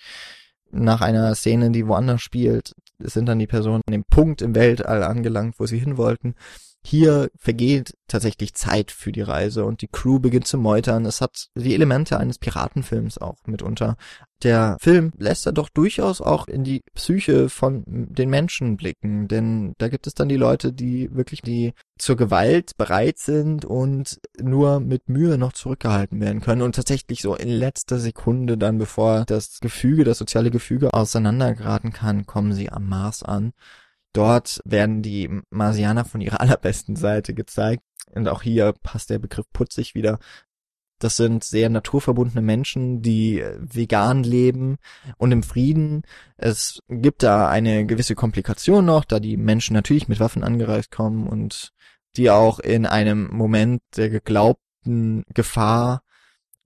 nach 0.71 1.01
einer 1.01 1.35
Szene, 1.35 1.71
die 1.71 1.87
woanders 1.87 2.21
spielt, 2.21 2.75
sind 2.99 3.25
dann 3.25 3.39
die 3.39 3.47
Personen 3.47 3.81
an 3.87 3.93
dem 3.93 4.05
Punkt 4.05 4.43
im 4.43 4.55
Weltall 4.55 5.03
angelangt, 5.03 5.55
wo 5.57 5.65
sie 5.65 5.79
hin 5.79 5.97
wollten. 5.97 6.35
Hier 6.83 7.31
vergeht 7.37 7.95
tatsächlich 8.09 8.55
Zeit 8.55 8.91
für 8.91 9.13
die 9.13 9.21
Reise 9.21 9.67
und 9.67 9.83
die 9.83 9.89
Crew 9.89 10.19
beginnt 10.19 10.47
zu 10.47 10.57
meutern. 10.57 11.05
Es 11.05 11.21
hat 11.21 11.49
die 11.55 11.75
Elemente 11.75 12.19
eines 12.19 12.39
Piratenfilms 12.39 13.19
auch 13.19 13.37
mitunter. 13.47 13.97
Der 14.43 14.79
Film 14.81 15.13
lässt 15.19 15.45
er 15.45 15.53
doch 15.53 15.69
durchaus 15.69 16.23
auch 16.23 16.49
in 16.49 16.65
die 16.65 16.81
Psyche 16.95 17.51
von 17.51 17.85
den 17.87 18.31
Menschen 18.31 18.79
blicken, 18.79 19.29
denn 19.29 19.75
da 19.77 19.89
gibt 19.89 20.07
es 20.07 20.15
dann 20.15 20.31
die 20.31 20.39
Leute, 20.39 20.73
die 20.73 21.15
wirklich 21.15 21.43
die 21.43 21.75
zur 21.99 22.17
Gewalt 22.17 22.79
bereit 22.79 23.19
sind 23.19 23.67
und 23.67 24.19
nur 24.41 24.81
mit 24.81 25.11
Mühe 25.11 25.37
noch 25.37 25.53
zurückgehalten 25.53 26.19
werden 26.19 26.41
können 26.41 26.63
und 26.63 26.75
tatsächlich 26.75 27.21
so 27.21 27.35
in 27.35 27.51
letzter 27.51 27.99
Sekunde 27.99 28.57
dann, 28.57 28.79
bevor 28.79 29.27
das 29.27 29.61
Gefüge, 29.61 30.05
das 30.05 30.17
soziale 30.17 30.51
Gefüge 30.51 30.95
auseinandergeraten 30.95 31.93
kann, 31.93 32.25
kommen 32.25 32.55
sie 32.55 32.71
am 32.73 32.89
Mars 32.89 33.23
an 33.23 33.53
Dort 34.13 34.61
werden 34.65 35.03
die 35.03 35.31
Marsianer 35.51 36.05
von 36.05 36.21
ihrer 36.21 36.41
allerbesten 36.41 36.97
Seite 36.97 37.35
gezeigt. 37.35 37.83
Und 38.13 38.29
auch 38.29 38.43
hier 38.43 38.73
passt 38.83 39.11
der 39.11 39.19
Begriff 39.19 39.47
putzig 39.53 39.95
wieder. 39.95 40.19
Das 40.99 41.17
sind 41.17 41.45
sehr 41.45 41.71
naturverbundene 41.71 42.43
Menschen, 42.43 43.01
die 43.01 43.41
äh, 43.41 43.57
vegan 43.59 44.23
leben 44.23 44.77
und 45.17 45.33
im 45.33 45.43
Frieden. 45.43 46.03
Es 46.37 46.81
gibt 46.89 47.23
da 47.23 47.49
eine 47.49 47.87
gewisse 47.87 48.15
Komplikation 48.15 48.85
noch, 48.85 49.07
da 49.07 49.19
die 49.19 49.39
Menschen 49.39 49.73
natürlich 49.75 50.09
mit 50.09 50.21
Waffen 50.21 50.45
angereist 50.45 50.91
kommen 50.91 51.27
und 51.27 51.73
die 52.17 52.31
auch 52.31 52.59
in 52.59 52.85
einem 52.85 53.29
Moment 53.33 53.81
der 53.97 54.11
geglaubten 54.11 55.25
Gefahr 55.33 56.03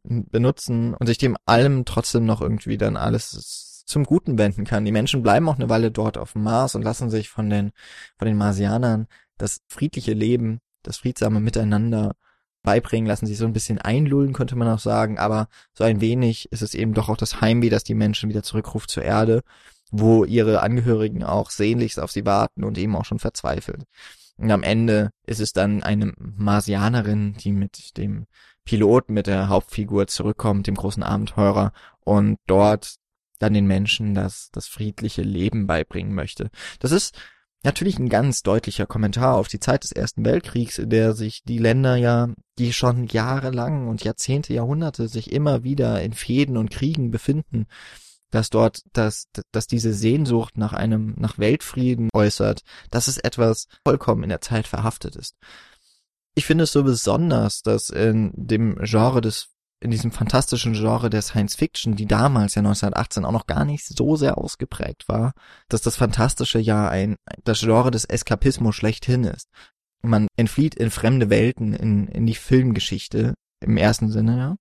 benutzen 0.02 0.94
und 0.94 1.06
sich 1.06 1.18
dem 1.18 1.36
allem 1.46 1.84
trotzdem 1.84 2.24
noch 2.24 2.40
irgendwie 2.40 2.76
dann 2.76 2.96
alles 2.96 3.73
zum 3.84 4.04
Guten 4.04 4.38
wenden 4.38 4.64
kann. 4.64 4.84
Die 4.84 4.92
Menschen 4.92 5.22
bleiben 5.22 5.48
auch 5.48 5.56
eine 5.56 5.68
Weile 5.68 5.90
dort 5.90 6.18
auf 6.18 6.32
dem 6.32 6.42
Mars 6.42 6.74
und 6.74 6.82
lassen 6.82 7.10
sich 7.10 7.28
von 7.28 7.50
den, 7.50 7.72
von 8.18 8.26
den 8.26 8.36
Marsianern 8.36 9.06
das 9.38 9.60
friedliche 9.68 10.12
Leben, 10.12 10.60
das 10.82 10.98
friedsame 10.98 11.40
Miteinander 11.40 12.12
beibringen, 12.62 13.06
lassen 13.06 13.26
sich 13.26 13.38
so 13.38 13.44
ein 13.44 13.52
bisschen 13.52 13.78
einlullen, 13.78 14.32
könnte 14.32 14.56
man 14.56 14.68
auch 14.68 14.78
sagen, 14.78 15.18
aber 15.18 15.48
so 15.72 15.84
ein 15.84 16.00
wenig 16.00 16.50
ist 16.50 16.62
es 16.62 16.74
eben 16.74 16.94
doch 16.94 17.08
auch 17.08 17.16
das 17.16 17.40
Heimweh, 17.40 17.68
das 17.68 17.84
die 17.84 17.94
Menschen 17.94 18.30
wieder 18.30 18.42
zurückruft 18.42 18.90
zur 18.90 19.04
Erde, 19.04 19.42
wo 19.90 20.24
ihre 20.24 20.62
Angehörigen 20.62 21.22
auch 21.22 21.50
sehnlichst 21.50 22.00
auf 22.00 22.10
sie 22.10 22.24
warten 22.24 22.64
und 22.64 22.78
eben 22.78 22.96
auch 22.96 23.04
schon 23.04 23.18
verzweifelt. 23.18 23.84
Und 24.36 24.50
am 24.50 24.62
Ende 24.62 25.10
ist 25.26 25.40
es 25.40 25.52
dann 25.52 25.82
eine 25.82 26.12
Marsianerin, 26.18 27.34
die 27.34 27.52
mit 27.52 27.96
dem 27.96 28.26
Pilot, 28.64 29.10
mit 29.10 29.26
der 29.26 29.48
Hauptfigur 29.48 30.06
zurückkommt, 30.06 30.66
dem 30.66 30.74
großen 30.74 31.02
Abenteurer, 31.02 31.72
und 32.00 32.38
dort 32.46 32.96
dann 33.44 33.54
den 33.54 33.66
Menschen 33.66 34.14
das, 34.14 34.48
das 34.52 34.66
friedliche 34.66 35.22
Leben 35.22 35.66
beibringen 35.66 36.14
möchte. 36.14 36.50
Das 36.80 36.92
ist 36.92 37.14
natürlich 37.62 37.98
ein 37.98 38.08
ganz 38.08 38.42
deutlicher 38.42 38.86
Kommentar 38.86 39.36
auf 39.36 39.48
die 39.48 39.60
Zeit 39.60 39.84
des 39.84 39.92
Ersten 39.92 40.24
Weltkriegs, 40.24 40.78
in 40.78 40.90
der 40.90 41.14
sich 41.14 41.42
die 41.44 41.58
Länder 41.58 41.96
ja, 41.96 42.28
die 42.58 42.72
schon 42.72 43.06
jahrelang 43.06 43.88
und 43.88 44.02
Jahrzehnte, 44.02 44.54
Jahrhunderte 44.54 45.08
sich 45.08 45.32
immer 45.32 45.62
wieder 45.62 46.02
in 46.02 46.12
Fäden 46.12 46.56
und 46.56 46.70
Kriegen 46.70 47.10
befinden, 47.10 47.66
dass 48.30 48.50
dort, 48.50 48.82
dass, 48.92 49.26
dass 49.52 49.66
diese 49.66 49.92
Sehnsucht 49.92 50.56
nach 50.56 50.72
einem, 50.72 51.14
nach 51.18 51.38
Weltfrieden 51.38 52.08
äußert, 52.12 52.62
dass 52.90 53.08
es 53.08 53.18
etwas 53.18 53.66
vollkommen 53.86 54.22
in 54.22 54.30
der 54.30 54.40
Zeit 54.40 54.66
verhaftet 54.66 55.16
ist. 55.16 55.36
Ich 56.34 56.46
finde 56.46 56.64
es 56.64 56.72
so 56.72 56.82
besonders, 56.82 57.62
dass 57.62 57.90
in 57.90 58.32
dem 58.34 58.76
Genre 58.82 59.20
des 59.20 59.53
in 59.84 59.90
diesem 59.90 60.10
fantastischen 60.10 60.72
Genre 60.72 61.10
der 61.10 61.20
Science 61.20 61.56
Fiction, 61.56 61.94
die 61.94 62.06
damals 62.06 62.54
ja 62.54 62.60
1918 62.60 63.26
auch 63.26 63.32
noch 63.32 63.46
gar 63.46 63.66
nicht 63.66 63.84
so 63.84 64.16
sehr 64.16 64.38
ausgeprägt 64.38 65.08
war, 65.08 65.34
dass 65.68 65.82
das 65.82 65.96
Fantastische 65.96 66.58
ja 66.58 66.88
ein, 66.88 67.16
das 67.44 67.60
Genre 67.60 67.90
des 67.90 68.06
Eskapismus 68.06 68.74
schlechthin 68.74 69.24
ist. 69.24 69.50
Man 70.00 70.26
entflieht 70.36 70.74
in 70.74 70.90
fremde 70.90 71.28
Welten, 71.28 71.74
in, 71.74 72.08
in 72.08 72.26
die 72.26 72.34
Filmgeschichte, 72.34 73.34
im 73.60 73.76
ersten 73.76 74.10
Sinne, 74.10 74.38
ja. 74.38 74.56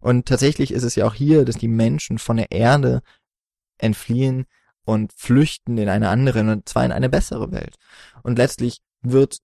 Und 0.00 0.26
tatsächlich 0.26 0.72
ist 0.72 0.84
es 0.84 0.94
ja 0.94 1.06
auch 1.06 1.14
hier, 1.14 1.44
dass 1.44 1.56
die 1.56 1.68
Menschen 1.68 2.18
von 2.18 2.38
der 2.38 2.50
Erde 2.50 3.02
entfliehen 3.78 4.46
und 4.84 5.12
flüchten 5.14 5.76
in 5.76 5.90
eine 5.90 6.08
andere, 6.08 6.40
und 6.40 6.66
zwar 6.66 6.84
in 6.84 6.92
eine 6.92 7.10
bessere 7.10 7.52
Welt. 7.52 7.76
Und 8.22 8.38
letztlich 8.38 8.78
wird 9.02 9.38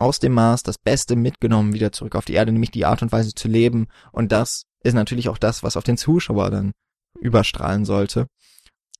aus 0.00 0.18
dem 0.18 0.32
Mars 0.32 0.62
das 0.62 0.78
Beste 0.78 1.14
mitgenommen 1.14 1.74
wieder 1.74 1.92
zurück 1.92 2.16
auf 2.16 2.24
die 2.24 2.32
Erde, 2.34 2.52
nämlich 2.52 2.70
die 2.70 2.86
Art 2.86 3.02
und 3.02 3.12
Weise 3.12 3.34
zu 3.34 3.48
leben. 3.48 3.88
Und 4.12 4.32
das 4.32 4.64
ist 4.82 4.94
natürlich 4.94 5.28
auch 5.28 5.38
das, 5.38 5.62
was 5.62 5.76
auf 5.76 5.84
den 5.84 5.98
Zuschauer 5.98 6.50
dann 6.50 6.72
überstrahlen 7.20 7.84
sollte. 7.84 8.26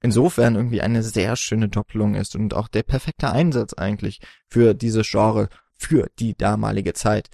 Insofern 0.02 0.56
irgendwie 0.56 0.82
eine 0.82 1.02
sehr 1.02 1.36
schöne 1.36 1.68
Doppelung 1.68 2.14
ist 2.14 2.36
und 2.36 2.54
auch 2.54 2.68
der 2.68 2.82
perfekte 2.82 3.30
Einsatz 3.30 3.74
eigentlich 3.74 4.20
für 4.48 4.74
dieses 4.74 5.10
Genre, 5.10 5.48
für 5.74 6.08
die 6.18 6.34
damalige 6.34 6.92
Zeit. 6.92 7.28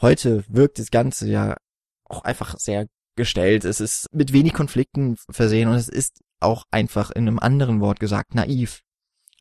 Heute 0.00 0.44
wirkt 0.48 0.78
das 0.78 0.90
Ganze 0.90 1.28
ja 1.28 1.56
auch 2.04 2.24
einfach 2.24 2.58
sehr 2.58 2.86
gestellt. 3.16 3.64
Es 3.64 3.80
ist 3.80 4.06
mit 4.12 4.32
wenig 4.32 4.54
Konflikten 4.54 5.16
versehen 5.30 5.68
und 5.68 5.76
es 5.76 5.88
ist 5.88 6.20
auch 6.40 6.64
einfach 6.70 7.10
in 7.10 7.28
einem 7.28 7.38
anderen 7.38 7.80
Wort 7.80 8.00
gesagt 8.00 8.34
naiv. 8.34 8.82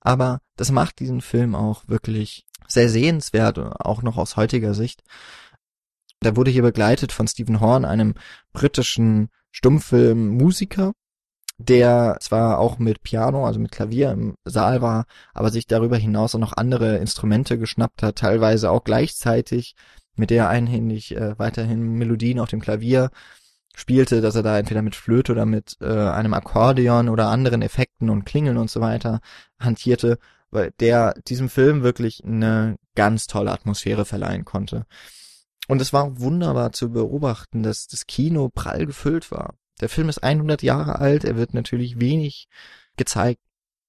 Aber 0.01 0.41
das 0.57 0.71
macht 0.71 0.99
diesen 0.99 1.21
Film 1.21 1.55
auch 1.55 1.87
wirklich 1.87 2.45
sehr 2.71 2.89
sehenswert, 2.89 3.57
auch 3.57 4.01
noch 4.01 4.17
aus 4.17 4.37
heutiger 4.37 4.73
Sicht. 4.73 5.03
Der 6.23 6.35
wurde 6.35 6.51
hier 6.51 6.61
begleitet 6.61 7.11
von 7.11 7.27
Stephen 7.27 7.59
Horn, 7.59 7.85
einem 7.85 8.13
britischen 8.53 9.29
Stummfilmmusiker, 9.51 10.93
der 11.57 12.17
zwar 12.21 12.59
auch 12.59 12.79
mit 12.79 13.03
Piano, 13.03 13.45
also 13.45 13.59
mit 13.59 13.71
Klavier 13.71 14.11
im 14.11 14.35
Saal 14.45 14.81
war, 14.81 15.05
aber 15.33 15.51
sich 15.51 15.67
darüber 15.67 15.97
hinaus 15.97 16.35
auch 16.35 16.39
noch 16.39 16.53
andere 16.53 16.97
Instrumente 16.97 17.57
geschnappt 17.57 18.03
hat, 18.03 18.17
teilweise 18.17 18.71
auch 18.71 18.83
gleichzeitig, 18.83 19.75
mit 20.15 20.29
der 20.29 20.49
einhändig 20.49 21.15
äh, 21.15 21.37
weiterhin 21.39 21.81
Melodien 21.81 22.39
auf 22.39 22.49
dem 22.49 22.59
Klavier 22.59 23.09
spielte, 23.75 24.21
dass 24.21 24.35
er 24.35 24.43
da 24.43 24.59
entweder 24.59 24.81
mit 24.81 24.95
Flöte 24.95 25.31
oder 25.31 25.45
mit 25.45 25.77
äh, 25.81 25.85
einem 25.85 26.33
Akkordeon 26.33 27.09
oder 27.09 27.27
anderen 27.27 27.61
Effekten 27.61 28.09
und 28.09 28.25
Klingeln 28.25 28.57
und 28.57 28.69
so 28.69 28.81
weiter 28.81 29.21
hantierte 29.59 30.17
der 30.51 31.13
diesem 31.27 31.49
Film 31.49 31.83
wirklich 31.83 32.23
eine 32.23 32.77
ganz 32.95 33.27
tolle 33.27 33.51
Atmosphäre 33.51 34.05
verleihen 34.05 34.45
konnte. 34.45 34.85
Und 35.67 35.81
es 35.81 35.93
war 35.93 36.19
wunderbar 36.19 36.73
zu 36.73 36.91
beobachten, 36.91 37.63
dass 37.63 37.87
das 37.87 38.05
Kino 38.05 38.49
prall 38.53 38.85
gefüllt 38.85 39.31
war. 39.31 39.55
Der 39.79 39.89
Film 39.89 40.09
ist 40.09 40.23
100 40.23 40.61
Jahre 40.63 40.99
alt, 40.99 41.23
er 41.23 41.37
wird 41.37 41.53
natürlich 41.53 41.99
wenig 41.99 42.47
gezeigt, 42.97 43.41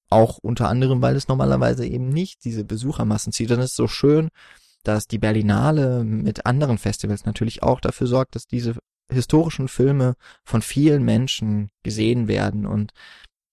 auch 0.08 0.38
unter 0.38 0.68
anderem, 0.68 1.02
weil 1.02 1.16
es 1.16 1.28
normalerweise 1.28 1.86
eben 1.86 2.08
nicht 2.08 2.44
diese 2.44 2.64
Besuchermassen 2.64 3.32
zieht. 3.32 3.50
Es 3.50 3.58
ist 3.58 3.76
so 3.76 3.88
schön, 3.88 4.28
dass 4.84 5.06
die 5.06 5.18
Berlinale 5.18 6.04
mit 6.04 6.46
anderen 6.46 6.78
Festivals 6.78 7.24
natürlich 7.24 7.62
auch 7.62 7.80
dafür 7.80 8.06
sorgt, 8.06 8.34
dass 8.34 8.46
diese 8.46 8.76
historischen 9.10 9.68
Filme 9.68 10.14
von 10.44 10.62
vielen 10.62 11.02
Menschen 11.02 11.70
gesehen 11.82 12.28
werden 12.28 12.66
und 12.66 12.92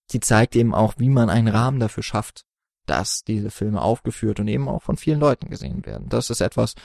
sie 0.09 0.19
zeigt 0.19 0.55
eben 0.55 0.73
auch, 0.73 0.95
wie 0.97 1.09
man 1.09 1.29
einen 1.29 1.47
Rahmen 1.47 1.79
dafür 1.79 2.03
schafft, 2.03 2.43
dass 2.89 3.23
diese 3.23 3.51
Filme 3.51 3.81
aufgeführt 3.81 4.39
und 4.39 4.47
eben 4.47 4.67
auch 4.67 4.83
von 4.83 4.97
vielen 4.97 5.19
Leuten 5.19 5.49
gesehen 5.49 5.85
werden. 5.85 6.09
Das 6.09 6.29
ist 6.29 6.41
etwas, 6.41 6.75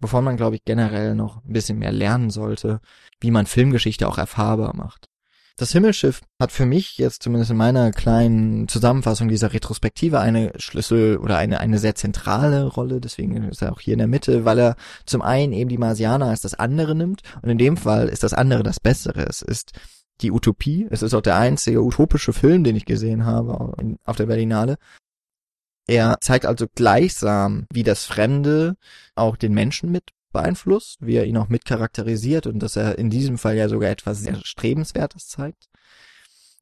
wovon 0.00 0.24
man, 0.24 0.36
glaube 0.36 0.56
ich, 0.56 0.64
generell 0.64 1.14
noch 1.14 1.44
ein 1.44 1.52
bisschen 1.52 1.78
mehr 1.78 1.92
lernen 1.92 2.30
sollte, 2.30 2.80
wie 3.20 3.30
man 3.30 3.46
Filmgeschichte 3.46 4.08
auch 4.08 4.18
erfahrbar 4.18 4.74
macht. 4.76 5.08
Das 5.58 5.72
Himmelschiff 5.72 6.20
hat 6.40 6.52
für 6.52 6.66
mich 6.66 6.98
jetzt 6.98 7.20
zumindest 7.24 7.50
in 7.50 7.56
meiner 7.56 7.90
kleinen 7.90 8.68
Zusammenfassung 8.68 9.28
dieser 9.28 9.52
Retrospektive 9.52 10.20
eine 10.20 10.52
Schlüssel 10.56 11.16
oder 11.16 11.36
eine, 11.36 11.58
eine 11.58 11.78
sehr 11.78 11.96
zentrale 11.96 12.64
Rolle, 12.64 13.00
deswegen 13.00 13.42
ist 13.42 13.60
er 13.60 13.72
auch 13.72 13.80
hier 13.80 13.94
in 13.94 13.98
der 13.98 14.06
Mitte, 14.06 14.44
weil 14.44 14.60
er 14.60 14.76
zum 15.04 15.20
einen 15.20 15.52
eben 15.52 15.68
die 15.68 15.76
Marsianer 15.76 16.26
als 16.26 16.42
das 16.42 16.54
andere 16.54 16.94
nimmt 16.94 17.22
und 17.42 17.48
in 17.48 17.58
dem 17.58 17.76
Fall 17.76 18.08
ist 18.08 18.22
das 18.22 18.34
andere 18.34 18.62
das 18.62 18.78
Bessere. 18.78 19.26
Es 19.28 19.42
ist 19.42 19.72
die 20.20 20.30
Utopie, 20.30 20.86
es 20.90 21.02
ist 21.02 21.12
auch 21.12 21.22
der 21.22 21.36
einzige 21.36 21.82
utopische 21.82 22.32
Film, 22.32 22.62
den 22.62 22.76
ich 22.76 22.84
gesehen 22.84 23.26
habe 23.26 23.74
auf 24.04 24.16
der 24.16 24.26
Berlinale, 24.26 24.76
er 25.88 26.18
zeigt 26.20 26.46
also 26.46 26.66
gleichsam, 26.72 27.66
wie 27.72 27.82
das 27.82 28.04
Fremde 28.04 28.76
auch 29.14 29.36
den 29.36 29.54
Menschen 29.54 29.90
mit 29.90 30.10
beeinflusst, 30.32 30.98
wie 31.00 31.16
er 31.16 31.24
ihn 31.24 31.38
auch 31.38 31.48
mit 31.48 31.64
charakterisiert 31.64 32.46
und 32.46 32.60
dass 32.60 32.76
er 32.76 32.98
in 32.98 33.10
diesem 33.10 33.38
Fall 33.38 33.56
ja 33.56 33.68
sogar 33.68 33.90
etwas 33.90 34.20
sehr 34.20 34.36
Strebenswertes 34.44 35.26
zeigt. 35.28 35.68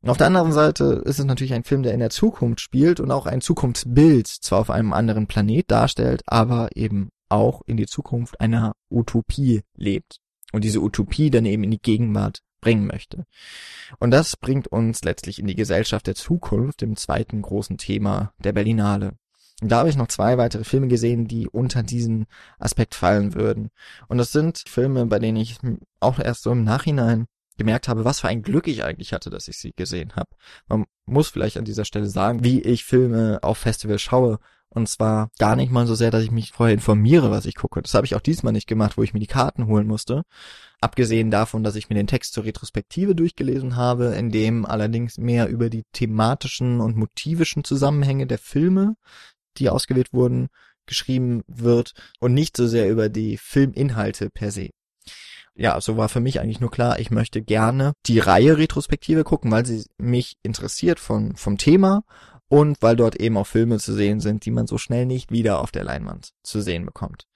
Auf 0.03 0.19
der 0.19 0.29
anderen 0.29 0.53
Seite 0.53 1.03
ist 1.05 1.19
es 1.19 1.25
natürlich 1.25 1.55
ein 1.55 1.65
Film, 1.65 1.83
der 1.83 1.93
in 1.93 1.99
der 1.99 2.11
Zukunft 2.11 2.61
spielt 2.61 3.01
und 3.01 3.11
auch 3.11 3.27
ein 3.27 3.41
Zukunftsbild 3.41 4.29
zwar 4.29 4.61
auf 4.61 4.71
einem 4.71 4.93
anderen 4.93 5.27
Planet 5.27 5.69
darstellt, 5.69 6.23
aber 6.27 6.69
eben 6.77 7.09
auch 7.29 7.63
in 7.67 7.77
die 7.77 7.87
Zukunft 7.87 8.41
einer 8.41 8.75
Utopie 8.89 9.63
lebt. 9.75 10.19
Und 10.53 10.63
diese 10.63 10.81
Utopie 10.81 11.31
dann 11.31 11.45
eben 11.45 11.65
in 11.65 11.73
die 11.73 11.81
Gegenwart 11.81 12.43
bringen 12.67 12.89
möchte. 12.89 13.27
Und 14.01 14.11
das 14.11 14.37
bringt 14.37 14.67
uns 14.67 15.05
letztlich 15.05 15.39
in 15.39 15.47
die 15.47 15.55
Gesellschaft 15.55 16.09
der 16.09 16.17
Zukunft, 16.17 16.81
dem 16.81 16.97
zweiten 16.97 17.41
großen 17.41 17.79
Thema 17.79 18.33
der 18.39 18.53
Berlinale. 18.53 19.13
Und 19.63 19.71
da 19.71 19.79
habe 19.79 19.89
ich 19.89 19.97
noch 19.97 20.09
zwei 20.09 20.37
weitere 20.37 20.65
Filme 20.65 20.89
gesehen, 20.89 21.29
die 21.29 21.49
unter 21.49 21.85
diesen 21.85 22.27
Aspekt 22.59 22.97
fallen 22.97 23.35
würden. 23.35 23.71
Und 24.09 24.19
das 24.19 24.33
sind 24.33 24.65
Filme, 24.67 25.07
bei 25.07 25.21
denen 25.21 25.37
ich 25.37 25.59
auch 26.01 26.19
erst 26.19 26.43
so 26.43 26.51
im 26.51 26.65
Nachhinein 26.65 27.27
gemerkt 27.57 27.87
habe, 27.87 28.05
was 28.05 28.19
für 28.19 28.29
ein 28.29 28.43
Glück 28.43 28.67
ich 28.67 28.83
eigentlich 28.83 29.13
hatte, 29.13 29.31
dass 29.31 29.47
ich 29.47 29.59
sie 29.59 29.73
gesehen 29.77 30.17
habe. 30.17 30.31
Man 30.67 30.87
muss 31.05 31.29
vielleicht 31.29 31.59
an 31.59 31.65
dieser 31.65 31.85
Stelle 31.85 32.09
sagen, 32.09 32.43
wie 32.43 32.61
ich 32.63 32.85
Filme 32.85 33.39
auf 33.43 33.59
Festivals 33.59 34.03
schaue. 34.03 34.41
Und 34.69 34.89
zwar 34.89 35.31
gar 35.39 35.57
nicht 35.57 35.73
mal 35.73 35.87
so 35.87 35.95
sehr, 35.95 36.11
dass 36.11 36.23
ich 36.23 36.31
mich 36.31 36.53
vorher 36.53 36.75
informiere, 36.75 37.31
was 37.31 37.47
ich 37.47 37.55
gucke. 37.55 37.81
Das 37.81 37.95
habe 37.95 38.05
ich 38.05 38.15
auch 38.15 38.21
diesmal 38.21 38.53
nicht 38.53 38.67
gemacht, 38.67 38.99
wo 38.99 39.03
ich 39.03 39.15
mir 39.15 39.21
die 39.21 39.27
Karten 39.27 39.67
holen 39.67 39.87
musste. 39.87 40.23
Abgesehen 40.81 41.31
davon, 41.31 41.65
dass 41.65 41.77
ich 41.77 41.89
mir 41.89 41.95
den 41.95 42.07
Text 42.07 42.35
zur 42.35 42.45
Retrospektive 42.45 43.15
durchgelesen 43.15 43.77
habe, 43.77 44.15
in 44.15 44.31
dem 44.31 44.67
allerdings 44.67 45.17
mehr 45.17 45.49
über 45.49 45.71
die 45.71 45.85
thematischen 45.93 46.81
und 46.81 46.97
motivischen 46.97 47.65
Zusammenhänge 47.65 48.27
der 48.27 48.39
Filme 48.39 48.97
die 49.59 49.71
ausgewählt 49.71 50.13
wurden, 50.13 50.49
geschrieben 50.87 51.43
wird 51.49 51.93
und 52.21 52.35
nicht 52.35 52.57
so 52.57 52.67
sehr 52.67 52.89
über 52.91 53.09
die 53.09 53.37
Filminhalte 53.37 54.31
per 54.31 54.51
se. 54.51 54.71
Ja, 55.55 55.81
so 55.81 55.97
war 55.97 56.09
für 56.09 56.21
mich 56.21 56.41
eigentlich 56.41 56.61
nur 56.61 56.71
klar, 56.71 57.01
ich 57.01 57.11
möchte 57.11 57.41
gerne 57.43 57.95
die 58.07 58.19
Reihe 58.19 58.59
Retrospektive 58.59 59.25
gucken, 59.25 59.51
weil 59.51 59.65
sie 59.65 59.87
mich 59.97 60.37
interessiert 60.43 61.01
von, 61.01 61.35
vom 61.35 61.57
Thema 61.57 62.03
und 62.49 62.81
weil 62.81 62.97
dort 62.97 63.17
eben 63.17 63.37
auch 63.37 63.47
Filme 63.47 63.79
zu 63.79 63.93
sehen 63.93 64.21
sind, 64.21 64.45
die 64.45 64.51
man 64.51 64.67
so 64.67 64.79
schnell 64.79 65.07
nicht 65.07 65.31
wieder 65.31 65.61
auf 65.61 65.71
der 65.71 65.85
Leinwand 65.85 66.31
zu 66.43 66.61
sehen 66.61 66.87
bekommt. 66.87 67.27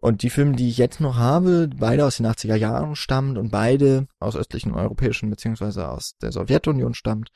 Und 0.00 0.22
die 0.22 0.30
Filme, 0.30 0.54
die 0.54 0.68
ich 0.68 0.78
jetzt 0.78 1.00
noch 1.00 1.16
habe, 1.16 1.68
beide 1.76 2.06
aus 2.06 2.18
den 2.18 2.26
80er 2.26 2.54
Jahren 2.54 2.94
stammen 2.94 3.36
und 3.36 3.50
beide 3.50 4.06
aus 4.20 4.36
östlichen 4.36 4.72
europäischen 4.74 5.28
beziehungsweise 5.28 5.88
aus 5.88 6.14
der 6.22 6.30
Sowjetunion 6.30 6.94
stammt, 6.94 7.30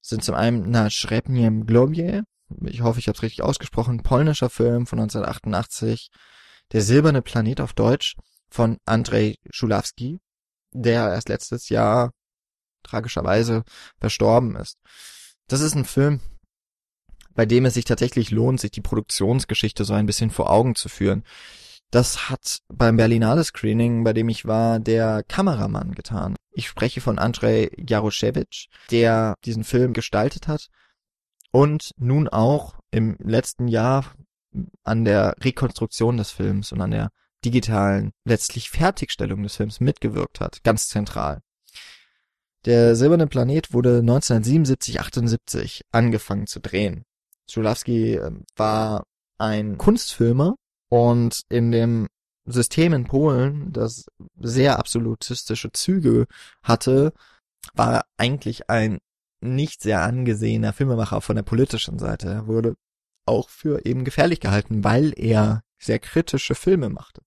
sind 0.00 0.22
zum 0.22 0.36
einen 0.36 0.70
Na 0.70 0.88
Srebniem 0.88 1.66
Globie 1.66 2.22
ich 2.64 2.82
hoffe, 2.82 2.98
ich 2.98 3.08
habe 3.08 3.16
es 3.16 3.22
richtig 3.22 3.42
ausgesprochen, 3.42 4.02
polnischer 4.02 4.50
Film 4.50 4.86
von 4.86 5.00
1988, 5.00 6.10
Der 6.72 6.80
silberne 6.80 7.22
Planet 7.22 7.60
auf 7.60 7.72
Deutsch 7.72 8.16
von 8.50 8.78
Andrzej 8.84 9.38
Schulawski, 9.50 10.18
der 10.72 11.10
erst 11.10 11.28
letztes 11.28 11.68
Jahr 11.68 12.12
tragischerweise 12.82 13.64
verstorben 13.98 14.56
ist. 14.56 14.78
Das 15.48 15.60
ist 15.60 15.74
ein 15.76 15.84
Film, 15.84 16.20
bei 17.34 17.46
dem 17.46 17.66
es 17.66 17.74
sich 17.74 17.84
tatsächlich 17.84 18.30
lohnt, 18.30 18.60
sich 18.60 18.72
die 18.72 18.80
Produktionsgeschichte 18.80 19.84
so 19.84 19.94
ein 19.94 20.06
bisschen 20.06 20.30
vor 20.30 20.50
Augen 20.50 20.74
zu 20.74 20.88
führen. 20.88 21.22
Das 21.92 22.28
hat 22.28 22.62
beim 22.68 22.96
Berlinale 22.96 23.44
Screening, 23.44 24.02
bei 24.02 24.12
dem 24.12 24.28
ich 24.28 24.46
war, 24.46 24.80
der 24.80 25.22
Kameramann 25.22 25.94
getan. 25.94 26.34
Ich 26.50 26.66
spreche 26.66 27.00
von 27.00 27.18
Andrzej 27.18 27.70
Jaroszewicz, 27.76 28.66
der 28.90 29.36
diesen 29.44 29.62
Film 29.62 29.92
gestaltet 29.92 30.48
hat 30.48 30.68
und 31.52 31.92
nun 31.96 32.28
auch 32.28 32.74
im 32.90 33.16
letzten 33.20 33.68
Jahr 33.68 34.04
an 34.82 35.04
der 35.04 35.36
Rekonstruktion 35.40 36.16
des 36.16 36.32
Films 36.32 36.72
und 36.72 36.80
an 36.80 36.90
der 36.90 37.10
digitalen 37.44 38.12
letztlich 38.24 38.70
Fertigstellung 38.70 39.42
des 39.44 39.56
Films 39.56 39.78
mitgewirkt 39.78 40.40
hat, 40.40 40.64
ganz 40.64 40.88
zentral. 40.88 41.42
Der 42.64 42.96
Silberne 42.96 43.26
Planet 43.26 43.72
wurde 43.72 43.98
1977, 43.98 45.00
78 45.00 45.82
angefangen 45.92 46.46
zu 46.46 46.60
drehen. 46.60 47.04
Schulawski 47.48 48.14
ähm, 48.14 48.44
war 48.56 49.04
ein 49.38 49.78
Kunstfilmer 49.78 50.56
und 50.88 51.42
in 51.48 51.70
dem 51.70 52.08
System 52.46 52.92
in 52.92 53.04
Polen, 53.04 53.72
das 53.72 54.06
sehr 54.40 54.78
absolutistische 54.78 55.72
Züge 55.72 56.26
hatte, 56.62 57.12
war 57.74 58.04
eigentlich 58.16 58.70
ein 58.70 58.98
nicht 59.40 59.82
sehr 59.82 60.02
angesehener 60.02 60.72
Filmemacher 60.72 61.20
von 61.20 61.36
der 61.36 61.42
politischen 61.42 61.98
Seite. 61.98 62.28
Er 62.28 62.46
wurde 62.46 62.74
auch 63.26 63.48
für 63.48 63.84
eben 63.84 64.04
gefährlich 64.04 64.40
gehalten, 64.40 64.84
weil 64.84 65.12
er 65.16 65.62
sehr 65.78 65.98
kritische 65.98 66.54
Filme 66.54 66.88
machte. 66.88 67.22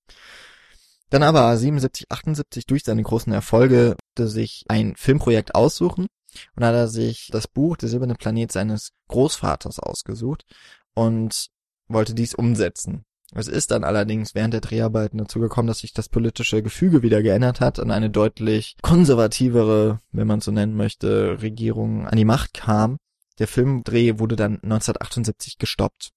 Dann 1.10 1.24
aber 1.24 1.56
77, 1.56 2.12
78 2.12 2.66
durch 2.66 2.84
seine 2.84 3.04
großen 3.04 3.34
Erfolge 3.34 3.96
sich 4.28 4.66
ein 4.68 4.96
Filmprojekt 4.96 5.56
aussuchen 5.56 6.08
und 6.56 6.64
hat 6.64 6.76
er 6.76 6.88
sich 6.88 7.30
das 7.32 7.48
Buch 7.48 7.78
Der 7.78 7.90
silberne 7.90 8.16
Planet 8.16 8.52
seines 8.52 8.92
Großvaters 9.08 9.80
ausgesucht 9.80 10.46
und 10.94 11.48
wollte 11.88 12.14
dies 12.14 12.36
umsetzen. 12.36 13.06
Es 13.34 13.48
ist 13.48 13.72
dann 13.72 13.84
allerdings 13.84 14.34
während 14.34 14.56
der 14.56 14.62
Dreharbeiten 14.62 15.20
dazu 15.20 15.40
gekommen, 15.40 15.68
dass 15.68 15.80
sich 15.80 15.94
das 15.94 16.10
politische 16.10 16.64
Gefüge 16.64 17.04
wieder 17.04 17.22
geändert 17.22 17.62
hat 17.62 17.78
und 17.78 17.92
eine 17.92 18.10
deutlich 18.10 18.76
konservativere, 18.82 20.00
wenn 20.12 20.28
man 20.28 20.42
so 20.42 20.52
nennen 20.52 20.76
möchte, 20.76 21.40
Regierung 21.42 22.08
an 22.08 22.18
die 22.18 22.26
Macht 22.26 22.56
kam. 22.56 22.98
Der 23.38 23.48
Filmdreh 23.48 24.18
wurde 24.18 24.36
dann 24.36 24.56
1978 24.56 25.60
gestoppt. 25.60 26.10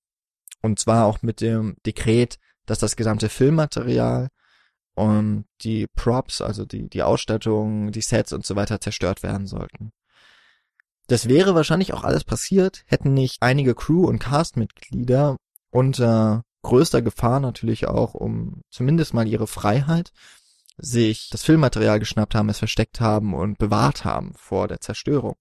Und 0.62 0.78
zwar 0.78 1.04
auch 1.04 1.20
mit 1.22 1.40
dem 1.40 1.76
Dekret, 1.84 2.38
dass 2.66 2.78
das 2.78 2.96
gesamte 2.96 3.28
Filmmaterial 3.28 4.28
und 4.94 5.46
die 5.62 5.86
Props, 5.94 6.40
also 6.40 6.64
die, 6.64 6.88
die 6.88 7.02
Ausstattung, 7.02 7.92
die 7.92 8.00
Sets 8.00 8.32
und 8.32 8.44
so 8.44 8.56
weiter 8.56 8.80
zerstört 8.80 9.22
werden 9.22 9.46
sollten. 9.46 9.92
Das 11.08 11.28
wäre 11.28 11.54
wahrscheinlich 11.54 11.92
auch 11.92 12.04
alles 12.04 12.24
passiert, 12.24 12.84
hätten 12.86 13.12
nicht 13.14 13.38
einige 13.40 13.74
Crew- 13.74 14.06
und 14.06 14.18
Castmitglieder 14.18 15.36
unter 15.70 16.42
größter 16.62 17.02
Gefahr 17.02 17.40
natürlich 17.40 17.88
auch 17.88 18.14
um 18.14 18.62
zumindest 18.70 19.14
mal 19.14 19.26
ihre 19.26 19.46
Freiheit, 19.46 20.12
sich 20.78 21.28
das 21.30 21.42
Filmmaterial 21.42 21.98
geschnappt 21.98 22.34
haben, 22.34 22.48
es 22.48 22.58
versteckt 22.58 23.00
haben 23.00 23.34
und 23.34 23.58
bewahrt 23.58 24.04
haben 24.04 24.32
vor 24.34 24.68
der 24.68 24.80
Zerstörung. 24.80 25.34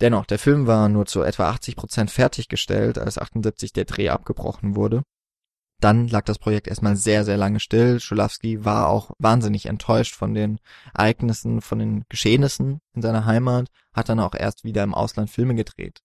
Dennoch, 0.00 0.26
der 0.26 0.38
Film 0.38 0.66
war 0.66 0.88
nur 0.88 1.06
zu 1.06 1.22
etwa 1.22 1.48
80 1.50 1.76
Prozent 1.76 2.10
fertiggestellt, 2.10 2.98
als 2.98 3.18
78 3.18 3.72
der 3.72 3.84
Dreh 3.84 4.08
abgebrochen 4.08 4.76
wurde. 4.76 5.02
Dann 5.84 6.08
lag 6.08 6.24
das 6.24 6.38
Projekt 6.38 6.66
erstmal 6.66 6.96
sehr, 6.96 7.26
sehr 7.26 7.36
lange 7.36 7.60
still. 7.60 8.00
Schulawski 8.00 8.64
war 8.64 8.88
auch 8.88 9.10
wahnsinnig 9.18 9.66
enttäuscht 9.66 10.14
von 10.14 10.32
den 10.32 10.58
Ereignissen, 10.94 11.60
von 11.60 11.78
den 11.78 12.04
Geschehnissen 12.08 12.80
in 12.94 13.02
seiner 13.02 13.26
Heimat, 13.26 13.68
hat 13.92 14.08
dann 14.08 14.18
auch 14.18 14.34
erst 14.34 14.64
wieder 14.64 14.82
im 14.82 14.94
Ausland 14.94 15.28
Filme 15.28 15.54
gedreht. 15.54 16.00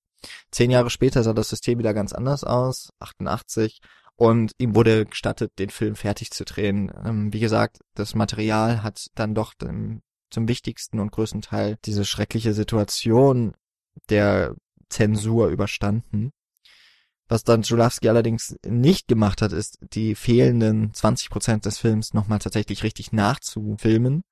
Zehn 0.51 0.69
Jahre 0.69 0.89
später 0.89 1.23
sah 1.23 1.31
das 1.31 1.47
System 1.47 1.79
wieder 1.79 1.93
ganz 1.93 2.11
anders 2.11 2.43
aus, 2.43 2.89
88, 2.99 3.79
und 4.17 4.51
ihm 4.57 4.75
wurde 4.75 5.05
gestattet, 5.05 5.53
den 5.59 5.69
Film 5.69 5.95
fertig 5.95 6.31
zu 6.31 6.43
drehen. 6.43 6.91
Ähm, 7.05 7.31
wie 7.31 7.39
gesagt, 7.39 7.79
das 7.95 8.15
Material 8.15 8.83
hat 8.83 9.07
dann 9.15 9.33
doch 9.33 9.53
zum 9.57 10.01
wichtigsten 10.49 10.99
und 10.99 11.13
größten 11.13 11.41
Teil 11.41 11.77
diese 11.85 12.03
schreckliche 12.03 12.53
Situation 12.53 13.53
der 14.09 14.55
Zensur 14.89 15.47
überstanden. 15.47 16.33
Was 17.29 17.43
dann 17.43 17.63
Zulawski 17.63 18.09
allerdings 18.09 18.57
nicht 18.65 19.07
gemacht 19.07 19.43
hat, 19.43 19.53
ist 19.53 19.77
die 19.93 20.15
fehlenden 20.15 20.93
20 20.93 21.29
Prozent 21.29 21.65
des 21.65 21.77
Films 21.77 22.15
nochmal 22.15 22.39
tatsächlich 22.39 22.83
richtig 22.83 23.11
nachzufilmen, 23.11 24.23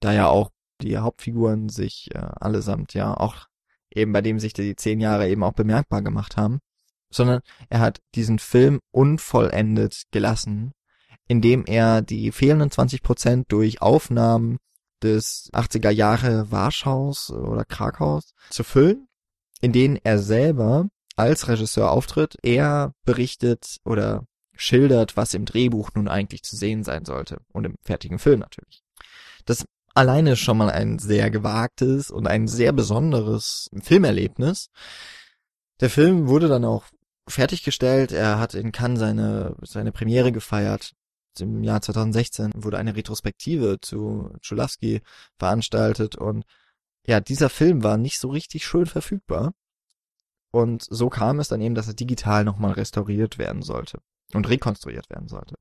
da 0.00 0.12
ja 0.12 0.26
auch 0.26 0.50
die 0.80 0.98
Hauptfiguren 0.98 1.68
sich 1.68 2.10
äh, 2.12 2.18
allesamt 2.18 2.92
ja 2.92 3.14
auch 3.14 3.46
eben 3.94 4.12
bei 4.12 4.20
dem 4.20 4.40
sich 4.40 4.52
die 4.52 4.74
zehn 4.74 5.00
Jahre 5.00 5.28
eben 5.28 5.44
auch 5.44 5.52
bemerkbar 5.52 6.02
gemacht 6.02 6.36
haben. 6.36 6.58
Sondern 7.10 7.40
er 7.68 7.80
hat 7.80 8.00
diesen 8.14 8.38
Film 8.38 8.80
unvollendet 8.90 10.04
gelassen, 10.10 10.72
indem 11.28 11.64
er 11.66 12.02
die 12.02 12.32
fehlenden 12.32 12.70
20 12.70 13.02
Prozent 13.02 13.52
durch 13.52 13.80
Aufnahmen 13.80 14.58
des 15.02 15.50
80er 15.52 15.90
Jahre 15.90 16.50
Warschaus 16.50 17.30
oder 17.30 17.64
Krakaus 17.64 18.34
zu 18.50 18.64
füllen, 18.64 19.08
in 19.60 19.72
denen 19.72 20.00
er 20.02 20.18
selber 20.18 20.88
als 21.16 21.48
Regisseur 21.48 21.90
auftritt. 21.90 22.36
Er 22.42 22.92
berichtet 23.04 23.76
oder 23.84 24.24
schildert, 24.54 25.16
was 25.16 25.34
im 25.34 25.44
Drehbuch 25.44 25.90
nun 25.94 26.08
eigentlich 26.08 26.42
zu 26.42 26.56
sehen 26.56 26.84
sein 26.84 27.04
sollte 27.04 27.40
und 27.52 27.64
im 27.64 27.74
fertigen 27.82 28.18
Film 28.18 28.40
natürlich. 28.40 28.82
Das 29.44 29.64
alleine 29.94 30.36
schon 30.36 30.58
mal 30.58 30.70
ein 30.70 30.98
sehr 30.98 31.30
gewagtes 31.30 32.10
und 32.10 32.26
ein 32.26 32.48
sehr 32.48 32.72
besonderes 32.72 33.68
Filmerlebnis. 33.82 34.68
Der 35.80 35.90
Film 35.90 36.28
wurde 36.28 36.48
dann 36.48 36.64
auch 36.64 36.84
fertiggestellt. 37.28 38.12
Er 38.12 38.38
hat 38.38 38.54
in 38.54 38.72
Cannes 38.72 39.00
seine, 39.00 39.56
seine 39.62 39.92
Premiere 39.92 40.32
gefeiert. 40.32 40.92
Im 41.38 41.64
Jahr 41.64 41.80
2016 41.80 42.52
wurde 42.56 42.78
eine 42.78 42.94
Retrospektive 42.94 43.78
zu 43.80 44.30
Chulawski 44.42 45.00
veranstaltet 45.38 46.14
und 46.14 46.44
ja, 47.06 47.20
dieser 47.20 47.48
Film 47.48 47.82
war 47.82 47.96
nicht 47.96 48.20
so 48.20 48.28
richtig 48.28 48.64
schön 48.64 48.86
verfügbar. 48.86 49.52
Und 50.52 50.86
so 50.88 51.08
kam 51.08 51.40
es 51.40 51.48
dann 51.48 51.60
eben, 51.60 51.74
dass 51.74 51.88
er 51.88 51.94
digital 51.94 52.44
nochmal 52.44 52.72
restauriert 52.72 53.38
werden 53.38 53.62
sollte 53.62 53.98
und 54.34 54.48
rekonstruiert 54.48 55.10
werden 55.10 55.26
sollte. 55.26 55.56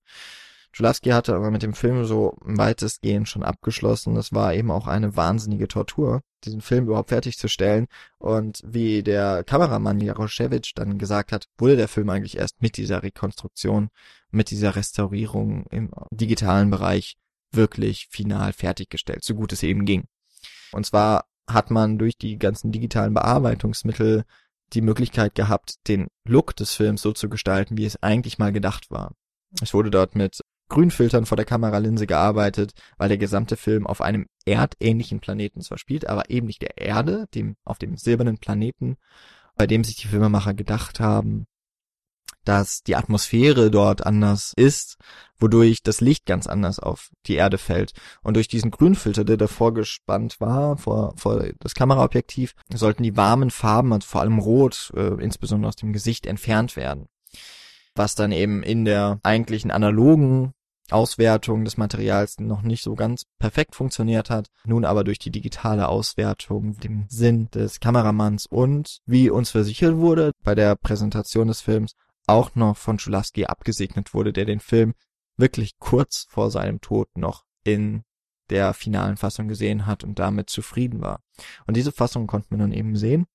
Chulawski 0.73 1.10
hatte 1.10 1.36
aber 1.36 1.51
mit 1.51 1.63
dem 1.63 1.73
Film 1.73 2.06
so 2.06 2.38
weitestgehend 2.41 3.27
schon 3.27 3.43
abgeschlossen. 3.43 4.15
Es 4.15 4.32
war 4.32 4.54
eben 4.54 4.71
auch 4.71 4.88
eine 4.88 5.15
wahnsinnige 5.17 5.67
Tortur, 5.67 6.21
diesen 6.45 6.62
Film 6.62 6.86
überhaupt 6.86 7.10
fertigzustellen. 7.10 7.88
Und 8.19 8.62
wie 8.65 9.04
der 9.04 9.43
Kameramann 9.43 9.99
Jaroszewicz 9.99 10.71
dann 10.75 10.97
gesagt 10.97 11.32
hat, 11.34 11.47
wurde 11.58 11.75
der 11.75 11.89
Film 11.89 12.10
eigentlich 12.10 12.38
erst 12.38 12.62
mit 12.62 12.77
dieser 12.77 13.04
Rekonstruktion, 13.04 13.89
mit 14.30 14.49
dieser 14.49 14.75
Restaurierung 14.75 15.65
im 15.71 15.91
digitalen 16.12 16.69
Bereich 16.69 17.17
wirklich 17.51 18.08
final 18.10 18.54
fertiggestellt, 18.54 19.25
so 19.25 19.36
gut 19.36 19.51
es 19.51 19.63
eben 19.63 19.84
ging. 19.84 20.06
Und 20.71 20.86
zwar 20.86 21.25
hat 21.49 21.69
man 21.69 21.97
durch 21.97 22.17
die 22.17 22.38
ganzen 22.38 22.71
digitalen 22.71 23.13
Bearbeitungsmittel 23.13 24.23
die 24.73 24.81
Möglichkeit 24.81 25.36
gehabt, 25.36 25.75
den 25.88 26.07
Look 26.27 26.55
des 26.55 26.73
Films 26.73 27.01
so 27.01 27.12
zu 27.12 27.29
gestalten, 27.29 27.77
wie 27.77 27.86
es 27.86 28.01
eigentlich 28.01 28.39
mal 28.39 28.51
gedacht 28.51 28.91
war. 28.91 29.13
Es 29.62 29.73
wurde 29.73 29.91
dort 29.91 30.15
mit 30.15 30.41
Grünfiltern 30.69 31.25
vor 31.25 31.36
der 31.36 31.45
Kameralinse 31.45 32.07
gearbeitet, 32.07 32.71
weil 32.97 33.10
der 33.10 33.17
gesamte 33.17 33.57
Film 33.57 33.86
auf 33.86 33.99
einem 33.99 34.27
erdähnlichen 34.45 35.19
Planeten 35.19 35.62
zwar 35.62 35.77
spielt, 35.77 36.07
aber 36.07 36.29
eben 36.29 36.47
nicht 36.47 36.62
der 36.62 36.77
Erde, 36.77 37.25
dem, 37.36 37.55
auf 37.65 37.77
dem 37.77 37.97
silbernen 37.97 38.38
Planeten, 38.38 38.95
bei 39.57 39.67
dem 39.67 39.84
sich 39.84 39.97
die 39.97 40.07
Filmemacher 40.07 40.53
gedacht 40.53 41.01
haben, 41.01 41.45
dass 42.45 42.83
die 42.83 42.95
Atmosphäre 42.95 43.71
dort 43.71 44.05
anders 44.05 44.53
ist, 44.55 44.97
wodurch 45.39 45.83
das 45.83 46.01
Licht 46.01 46.25
ganz 46.25 46.47
anders 46.47 46.79
auf 46.79 47.09
die 47.25 47.35
Erde 47.35 47.57
fällt. 47.57 47.93
Und 48.23 48.35
durch 48.35 48.47
diesen 48.47 48.71
Grünfilter, 48.71 49.23
der 49.23 49.37
davor 49.37 49.73
gespannt 49.73 50.39
war, 50.39 50.77
vor, 50.77 51.13
vor 51.17 51.43
das 51.59 51.75
Kameraobjektiv, 51.75 52.53
sollten 52.73 53.03
die 53.03 53.17
warmen 53.17 53.51
Farben, 53.51 53.93
also 53.93 54.07
vor 54.07 54.21
allem 54.21 54.39
Rot, 54.39 54.91
äh, 54.95 55.21
insbesondere 55.21 55.69
aus 55.69 55.75
dem 55.75 55.93
Gesicht, 55.93 56.25
entfernt 56.25 56.75
werden. 56.75 57.07
Was 57.95 58.15
dann 58.15 58.31
eben 58.31 58.63
in 58.63 58.85
der 58.85 59.19
eigentlichen 59.23 59.71
analogen 59.71 60.53
Auswertung 60.91 61.63
des 61.63 61.77
Materials 61.77 62.39
noch 62.39 62.61
nicht 62.61 62.83
so 62.83 62.95
ganz 62.95 63.25
perfekt 63.39 63.75
funktioniert 63.75 64.29
hat, 64.29 64.47
nun 64.65 64.85
aber 64.85 65.03
durch 65.03 65.19
die 65.19 65.31
digitale 65.31 65.87
Auswertung, 65.87 66.77
dem 66.77 67.05
Sinn 67.09 67.49
des 67.51 67.79
Kameramanns 67.79 68.45
und, 68.45 68.99
wie 69.05 69.29
uns 69.29 69.51
versichert 69.51 69.97
wurde, 69.97 70.31
bei 70.43 70.55
der 70.55 70.75
Präsentation 70.75 71.47
des 71.47 71.61
Films 71.61 71.93
auch 72.31 72.55
noch 72.55 72.77
von 72.77 72.97
Schulowski 72.99 73.45
abgesegnet 73.45 74.13
wurde, 74.13 74.33
der 74.33 74.45
den 74.45 74.59
Film 74.59 74.93
wirklich 75.37 75.77
kurz 75.79 76.25
vor 76.29 76.51
seinem 76.51 76.81
Tod 76.81 77.09
noch 77.15 77.45
in 77.63 78.03
der 78.49 78.73
finalen 78.73 79.17
Fassung 79.17 79.47
gesehen 79.47 79.85
hat 79.85 80.03
und 80.03 80.19
damit 80.19 80.49
zufrieden 80.49 81.01
war. 81.01 81.21
Und 81.67 81.77
diese 81.77 81.91
Fassung 81.91 82.27
konnten 82.27 82.51
wir 82.51 82.57
dann 82.57 82.73
eben 82.73 82.95
sehen. 82.95 83.25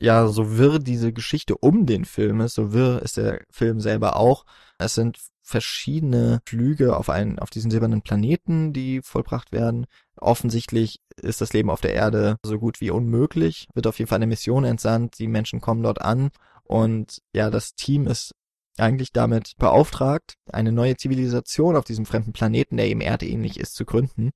Ja, 0.00 0.28
so 0.28 0.56
wirr 0.56 0.78
diese 0.78 1.12
Geschichte 1.12 1.56
um 1.58 1.84
den 1.84 2.04
Film 2.04 2.40
ist, 2.40 2.54
so 2.54 2.72
wirr 2.72 3.02
ist 3.02 3.18
der 3.18 3.44
Film 3.50 3.80
selber 3.80 4.16
auch. 4.16 4.46
Es 4.78 4.94
sind 4.94 5.18
verschiedene 5.42 6.40
Flüge 6.46 6.96
auf 6.96 7.10
einen, 7.10 7.38
auf 7.38 7.50
diesen 7.50 7.70
silbernen 7.70 8.00
Planeten, 8.00 8.72
die 8.72 9.02
vollbracht 9.02 9.52
werden. 9.52 9.86
Offensichtlich 10.16 11.00
ist 11.16 11.40
das 11.40 11.52
Leben 11.52 11.70
auf 11.70 11.80
der 11.80 11.92
Erde 11.92 12.38
so 12.42 12.58
gut 12.58 12.80
wie 12.80 12.90
unmöglich. 12.90 13.66
Wird 13.74 13.86
auf 13.86 13.98
jeden 13.98 14.08
Fall 14.08 14.16
eine 14.16 14.26
Mission 14.26 14.64
entsandt. 14.64 15.18
Die 15.18 15.28
Menschen 15.28 15.60
kommen 15.60 15.82
dort 15.82 16.00
an 16.00 16.30
und 16.70 17.20
ja, 17.34 17.50
das 17.50 17.74
Team 17.74 18.06
ist 18.06 18.32
eigentlich 18.80 19.12
damit 19.12 19.54
beauftragt, 19.58 20.34
eine 20.50 20.72
neue 20.72 20.96
Zivilisation 20.96 21.76
auf 21.76 21.84
diesem 21.84 22.06
fremden 22.06 22.32
Planeten, 22.32 22.76
der 22.76 22.88
ihm 22.88 23.00
erdähnlich 23.00 23.58
ist, 23.58 23.74
zu 23.74 23.84
gründen. 23.84 24.30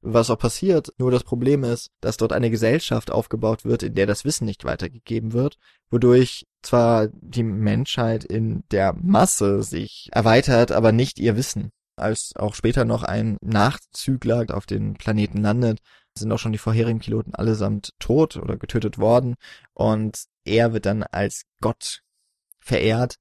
Was 0.00 0.30
auch 0.30 0.38
passiert, 0.38 0.92
nur 0.98 1.10
das 1.10 1.24
Problem 1.24 1.64
ist, 1.64 1.90
dass 2.00 2.16
dort 2.16 2.32
eine 2.32 2.50
Gesellschaft 2.50 3.10
aufgebaut 3.10 3.64
wird, 3.64 3.82
in 3.82 3.94
der 3.94 4.06
das 4.06 4.24
Wissen 4.24 4.44
nicht 4.44 4.64
weitergegeben 4.64 5.32
wird, 5.32 5.56
wodurch 5.90 6.46
zwar 6.62 7.08
die 7.12 7.42
Menschheit 7.42 8.24
in 8.24 8.64
der 8.70 8.94
Masse 9.00 9.62
sich 9.62 10.08
erweitert, 10.12 10.72
aber 10.72 10.92
nicht 10.92 11.18
ihr 11.18 11.36
Wissen. 11.36 11.70
Als 11.96 12.32
auch 12.36 12.54
später 12.54 12.84
noch 12.84 13.02
ein 13.02 13.38
Nachzügler 13.40 14.44
auf 14.50 14.66
den 14.66 14.94
Planeten 14.94 15.40
landet, 15.40 15.80
sind 16.14 16.32
auch 16.32 16.38
schon 16.38 16.52
die 16.52 16.58
vorherigen 16.58 16.98
Piloten 16.98 17.34
allesamt 17.34 17.92
tot 17.98 18.36
oder 18.36 18.56
getötet 18.56 18.98
worden 18.98 19.36
und 19.74 20.24
er 20.44 20.72
wird 20.72 20.86
dann 20.86 21.02
als 21.02 21.42
Gott 21.60 22.02
verehrt, 22.60 23.16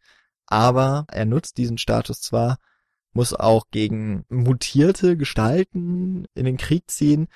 aber 0.47 1.05
er 1.12 1.25
nutzt 1.25 1.58
diesen 1.58 1.77
Status 1.77 2.21
zwar, 2.21 2.58
muss 3.13 3.34
auch 3.34 3.67
gegen 3.71 4.25
mutierte 4.29 5.17
Gestalten 5.17 6.25
in 6.34 6.45
den 6.45 6.58
Krieg 6.58 6.89
ziehen, 6.89 7.27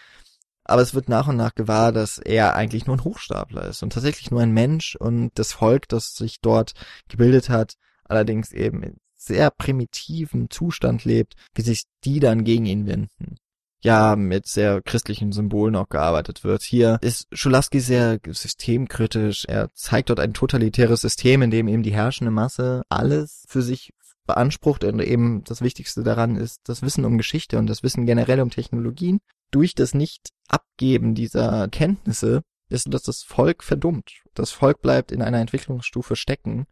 aber 0.63 0.81
es 0.81 0.93
wird 0.93 1.09
nach 1.09 1.27
und 1.27 1.37
nach 1.37 1.55
gewahr, 1.55 1.91
dass 1.91 2.19
er 2.19 2.55
eigentlich 2.55 2.85
nur 2.85 2.97
ein 2.97 3.03
Hochstapler 3.03 3.65
ist 3.65 3.81
und 3.81 3.93
tatsächlich 3.93 4.29
nur 4.29 4.41
ein 4.41 4.51
Mensch 4.51 4.95
und 4.95 5.31
das 5.35 5.53
Volk, 5.53 5.87
das 5.87 6.13
sich 6.13 6.41
dort 6.41 6.73
gebildet 7.07 7.49
hat, 7.49 7.75
allerdings 8.03 8.51
eben 8.51 8.83
in 8.83 8.97
sehr 9.15 9.51
primitiven 9.51 10.49
Zustand 10.49 11.05
lebt, 11.05 11.35
wie 11.55 11.61
sich 11.61 11.83
die 12.03 12.19
dann 12.19 12.43
gegen 12.43 12.65
ihn 12.65 12.85
wenden 12.85 13.37
ja 13.81 14.15
mit 14.15 14.47
sehr 14.47 14.81
christlichen 14.81 15.31
Symbolen 15.31 15.75
auch 15.75 15.89
gearbeitet 15.89 16.43
wird. 16.43 16.63
Hier 16.63 16.97
ist 17.01 17.27
Schulowski 17.31 17.79
sehr 17.79 18.19
systemkritisch. 18.27 19.45
Er 19.45 19.69
zeigt 19.73 20.09
dort 20.09 20.19
ein 20.19 20.33
totalitäres 20.33 21.01
System, 21.01 21.41
in 21.41 21.51
dem 21.51 21.67
eben 21.67 21.83
die 21.83 21.93
herrschende 21.93 22.31
Masse 22.31 22.83
alles 22.89 23.45
für 23.47 23.61
sich 23.61 23.93
beansprucht 24.25 24.83
und 24.83 24.99
eben 24.99 25.43
das 25.43 25.61
Wichtigste 25.61 26.03
daran 26.03 26.35
ist 26.35 26.61
das 26.65 26.83
Wissen 26.83 27.03
um 27.03 27.17
Geschichte 27.17 27.57
und 27.57 27.67
das 27.67 27.81
Wissen 27.81 28.05
generell 28.05 28.41
um 28.41 28.51
Technologien. 28.51 29.19
Durch 29.49 29.73
das 29.73 29.95
Nicht-Abgeben 29.95 31.15
dieser 31.15 31.67
Kenntnisse 31.69 32.43
ist, 32.69 32.93
dass 32.93 33.01
das 33.01 33.23
Volk 33.23 33.63
verdummt. 33.63 34.11
Das 34.35 34.51
Volk 34.51 34.81
bleibt 34.81 35.11
in 35.11 35.23
einer 35.23 35.39
Entwicklungsstufe 35.39 36.15
stecken 36.15 36.67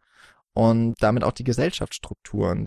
und 0.52 0.94
damit 1.00 1.24
auch 1.24 1.32
die 1.32 1.42
Gesellschaftsstrukturen. 1.42 2.66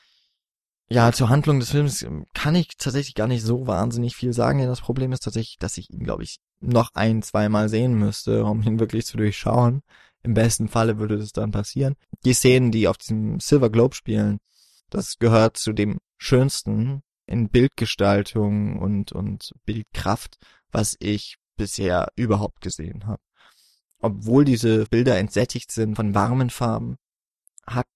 Ja, 0.91 1.13
zur 1.13 1.29
Handlung 1.29 1.61
des 1.61 1.71
Films 1.71 2.01
ähm, 2.01 2.25
kann 2.33 2.53
ich 2.53 2.67
tatsächlich 2.77 3.15
gar 3.15 3.29
nicht 3.29 3.43
so 3.43 3.65
wahnsinnig 3.65 4.13
viel 4.17 4.33
sagen, 4.33 4.59
denn 4.59 4.67
das 4.67 4.81
Problem 4.81 5.13
ist 5.13 5.23
tatsächlich, 5.23 5.55
dass 5.57 5.77
ich 5.77 5.89
ihn, 5.89 6.03
glaube 6.03 6.23
ich, 6.23 6.41
noch 6.59 6.89
ein, 6.95 7.21
zweimal 7.21 7.69
sehen 7.69 7.93
müsste, 7.93 8.43
um 8.43 8.61
ihn 8.61 8.77
wirklich 8.77 9.05
zu 9.05 9.15
durchschauen. 9.15 9.83
Im 10.21 10.33
besten 10.33 10.67
Falle 10.67 10.99
würde 10.99 11.17
das 11.17 11.31
dann 11.31 11.51
passieren. 11.51 11.95
Die 12.25 12.33
Szenen, 12.33 12.71
die 12.71 12.89
auf 12.89 12.97
diesem 12.97 13.39
Silver 13.39 13.69
Globe 13.69 13.95
spielen, 13.95 14.39
das 14.89 15.17
gehört 15.17 15.55
zu 15.55 15.71
dem 15.71 15.99
schönsten 16.17 17.03
in 17.25 17.47
Bildgestaltung 17.47 18.77
und, 18.77 19.13
und 19.13 19.53
Bildkraft, 19.63 20.39
was 20.73 20.97
ich 20.99 21.37
bisher 21.55 22.09
überhaupt 22.17 22.59
gesehen 22.59 23.07
habe. 23.07 23.21
Obwohl 24.01 24.43
diese 24.43 24.83
Bilder 24.87 25.17
entsättigt 25.17 25.71
sind 25.71 25.95
von 25.95 26.13
warmen 26.13 26.49
Farben, 26.49 26.97
hat 27.65 27.87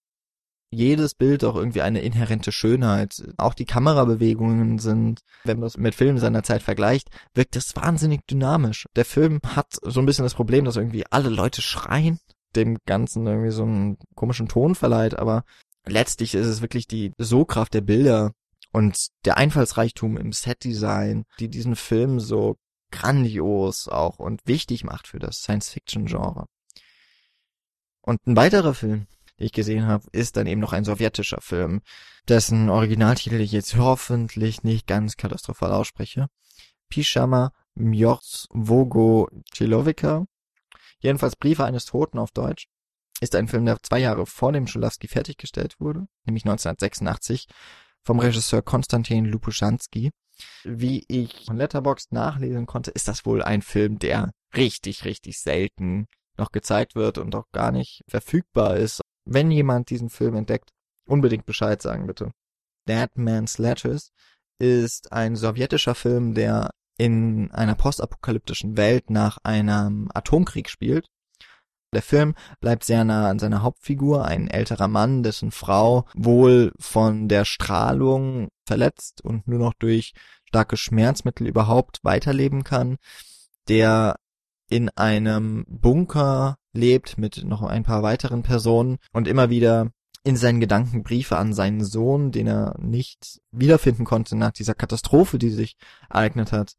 jedes 0.75 1.15
Bild 1.15 1.43
auch 1.43 1.55
irgendwie 1.55 1.81
eine 1.81 2.01
inhärente 2.01 2.51
Schönheit. 2.51 3.23
Auch 3.37 3.53
die 3.53 3.65
Kamerabewegungen 3.65 4.79
sind, 4.79 5.21
wenn 5.43 5.57
man 5.57 5.65
das 5.65 5.77
mit 5.77 5.95
Filmen 5.95 6.19
seiner 6.19 6.43
Zeit 6.43 6.61
vergleicht, 6.61 7.09
wirkt 7.33 7.55
das 7.55 7.75
wahnsinnig 7.75 8.21
dynamisch. 8.29 8.85
Der 8.95 9.05
Film 9.05 9.39
hat 9.45 9.77
so 9.81 9.99
ein 9.99 10.05
bisschen 10.05 10.23
das 10.23 10.33
Problem, 10.33 10.65
dass 10.65 10.75
irgendwie 10.75 11.05
alle 11.09 11.29
Leute 11.29 11.61
schreien, 11.61 12.19
dem 12.55 12.77
Ganzen 12.85 13.25
irgendwie 13.25 13.51
so 13.51 13.63
einen 13.63 13.97
komischen 14.15 14.47
Ton 14.47 14.75
verleiht, 14.75 15.17
aber 15.17 15.43
letztlich 15.85 16.35
ist 16.35 16.47
es 16.47 16.61
wirklich 16.61 16.87
die 16.87 17.13
Sogkraft 17.17 17.73
der 17.73 17.81
Bilder 17.81 18.33
und 18.71 19.07
der 19.25 19.37
Einfallsreichtum 19.37 20.17
im 20.17 20.33
Setdesign, 20.33 21.25
die 21.39 21.49
diesen 21.49 21.75
Film 21.75 22.19
so 22.19 22.57
grandios 22.91 23.87
auch 23.87 24.19
und 24.19 24.41
wichtig 24.45 24.83
macht 24.83 25.07
für 25.07 25.19
das 25.19 25.37
Science-Fiction-Genre. 25.37 26.45
Und 28.01 28.25
ein 28.27 28.35
weiterer 28.35 28.73
Film, 28.73 29.07
die 29.39 29.45
ich 29.45 29.51
gesehen 29.51 29.85
habe, 29.85 30.05
ist 30.11 30.37
dann 30.37 30.47
eben 30.47 30.61
noch 30.61 30.73
ein 30.73 30.85
sowjetischer 30.85 31.41
Film, 31.41 31.81
dessen 32.27 32.69
Originaltitel 32.69 33.39
ich 33.41 33.51
jetzt 33.51 33.75
hoffentlich 33.77 34.63
nicht 34.63 34.87
ganz 34.87 35.17
katastrophal 35.17 35.71
ausspreche. 35.71 36.27
Pishama 36.89 37.51
Mjorzwogo 37.75 39.27
Chilovika. 39.53 40.25
Jedenfalls 40.99 41.35
Briefe 41.35 41.65
eines 41.65 41.85
Toten 41.85 42.17
auf 42.17 42.31
Deutsch. 42.31 42.67
Ist 43.21 43.35
ein 43.35 43.47
Film, 43.47 43.65
der 43.65 43.81
zwei 43.81 43.99
Jahre 43.99 44.25
vor 44.25 44.51
dem 44.51 44.67
Schulowski 44.67 45.07
fertiggestellt 45.07 45.79
wurde, 45.79 46.05
nämlich 46.25 46.43
1986, 46.43 47.47
vom 48.01 48.19
Regisseur 48.19 48.61
Konstantin 48.61 49.25
Lupuschanski. 49.25 50.11
Wie 50.63 51.05
ich 51.07 51.45
von 51.45 51.55
Letterboxd 51.55 52.11
nachlesen 52.11 52.65
konnte, 52.65 52.91
ist 52.91 53.07
das 53.07 53.25
wohl 53.25 53.41
ein 53.41 53.61
Film, 53.61 53.99
der 53.99 54.31
richtig, 54.55 55.05
richtig 55.05 55.39
selten 55.39 56.07
noch 56.37 56.51
gezeigt 56.51 56.95
wird 56.95 57.17
und 57.17 57.33
auch 57.35 57.45
gar 57.53 57.71
nicht 57.71 58.03
verfügbar 58.09 58.75
ist 58.75 59.01
wenn 59.25 59.51
jemand 59.51 59.89
diesen 59.89 60.09
Film 60.09 60.35
entdeckt, 60.35 60.71
unbedingt 61.07 61.45
Bescheid 61.45 61.81
sagen, 61.81 62.07
bitte. 62.07 62.31
Dead 62.87 63.09
Man's 63.15 63.57
Letters 63.57 64.11
ist 64.59 65.11
ein 65.11 65.35
sowjetischer 65.35 65.95
Film, 65.95 66.33
der 66.33 66.71
in 66.97 67.51
einer 67.51 67.75
postapokalyptischen 67.75 68.77
Welt 68.77 69.09
nach 69.09 69.37
einem 69.43 70.09
Atomkrieg 70.13 70.69
spielt. 70.69 71.07
Der 71.93 72.01
Film 72.01 72.35
bleibt 72.59 72.83
sehr 72.83 73.03
nah 73.03 73.29
an 73.29 73.39
seiner 73.39 73.61
Hauptfigur, 73.61 74.25
ein 74.25 74.49
älterer 74.49 74.87
Mann, 74.87 75.23
dessen 75.23 75.51
Frau 75.51 76.05
wohl 76.13 76.73
von 76.79 77.27
der 77.27 77.45
Strahlung 77.45 78.49
verletzt 78.65 79.21
und 79.23 79.47
nur 79.47 79.59
noch 79.59 79.73
durch 79.73 80.13
starke 80.45 80.77
Schmerzmittel 80.77 81.47
überhaupt 81.47 81.99
weiterleben 82.03 82.63
kann, 82.63 82.97
der 83.67 84.15
in 84.69 84.89
einem 84.89 85.65
Bunker 85.67 86.57
lebt 86.75 87.17
mit 87.17 87.43
noch 87.43 87.61
ein 87.63 87.83
paar 87.83 88.03
weiteren 88.03 88.43
Personen 88.43 88.97
und 89.13 89.27
immer 89.27 89.49
wieder 89.49 89.91
in 90.23 90.35
seinen 90.35 90.59
Gedanken 90.59 91.03
Briefe 91.03 91.37
an 91.37 91.53
seinen 91.53 91.83
Sohn, 91.83 92.31
den 92.31 92.47
er 92.47 92.75
nicht 92.79 93.39
wiederfinden 93.51 94.05
konnte 94.05 94.35
nach 94.35 94.51
dieser 94.51 94.73
Katastrophe, 94.73 95.37
die 95.37 95.51
sich 95.51 95.77
ereignet 96.09 96.51
hat. 96.51 96.73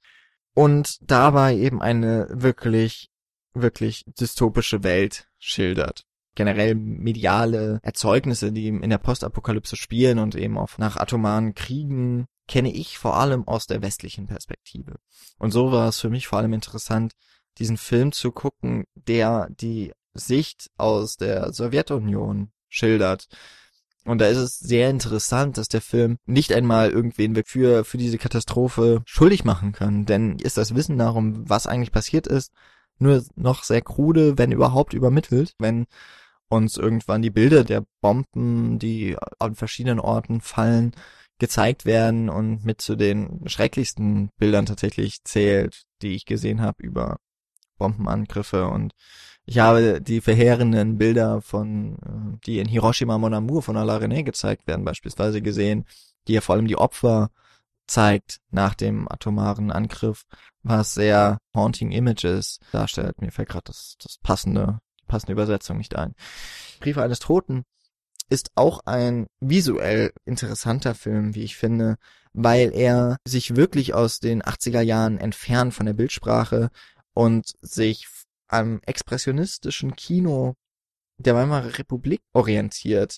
Und 0.54 0.98
dabei 1.00 1.56
eben 1.56 1.80
eine 1.80 2.26
wirklich, 2.30 3.08
wirklich 3.54 4.04
dystopische 4.18 4.82
Welt 4.82 5.28
schildert. 5.38 6.04
Generell 6.34 6.74
mediale 6.74 7.78
Erzeugnisse, 7.82 8.52
die 8.52 8.66
in 8.68 8.90
der 8.90 8.98
Postapokalypse 8.98 9.76
spielen 9.76 10.18
und 10.18 10.34
eben 10.34 10.58
auch 10.58 10.76
nach 10.78 10.96
atomaren 10.96 11.54
Kriegen 11.54 12.26
kenne 12.48 12.72
ich 12.72 12.98
vor 12.98 13.16
allem 13.16 13.46
aus 13.46 13.66
der 13.66 13.80
westlichen 13.80 14.26
Perspektive. 14.26 14.96
Und 15.38 15.52
so 15.52 15.72
war 15.72 15.88
es 15.88 16.00
für 16.00 16.10
mich 16.10 16.26
vor 16.26 16.38
allem 16.38 16.52
interessant, 16.52 17.12
diesen 17.58 17.76
Film 17.76 18.12
zu 18.12 18.32
gucken, 18.32 18.84
der 18.94 19.48
die 19.50 19.92
Sicht 20.14 20.70
aus 20.76 21.16
der 21.16 21.52
Sowjetunion 21.52 22.50
schildert. 22.68 23.28
Und 24.04 24.20
da 24.20 24.26
ist 24.28 24.38
es 24.38 24.58
sehr 24.58 24.88
interessant, 24.88 25.58
dass 25.58 25.68
der 25.68 25.80
Film 25.80 26.18
nicht 26.26 26.52
einmal 26.52 26.90
irgendwen 26.90 27.42
für, 27.44 27.84
für 27.84 27.98
diese 27.98 28.18
Katastrophe 28.18 29.02
schuldig 29.04 29.44
machen 29.44 29.72
kann. 29.72 30.06
Denn 30.06 30.38
ist 30.38 30.56
das 30.56 30.74
Wissen 30.74 30.96
darum, 30.96 31.48
was 31.48 31.66
eigentlich 31.66 31.90
passiert 31.90 32.26
ist, 32.26 32.52
nur 32.98 33.24
noch 33.34 33.64
sehr 33.64 33.82
krude, 33.82 34.38
wenn 34.38 34.52
überhaupt 34.52 34.94
übermittelt. 34.94 35.54
Wenn 35.58 35.86
uns 36.48 36.76
irgendwann 36.76 37.22
die 37.22 37.30
Bilder 37.30 37.64
der 37.64 37.84
Bomben, 38.00 38.78
die 38.78 39.16
an 39.40 39.56
verschiedenen 39.56 39.98
Orten 39.98 40.40
fallen, 40.40 40.92
gezeigt 41.38 41.84
werden 41.84 42.28
und 42.30 42.64
mit 42.64 42.80
zu 42.80 42.96
den 42.96 43.42
schrecklichsten 43.46 44.30
Bildern 44.38 44.66
tatsächlich 44.66 45.22
zählt, 45.24 45.82
die 46.02 46.14
ich 46.14 46.24
gesehen 46.24 46.62
habe 46.62 46.82
über 46.82 47.18
Bombenangriffe 47.76 48.66
und 48.66 48.92
ich 49.48 49.58
habe 49.60 50.00
die 50.00 50.20
verheerenden 50.20 50.98
Bilder 50.98 51.40
von, 51.40 51.94
äh, 51.94 52.38
die 52.46 52.58
in 52.58 52.66
Hiroshima 52.66 53.16
Mon 53.16 53.32
Amour 53.32 53.62
von 53.62 53.76
Alain 53.76 54.12
René 54.12 54.24
gezeigt 54.24 54.66
werden, 54.66 54.84
beispielsweise 54.84 55.40
gesehen, 55.40 55.86
die 56.26 56.32
ja 56.32 56.40
vor 56.40 56.56
allem 56.56 56.66
die 56.66 56.76
Opfer 56.76 57.30
zeigt 57.86 58.40
nach 58.50 58.74
dem 58.74 59.06
atomaren 59.08 59.70
Angriff, 59.70 60.24
was 60.64 60.94
sehr 60.94 61.38
haunting 61.54 61.92
images 61.92 62.58
darstellt. 62.72 63.20
Mir 63.20 63.30
fällt 63.30 63.48
gerade 63.48 63.66
das, 63.66 63.94
das 64.02 64.18
passende, 64.18 64.80
die 65.00 65.06
passende 65.06 65.32
Übersetzung 65.32 65.78
nicht 65.78 65.94
ein. 65.94 66.14
Briefe 66.80 67.02
eines 67.02 67.20
Toten 67.20 67.62
ist 68.28 68.50
auch 68.56 68.80
ein 68.86 69.28
visuell 69.38 70.12
interessanter 70.24 70.96
Film, 70.96 71.36
wie 71.36 71.44
ich 71.44 71.56
finde, 71.56 71.96
weil 72.32 72.72
er 72.74 73.18
sich 73.24 73.54
wirklich 73.54 73.94
aus 73.94 74.18
den 74.18 74.42
80er 74.42 74.80
Jahren 74.80 75.18
entfernt 75.18 75.72
von 75.72 75.86
der 75.86 75.94
Bildsprache 75.94 76.70
und 77.16 77.54
sich 77.62 78.06
am 78.46 78.80
expressionistischen 78.84 79.96
Kino 79.96 80.54
der 81.16 81.34
Weimarer 81.34 81.78
Republik 81.78 82.20
orientiert. 82.34 83.16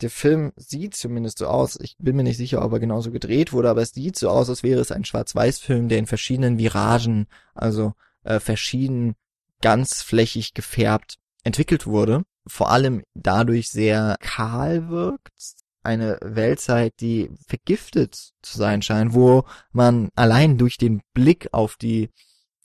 Der 0.00 0.10
Film 0.10 0.52
sieht 0.54 0.94
zumindest 0.94 1.38
so 1.38 1.48
aus, 1.48 1.76
ich 1.80 1.96
bin 1.98 2.14
mir 2.14 2.22
nicht 2.22 2.36
sicher, 2.36 2.64
ob 2.64 2.72
er 2.72 2.78
genauso 2.78 3.10
gedreht 3.10 3.52
wurde, 3.52 3.68
aber 3.68 3.82
es 3.82 3.90
sieht 3.90 4.16
so 4.16 4.30
aus, 4.30 4.48
als 4.48 4.62
wäre 4.62 4.80
es 4.80 4.92
ein 4.92 5.04
Schwarz-Weiß-Film, 5.04 5.88
der 5.88 5.98
in 5.98 6.06
verschiedenen 6.06 6.56
Viragen, 6.56 7.26
also 7.52 7.94
äh, 8.22 8.38
verschieden 8.38 9.16
ganzflächig 9.60 10.54
gefärbt 10.54 11.16
entwickelt 11.42 11.86
wurde. 11.86 12.22
Vor 12.46 12.70
allem 12.70 13.02
dadurch 13.14 13.70
sehr 13.70 14.16
kahl 14.20 14.88
wirkt. 14.88 15.32
Eine 15.82 16.18
Weltzeit, 16.22 16.94
die 17.00 17.28
vergiftet 17.48 18.34
zu 18.40 18.56
sein 18.56 18.82
scheint, 18.82 19.14
wo 19.14 19.44
man 19.72 20.10
allein 20.14 20.58
durch 20.58 20.78
den 20.78 21.02
Blick 21.12 21.48
auf 21.50 21.74
die 21.74 22.10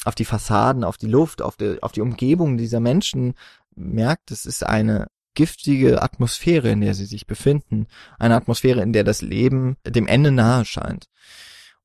auf 0.07 0.15
die 0.15 0.25
Fassaden, 0.25 0.83
auf 0.83 0.97
die 0.97 1.07
Luft, 1.07 1.41
auf 1.41 1.57
die, 1.57 1.81
auf 1.83 1.91
die 1.91 2.01
Umgebung 2.01 2.57
dieser 2.57 2.79
Menschen 2.79 3.33
merkt, 3.75 4.31
es 4.31 4.45
ist 4.45 4.65
eine 4.65 5.07
giftige 5.35 6.01
Atmosphäre, 6.01 6.69
in 6.69 6.81
der 6.81 6.95
sie 6.95 7.05
sich 7.05 7.27
befinden. 7.27 7.87
Eine 8.17 8.35
Atmosphäre, 8.35 8.81
in 8.81 8.93
der 8.93 9.03
das 9.03 9.21
Leben 9.21 9.77
dem 9.85 10.07
Ende 10.07 10.31
nahe 10.31 10.65
scheint. 10.65 11.05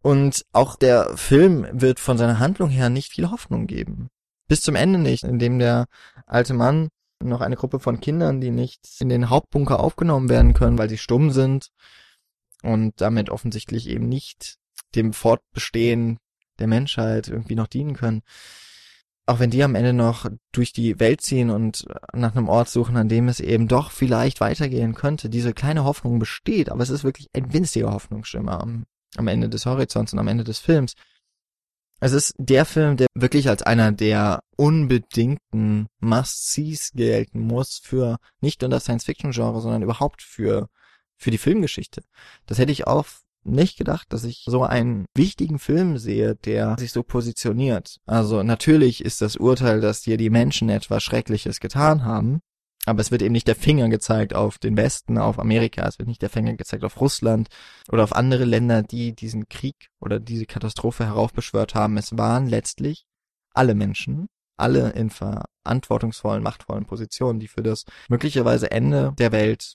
Und 0.01 0.47
auch 0.53 0.77
der 0.77 1.17
Film 1.17 1.67
wird 1.73 2.01
von 2.01 2.17
seiner 2.17 2.39
Handlung 2.39 2.71
her 2.71 2.89
nicht 2.89 3.13
viel 3.13 3.31
Hoffnung 3.31 3.67
geben. 3.67 4.09
Bis 4.49 4.63
zum 4.63 4.75
Ende 4.75 4.99
nicht, 4.99 5.25
indem 5.25 5.59
der 5.59 5.87
alte 6.27 6.55
Mann 6.55 6.89
noch 7.23 7.41
eine 7.41 7.57
Gruppe 7.57 7.79
von 7.79 8.01
Kindern, 8.01 8.41
die 8.41 8.51
nicht 8.51 8.81
in 9.01 9.09
den 9.09 9.31
Hauptbunker 9.31 9.81
aufgenommen 9.81 10.29
werden 10.29 10.55
können, 10.55 10.79
weil 10.79 10.89
sie 10.89 10.99
stumm 10.99 11.31
sind 11.31 11.69
und 12.63 13.01
damit 13.01 13.31
offensichtlich 13.31 13.89
eben 13.89 14.09
nicht 14.09 14.57
dem 14.95 15.13
Fortbestehen 15.13 16.19
der 16.59 16.67
Menschheit 16.67 17.29
irgendwie 17.29 17.55
noch 17.55 17.67
dienen 17.67 17.95
können. 17.95 18.23
Auch 19.25 19.39
wenn 19.39 19.51
die 19.51 19.63
am 19.63 19.77
Ende 19.77 19.93
noch 19.93 20.27
durch 20.51 20.73
die 20.73 20.99
Welt 20.99 21.21
ziehen 21.21 21.51
und 21.51 21.87
nach 22.13 22.35
einem 22.35 22.49
Ort 22.49 22.69
suchen, 22.69 22.97
an 22.97 23.09
dem 23.09 23.29
es 23.29 23.39
eben 23.39 23.69
doch 23.69 23.93
vielleicht 23.93 24.41
weitergehen 24.41 24.95
könnte. 24.95 25.29
Diese 25.29 25.55
kleine 25.55 25.85
Hoffnung 25.85 26.19
besteht, 26.19 26.71
aber 26.71 26.83
es 26.83 26.91
ist 26.91 27.05
wirklich 27.05 27.29
ein 27.33 27.53
winziger 27.53 27.93
Hoffnungsschimmer 27.93 28.61
am, 28.61 28.85
am 29.17 29.29
Ende 29.29 29.49
des 29.49 29.65
Horizonts 29.65 30.13
und 30.13 30.19
am 30.19 30.29
Ende 30.29 30.45
des 30.45 30.59
Films. 30.59 30.95
Es 32.01 32.11
ist 32.13 32.35
der 32.37 32.65
Film, 32.65 32.97
der 32.97 33.07
wirklich 33.15 33.49
als 33.49 33.63
einer 33.63 33.93
der 33.93 34.41
unbedingten 34.57 35.87
Must-Sees 36.01 36.91
gelten 36.95 37.39
muss 37.47 37.79
für 37.81 38.17
nicht 38.41 38.61
nur 38.61 38.71
das 38.71 38.83
Science-Fiction-Genre, 38.83 39.61
sondern 39.61 39.83
überhaupt 39.83 40.21
für, 40.21 40.69
für 41.17 41.31
die 41.31 41.39
Filmgeschichte. 41.39 42.03
Das 42.47 42.59
hätte 42.59 42.73
ich 42.73 42.89
auch 42.89 43.07
nicht 43.45 43.77
gedacht, 43.77 44.13
dass 44.13 44.25
ich 44.25 44.45
so 44.47 44.63
einen 44.63 45.07
wichtigen 45.15 45.59
Film 45.59 45.99
sehe, 45.99 46.35
der 46.37 46.77
sich 46.79 46.93
so 46.93 47.03
positioniert. 47.03 47.99
Also 48.07 48.43
natürlich 48.43 49.05
ist 49.05 49.21
das 49.21 49.37
Urteil, 49.37 49.81
dass 49.81 50.03
dir 50.03 50.17
die 50.17 50.31
Menschen 50.31 50.69
etwas 50.69 51.03
Schreckliches 51.03 51.61
getan 51.61 52.05
haben, 52.05 52.41
aber 52.85 53.01
es 53.01 53.11
wird 53.11 53.23
eben 53.23 53.33
nicht 53.33 53.47
der 53.47 53.57
Finger 53.57 53.89
gezeigt 53.89 54.35
auf 54.35 54.59
den 54.59 54.77
Westen, 54.77 55.19
auf 55.19 55.39
Amerika, 55.39 55.87
es 55.87 55.99
wird 55.99 56.09
nicht 56.09 56.23
der 56.23 56.31
Finger 56.31 56.55
gezeigt 56.55 56.85
auf 56.85 57.01
Russland 57.01 57.49
oder 57.91 58.03
auf 58.05 58.15
andere 58.15 58.45
Länder, 58.45 58.83
die 58.83 59.15
diesen 59.15 59.49
Krieg 59.49 59.91
oder 60.01 60.19
diese 60.19 60.47
Katastrophe 60.47 61.07
heraufbeschwört 61.07 61.75
haben. 61.75 61.97
Es 61.97 62.17
waren 62.17 62.47
letztlich 62.49 63.05
alle 63.55 63.75
Menschen, 63.75 64.29
alle 64.57 64.91
in 64.91 65.11
verantwortungsvollen, 65.11 66.43
machtvollen 66.43 66.87
Positionen, 66.87 67.39
die 67.39 67.49
für 67.49 67.63
das 67.63 67.85
möglicherweise 68.09 68.71
Ende 68.71 69.13
der 69.17 69.31
Welt 69.31 69.75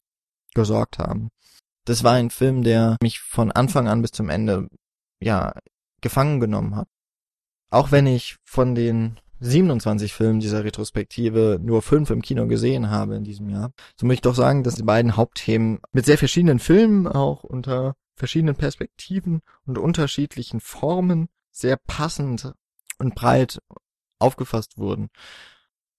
gesorgt 0.54 0.98
haben 0.98 1.30
das 1.88 2.04
war 2.04 2.14
ein 2.14 2.30
Film, 2.30 2.64
der 2.64 2.98
mich 3.02 3.22
von 3.22 3.52
Anfang 3.52 3.88
an 3.88 4.02
bis 4.02 4.12
zum 4.12 4.30
Ende, 4.30 4.68
ja, 5.22 5.54
gefangen 6.02 6.40
genommen 6.42 6.76
hat. 6.76 6.88
Auch 7.70 7.92
wenn 7.92 8.08
ich 8.08 8.36
von 8.44 8.76
den 8.76 9.20
27 9.40 10.14
Filmen 10.14 10.40
dieser 10.40 10.66
Retrospektive 10.66 11.60
nur 11.62 11.82
fünf 11.82 12.10
im 12.10 12.22
Kino 12.22 12.48
gesehen 12.48 12.90
habe 12.90 13.16
in 13.16 13.24
diesem 13.24 13.50
Jahr, 13.50 13.72
so 13.96 14.06
möchte 14.06 14.20
ich 14.20 14.34
doch 14.34 14.36
sagen, 14.36 14.64
dass 14.64 14.76
die 14.76 14.84
beiden 14.84 15.16
Hauptthemen 15.16 15.80
mit 15.94 16.06
sehr 16.06 16.18
verschiedenen 16.18 16.60
Filmen 16.60 17.08
auch 17.08 17.44
unter 17.44 17.96
verschiedenen 18.16 18.56
Perspektiven 18.56 19.42
und 19.66 19.78
unterschiedlichen 19.78 20.60
Formen 20.60 21.30
sehr 21.52 21.78
passend 21.78 22.54
und 22.98 23.16
breit 23.16 23.60
aufgefasst 24.20 24.78
wurden 24.78 25.10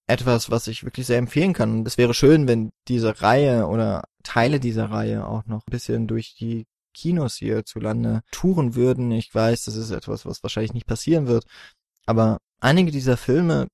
etwas, 0.08 0.50
was 0.50 0.66
ich 0.66 0.84
wirklich 0.84 1.06
sehr 1.06 1.18
empfehlen 1.18 1.52
kann. 1.52 1.78
Und 1.78 1.86
es 1.86 1.98
wäre 1.98 2.14
schön, 2.14 2.48
wenn 2.48 2.70
diese 2.88 3.22
Reihe 3.22 3.66
oder 3.66 4.04
Teile 4.24 4.58
dieser 4.58 4.90
Reihe 4.90 5.26
auch 5.26 5.46
noch 5.46 5.66
ein 5.66 5.70
bisschen 5.70 6.08
durch 6.08 6.34
die 6.34 6.66
Kinos 6.94 7.36
hier 7.36 7.64
zu 7.64 7.78
Lande 7.78 8.22
touren 8.32 8.74
würden. 8.74 9.12
Ich 9.12 9.32
weiß, 9.32 9.64
das 9.64 9.76
ist 9.76 9.90
etwas, 9.90 10.26
was 10.26 10.42
wahrscheinlich 10.42 10.74
nicht 10.74 10.86
passieren 10.86 11.28
wird. 11.28 11.44
Aber 12.06 12.38
einige 12.60 12.90
dieser 12.90 13.16
Filme 13.16 13.68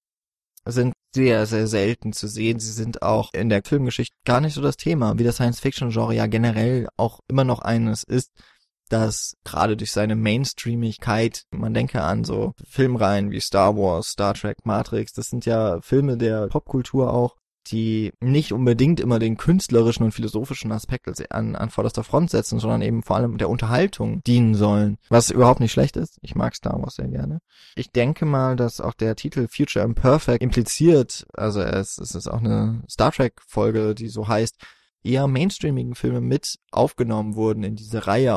sind 0.66 0.92
sehr, 1.14 1.46
sehr 1.46 1.66
selten 1.68 2.12
zu 2.12 2.26
sehen. 2.26 2.58
Sie 2.58 2.72
sind 2.72 3.02
auch 3.02 3.32
in 3.32 3.48
der 3.48 3.62
Filmgeschichte 3.64 4.14
gar 4.24 4.40
nicht 4.40 4.54
so 4.54 4.62
das 4.62 4.76
Thema, 4.76 5.18
wie 5.18 5.24
das 5.24 5.36
Science-Fiction-Genre 5.36 6.14
ja 6.14 6.26
generell 6.26 6.88
auch 6.96 7.20
immer 7.28 7.44
noch 7.44 7.60
eines 7.60 8.02
ist, 8.02 8.30
dass 8.88 9.36
gerade 9.44 9.76
durch 9.76 9.92
seine 9.92 10.16
Mainstreamigkeit, 10.16 11.44
man 11.50 11.74
denke 11.74 12.02
an 12.02 12.24
so 12.24 12.52
Filmreihen 12.68 13.30
wie 13.30 13.40
Star 13.40 13.76
Wars, 13.76 14.08
Star 14.08 14.34
Trek, 14.34 14.58
Matrix, 14.64 15.12
das 15.12 15.28
sind 15.28 15.46
ja 15.46 15.80
Filme 15.80 16.16
der 16.16 16.48
Popkultur 16.48 17.12
auch, 17.12 17.36
die 17.68 18.12
nicht 18.20 18.52
unbedingt 18.52 19.00
immer 19.00 19.18
den 19.18 19.36
künstlerischen 19.36 20.04
und 20.04 20.12
philosophischen 20.12 20.72
Aspekt 20.72 21.08
an, 21.32 21.56
an 21.56 21.70
vorderster 21.70 22.04
Front 22.04 22.30
setzen, 22.30 22.58
sondern 22.58 22.82
eben 22.82 23.02
vor 23.02 23.16
allem 23.16 23.38
der 23.38 23.48
Unterhaltung 23.48 24.22
dienen 24.24 24.54
sollen. 24.54 24.98
Was 25.08 25.30
überhaupt 25.30 25.60
nicht 25.60 25.72
schlecht 25.72 25.96
ist. 25.96 26.18
Ich 26.22 26.34
mag 26.34 26.54
Star 26.54 26.80
Wars 26.80 26.96
sehr 26.96 27.08
gerne. 27.08 27.38
Ich 27.74 27.90
denke 27.90 28.26
mal, 28.26 28.56
dass 28.56 28.80
auch 28.80 28.94
der 28.94 29.16
Titel 29.16 29.48
Future 29.48 29.84
Imperfect 29.84 30.42
impliziert, 30.42 31.26
also 31.32 31.60
es, 31.60 31.98
es 31.98 32.14
ist 32.14 32.28
auch 32.28 32.40
eine 32.40 32.82
Star 32.88 33.12
Trek 33.12 33.40
Folge, 33.46 33.94
die 33.94 34.08
so 34.08 34.28
heißt, 34.28 34.56
eher 35.02 35.26
mainstreamigen 35.26 35.94
Filme 35.94 36.20
mit 36.20 36.56
aufgenommen 36.70 37.34
wurden 37.34 37.62
in 37.62 37.76
diese 37.76 38.06
Reihe 38.06 38.36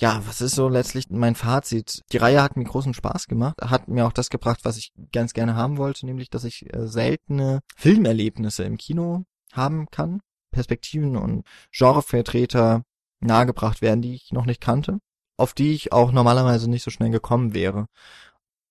ja, 0.00 0.22
was 0.26 0.40
ist 0.40 0.54
so 0.54 0.68
letztlich 0.68 1.10
mein 1.10 1.34
Fazit? 1.34 2.02
Die 2.10 2.16
Reihe 2.16 2.42
hat 2.42 2.56
mir 2.56 2.64
großen 2.64 2.94
Spaß 2.94 3.26
gemacht, 3.28 3.60
hat 3.60 3.86
mir 3.88 4.06
auch 4.06 4.12
das 4.12 4.30
gebracht, 4.30 4.60
was 4.62 4.78
ich 4.78 4.92
ganz 5.12 5.34
gerne 5.34 5.56
haben 5.56 5.76
wollte, 5.76 6.06
nämlich, 6.06 6.30
dass 6.30 6.44
ich 6.44 6.72
äh, 6.72 6.88
seltene 6.88 7.60
Filmerlebnisse 7.76 8.64
im 8.64 8.78
Kino 8.78 9.24
haben 9.52 9.90
kann, 9.90 10.20
Perspektiven 10.52 11.16
und 11.16 11.44
Genrevertreter 11.70 12.82
nahegebracht 13.20 13.82
werden, 13.82 14.00
die 14.00 14.14
ich 14.14 14.32
noch 14.32 14.46
nicht 14.46 14.62
kannte, 14.62 15.00
auf 15.36 15.52
die 15.52 15.74
ich 15.74 15.92
auch 15.92 16.12
normalerweise 16.12 16.70
nicht 16.70 16.82
so 16.82 16.90
schnell 16.90 17.10
gekommen 17.10 17.52
wäre. 17.52 17.86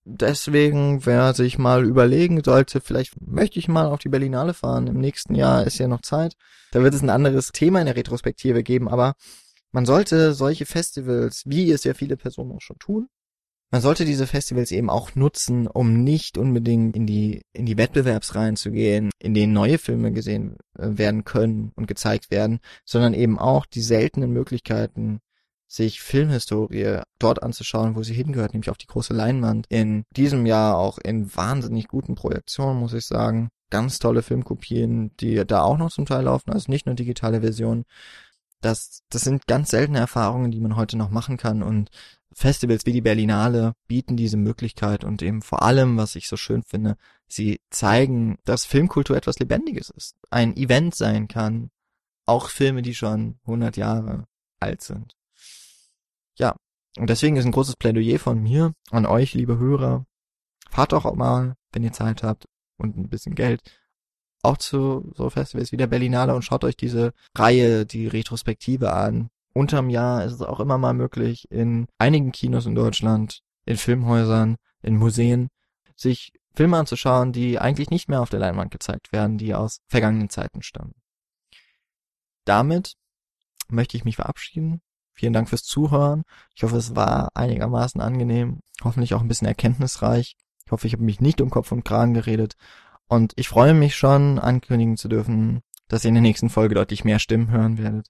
Deswegen, 0.05 1.05
wer 1.05 1.35
sich 1.35 1.59
mal 1.59 1.85
überlegen 1.85 2.43
sollte, 2.43 2.81
vielleicht 2.81 3.21
möchte 3.21 3.59
ich 3.59 3.67
mal 3.67 3.85
auf 3.85 3.99
die 3.99 4.09
Berlinale 4.09 4.55
fahren. 4.55 4.87
Im 4.87 4.97
nächsten 4.97 5.35
Jahr 5.35 5.67
ist 5.67 5.77
ja 5.77 5.87
noch 5.87 6.01
Zeit. 6.01 6.33
Da 6.71 6.81
wird 6.81 6.95
es 6.95 7.03
ein 7.03 7.11
anderes 7.11 7.51
Thema 7.51 7.81
in 7.81 7.85
der 7.85 7.95
Retrospektive 7.95 8.63
geben, 8.63 8.87
aber 8.87 9.13
man 9.71 9.85
sollte 9.85 10.33
solche 10.33 10.65
Festivals, 10.65 11.43
wie 11.45 11.71
es 11.71 11.83
ja 11.83 11.93
viele 11.93 12.17
Personen 12.17 12.51
auch 12.51 12.61
schon 12.61 12.79
tun, 12.79 13.07
man 13.71 13.81
sollte 13.81 14.03
diese 14.03 14.25
Festivals 14.25 14.71
eben 14.71 14.89
auch 14.89 15.13
nutzen, 15.13 15.67
um 15.67 16.03
nicht 16.03 16.39
unbedingt 16.39 16.95
in 16.95 17.05
die, 17.05 17.43
in 17.53 17.67
die 17.67 17.77
Wettbewerbsreihen 17.77 18.55
zu 18.55 18.71
gehen, 18.71 19.11
in 19.19 19.35
denen 19.35 19.53
neue 19.53 19.77
Filme 19.77 20.11
gesehen 20.11 20.57
äh, 20.77 20.97
werden 20.97 21.23
können 21.23 21.71
und 21.75 21.87
gezeigt 21.87 22.31
werden, 22.31 22.59
sondern 22.83 23.13
eben 23.13 23.37
auch 23.37 23.67
die 23.67 23.81
seltenen 23.81 24.31
Möglichkeiten 24.31 25.19
sich 25.67 26.01
Filmhistorie 26.01 27.01
dort 27.19 27.43
anzuschauen, 27.43 27.95
wo 27.95 28.01
sie 28.01 28.15
hingehört, 28.15 28.53
nämlich 28.53 28.71
auf 28.71 28.77
die 28.77 28.87
große 28.87 29.13
Leinwand. 29.13 29.67
In 29.69 30.03
diesem 30.17 30.47
Jahr 30.47 30.75
auch 30.75 30.97
in 30.97 31.35
wahnsinnig 31.35 31.87
guten 31.87 32.15
Projektionen, 32.15 32.79
muss 32.79 32.93
ich 32.93 33.05
sagen. 33.05 33.49
Ganz 33.69 33.99
tolle 33.99 34.23
Filmkopien, 34.23 35.15
die 35.19 35.45
da 35.45 35.61
auch 35.61 35.77
noch 35.77 35.91
zum 35.91 36.07
Teil 36.07 36.23
laufen, 36.23 36.51
also 36.51 36.71
nicht 36.71 36.87
nur 36.87 36.95
digitale 36.95 37.41
Versionen. 37.41 37.85
Das, 38.61 39.03
das 39.09 39.21
sind 39.21 39.47
ganz 39.47 39.71
seltene 39.71 39.99
Erfahrungen, 39.99 40.51
die 40.51 40.59
man 40.59 40.75
heute 40.75 40.97
noch 40.97 41.09
machen 41.09 41.37
kann. 41.37 41.63
Und 41.63 41.89
Festivals 42.31 42.85
wie 42.85 42.93
die 42.93 43.01
Berlinale 43.01 43.73
bieten 43.87 44.15
diese 44.15 44.37
Möglichkeit 44.37 45.03
und 45.03 45.21
eben 45.21 45.41
vor 45.41 45.63
allem, 45.63 45.97
was 45.97 46.15
ich 46.15 46.27
so 46.27 46.37
schön 46.37 46.63
finde, 46.63 46.97
sie 47.27 47.59
zeigen, 47.69 48.37
dass 48.45 48.65
Filmkultur 48.65 49.17
etwas 49.17 49.39
Lebendiges 49.39 49.89
ist, 49.89 50.15
ein 50.29 50.55
Event 50.55 50.95
sein 50.95 51.27
kann, 51.27 51.69
auch 52.25 52.49
Filme, 52.49 52.81
die 52.81 52.93
schon 52.93 53.39
100 53.43 53.77
Jahre 53.77 54.25
alt 54.59 54.81
sind. 54.81 55.15
Ja, 56.37 56.55
und 56.97 57.09
deswegen 57.09 57.35
ist 57.35 57.45
ein 57.45 57.51
großes 57.51 57.75
Plädoyer 57.75 58.19
von 58.19 58.41
mir 58.41 58.73
an 58.91 59.05
euch, 59.05 59.33
liebe 59.33 59.57
Hörer, 59.57 60.05
fahrt 60.69 60.91
doch 60.91 61.05
auch 61.05 61.15
mal, 61.15 61.55
wenn 61.71 61.83
ihr 61.83 61.93
Zeit 61.93 62.23
habt 62.23 62.45
und 62.77 62.97
ein 62.97 63.09
bisschen 63.09 63.35
Geld, 63.35 63.61
auch 64.41 64.57
zu 64.57 65.11
so 65.15 65.29
Festivals 65.29 65.71
wie 65.71 65.77
der 65.77 65.87
Berlinale 65.87 66.35
und 66.35 66.43
schaut 66.43 66.63
euch 66.63 66.77
diese 66.77 67.13
Reihe, 67.35 67.85
die 67.85 68.07
Retrospektive 68.07 68.93
an. 68.93 69.29
Unterm 69.53 69.89
Jahr 69.89 70.23
ist 70.23 70.33
es 70.33 70.41
auch 70.41 70.59
immer 70.59 70.77
mal 70.77 70.93
möglich, 70.93 71.45
in 71.49 71.87
einigen 71.97 72.31
Kinos 72.31 72.65
in 72.65 72.75
Deutschland, 72.75 73.41
in 73.65 73.77
Filmhäusern, 73.77 74.55
in 74.81 74.95
Museen, 74.95 75.49
sich 75.95 76.31
Filme 76.53 76.77
anzuschauen, 76.77 77.31
die 77.31 77.59
eigentlich 77.59 77.89
nicht 77.89 78.09
mehr 78.09 78.21
auf 78.21 78.29
der 78.29 78.39
Leinwand 78.39 78.71
gezeigt 78.71 79.11
werden, 79.11 79.37
die 79.37 79.53
aus 79.53 79.81
vergangenen 79.87 80.29
Zeiten 80.29 80.61
stammen. 80.61 80.93
Damit 82.45 82.93
möchte 83.67 83.97
ich 83.97 84.05
mich 84.05 84.15
verabschieden. 84.15 84.81
Vielen 85.13 85.33
Dank 85.33 85.49
fürs 85.49 85.63
Zuhören. 85.63 86.23
Ich 86.55 86.63
hoffe, 86.63 86.77
es 86.77 86.95
war 86.95 87.29
einigermaßen 87.35 87.99
angenehm, 88.01 88.61
hoffentlich 88.83 89.13
auch 89.13 89.21
ein 89.21 89.27
bisschen 89.27 89.47
erkenntnisreich. 89.47 90.35
Ich 90.65 90.71
hoffe, 90.71 90.87
ich 90.87 90.93
habe 90.93 91.03
mich 91.03 91.19
nicht 91.19 91.41
um 91.41 91.49
Kopf 91.49 91.71
und 91.71 91.83
Kragen 91.83 92.13
geredet 92.13 92.55
und 93.09 93.33
ich 93.35 93.49
freue 93.49 93.73
mich 93.73 93.95
schon, 93.95 94.37
ankündigen 94.39 94.95
zu 94.95 95.09
dürfen, 95.09 95.61
dass 95.87 96.05
ihr 96.05 96.09
in 96.09 96.13
der 96.13 96.21
nächsten 96.21 96.49
Folge 96.49 96.75
deutlich 96.75 97.03
mehr 97.03 97.17
Stimmen 97.17 97.49
hören 97.49 97.79
werdet. 97.79 98.07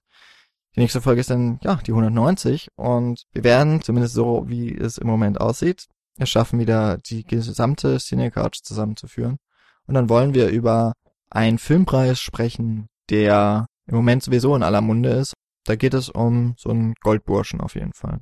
Die 0.76 0.80
nächste 0.80 1.00
Folge 1.00 1.22
ist 1.22 1.30
dann, 1.30 1.58
ja, 1.62 1.76
die 1.76 1.92
190 1.92 2.68
und 2.76 3.24
wir 3.32 3.42
werden, 3.42 3.80
zumindest 3.80 4.14
so 4.14 4.44
wie 4.46 4.76
es 4.76 4.98
im 4.98 5.06
Moment 5.06 5.40
aussieht, 5.40 5.86
es 6.18 6.28
schaffen 6.28 6.60
wieder 6.60 6.98
die 6.98 7.24
gesamte 7.24 7.96
Cinecouch 7.98 8.62
zusammenzuführen. 8.62 9.38
Und 9.86 9.94
dann 9.94 10.10
wollen 10.10 10.34
wir 10.34 10.48
über 10.48 10.92
einen 11.30 11.58
Filmpreis 11.58 12.20
sprechen, 12.20 12.88
der 13.08 13.66
im 13.86 13.96
Moment 13.96 14.22
sowieso 14.22 14.54
in 14.54 14.62
aller 14.62 14.82
Munde 14.82 15.08
ist. 15.10 15.32
Da 15.64 15.76
geht 15.76 15.94
es 15.94 16.10
um 16.10 16.54
so 16.58 16.68
einen 16.68 16.92
Goldburschen 17.00 17.62
auf 17.62 17.74
jeden 17.74 17.94
Fall. 17.94 18.20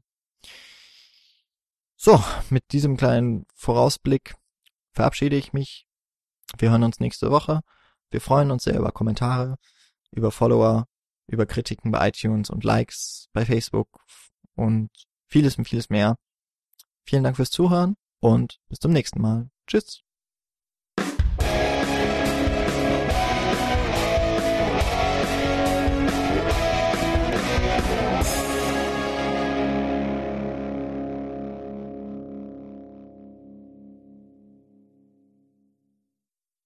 So, 1.96 2.22
mit 2.50 2.62
diesem 2.70 2.96
kleinen 2.96 3.46
Vorausblick 3.52 4.36
verabschiede 4.92 5.36
ich 5.36 5.52
mich 5.52 5.87
wir 6.56 6.70
hören 6.70 6.84
uns 6.84 7.00
nächste 7.00 7.30
Woche. 7.30 7.60
Wir 8.10 8.20
freuen 8.20 8.50
uns 8.50 8.64
sehr 8.64 8.78
über 8.78 8.90
Kommentare, 8.92 9.56
über 10.12 10.30
Follower, 10.30 10.86
über 11.26 11.46
Kritiken 11.46 11.90
bei 11.90 12.08
iTunes 12.08 12.50
und 12.50 12.64
Likes 12.64 13.28
bei 13.32 13.44
Facebook 13.44 13.88
und 14.54 14.90
vieles 15.26 15.58
und 15.58 15.68
vieles 15.68 15.90
mehr. 15.90 16.16
Vielen 17.04 17.24
Dank 17.24 17.36
fürs 17.36 17.50
Zuhören 17.50 17.96
und 18.20 18.58
bis 18.68 18.78
zum 18.78 18.92
nächsten 18.92 19.20
Mal. 19.20 19.50
Tschüss. 19.66 20.07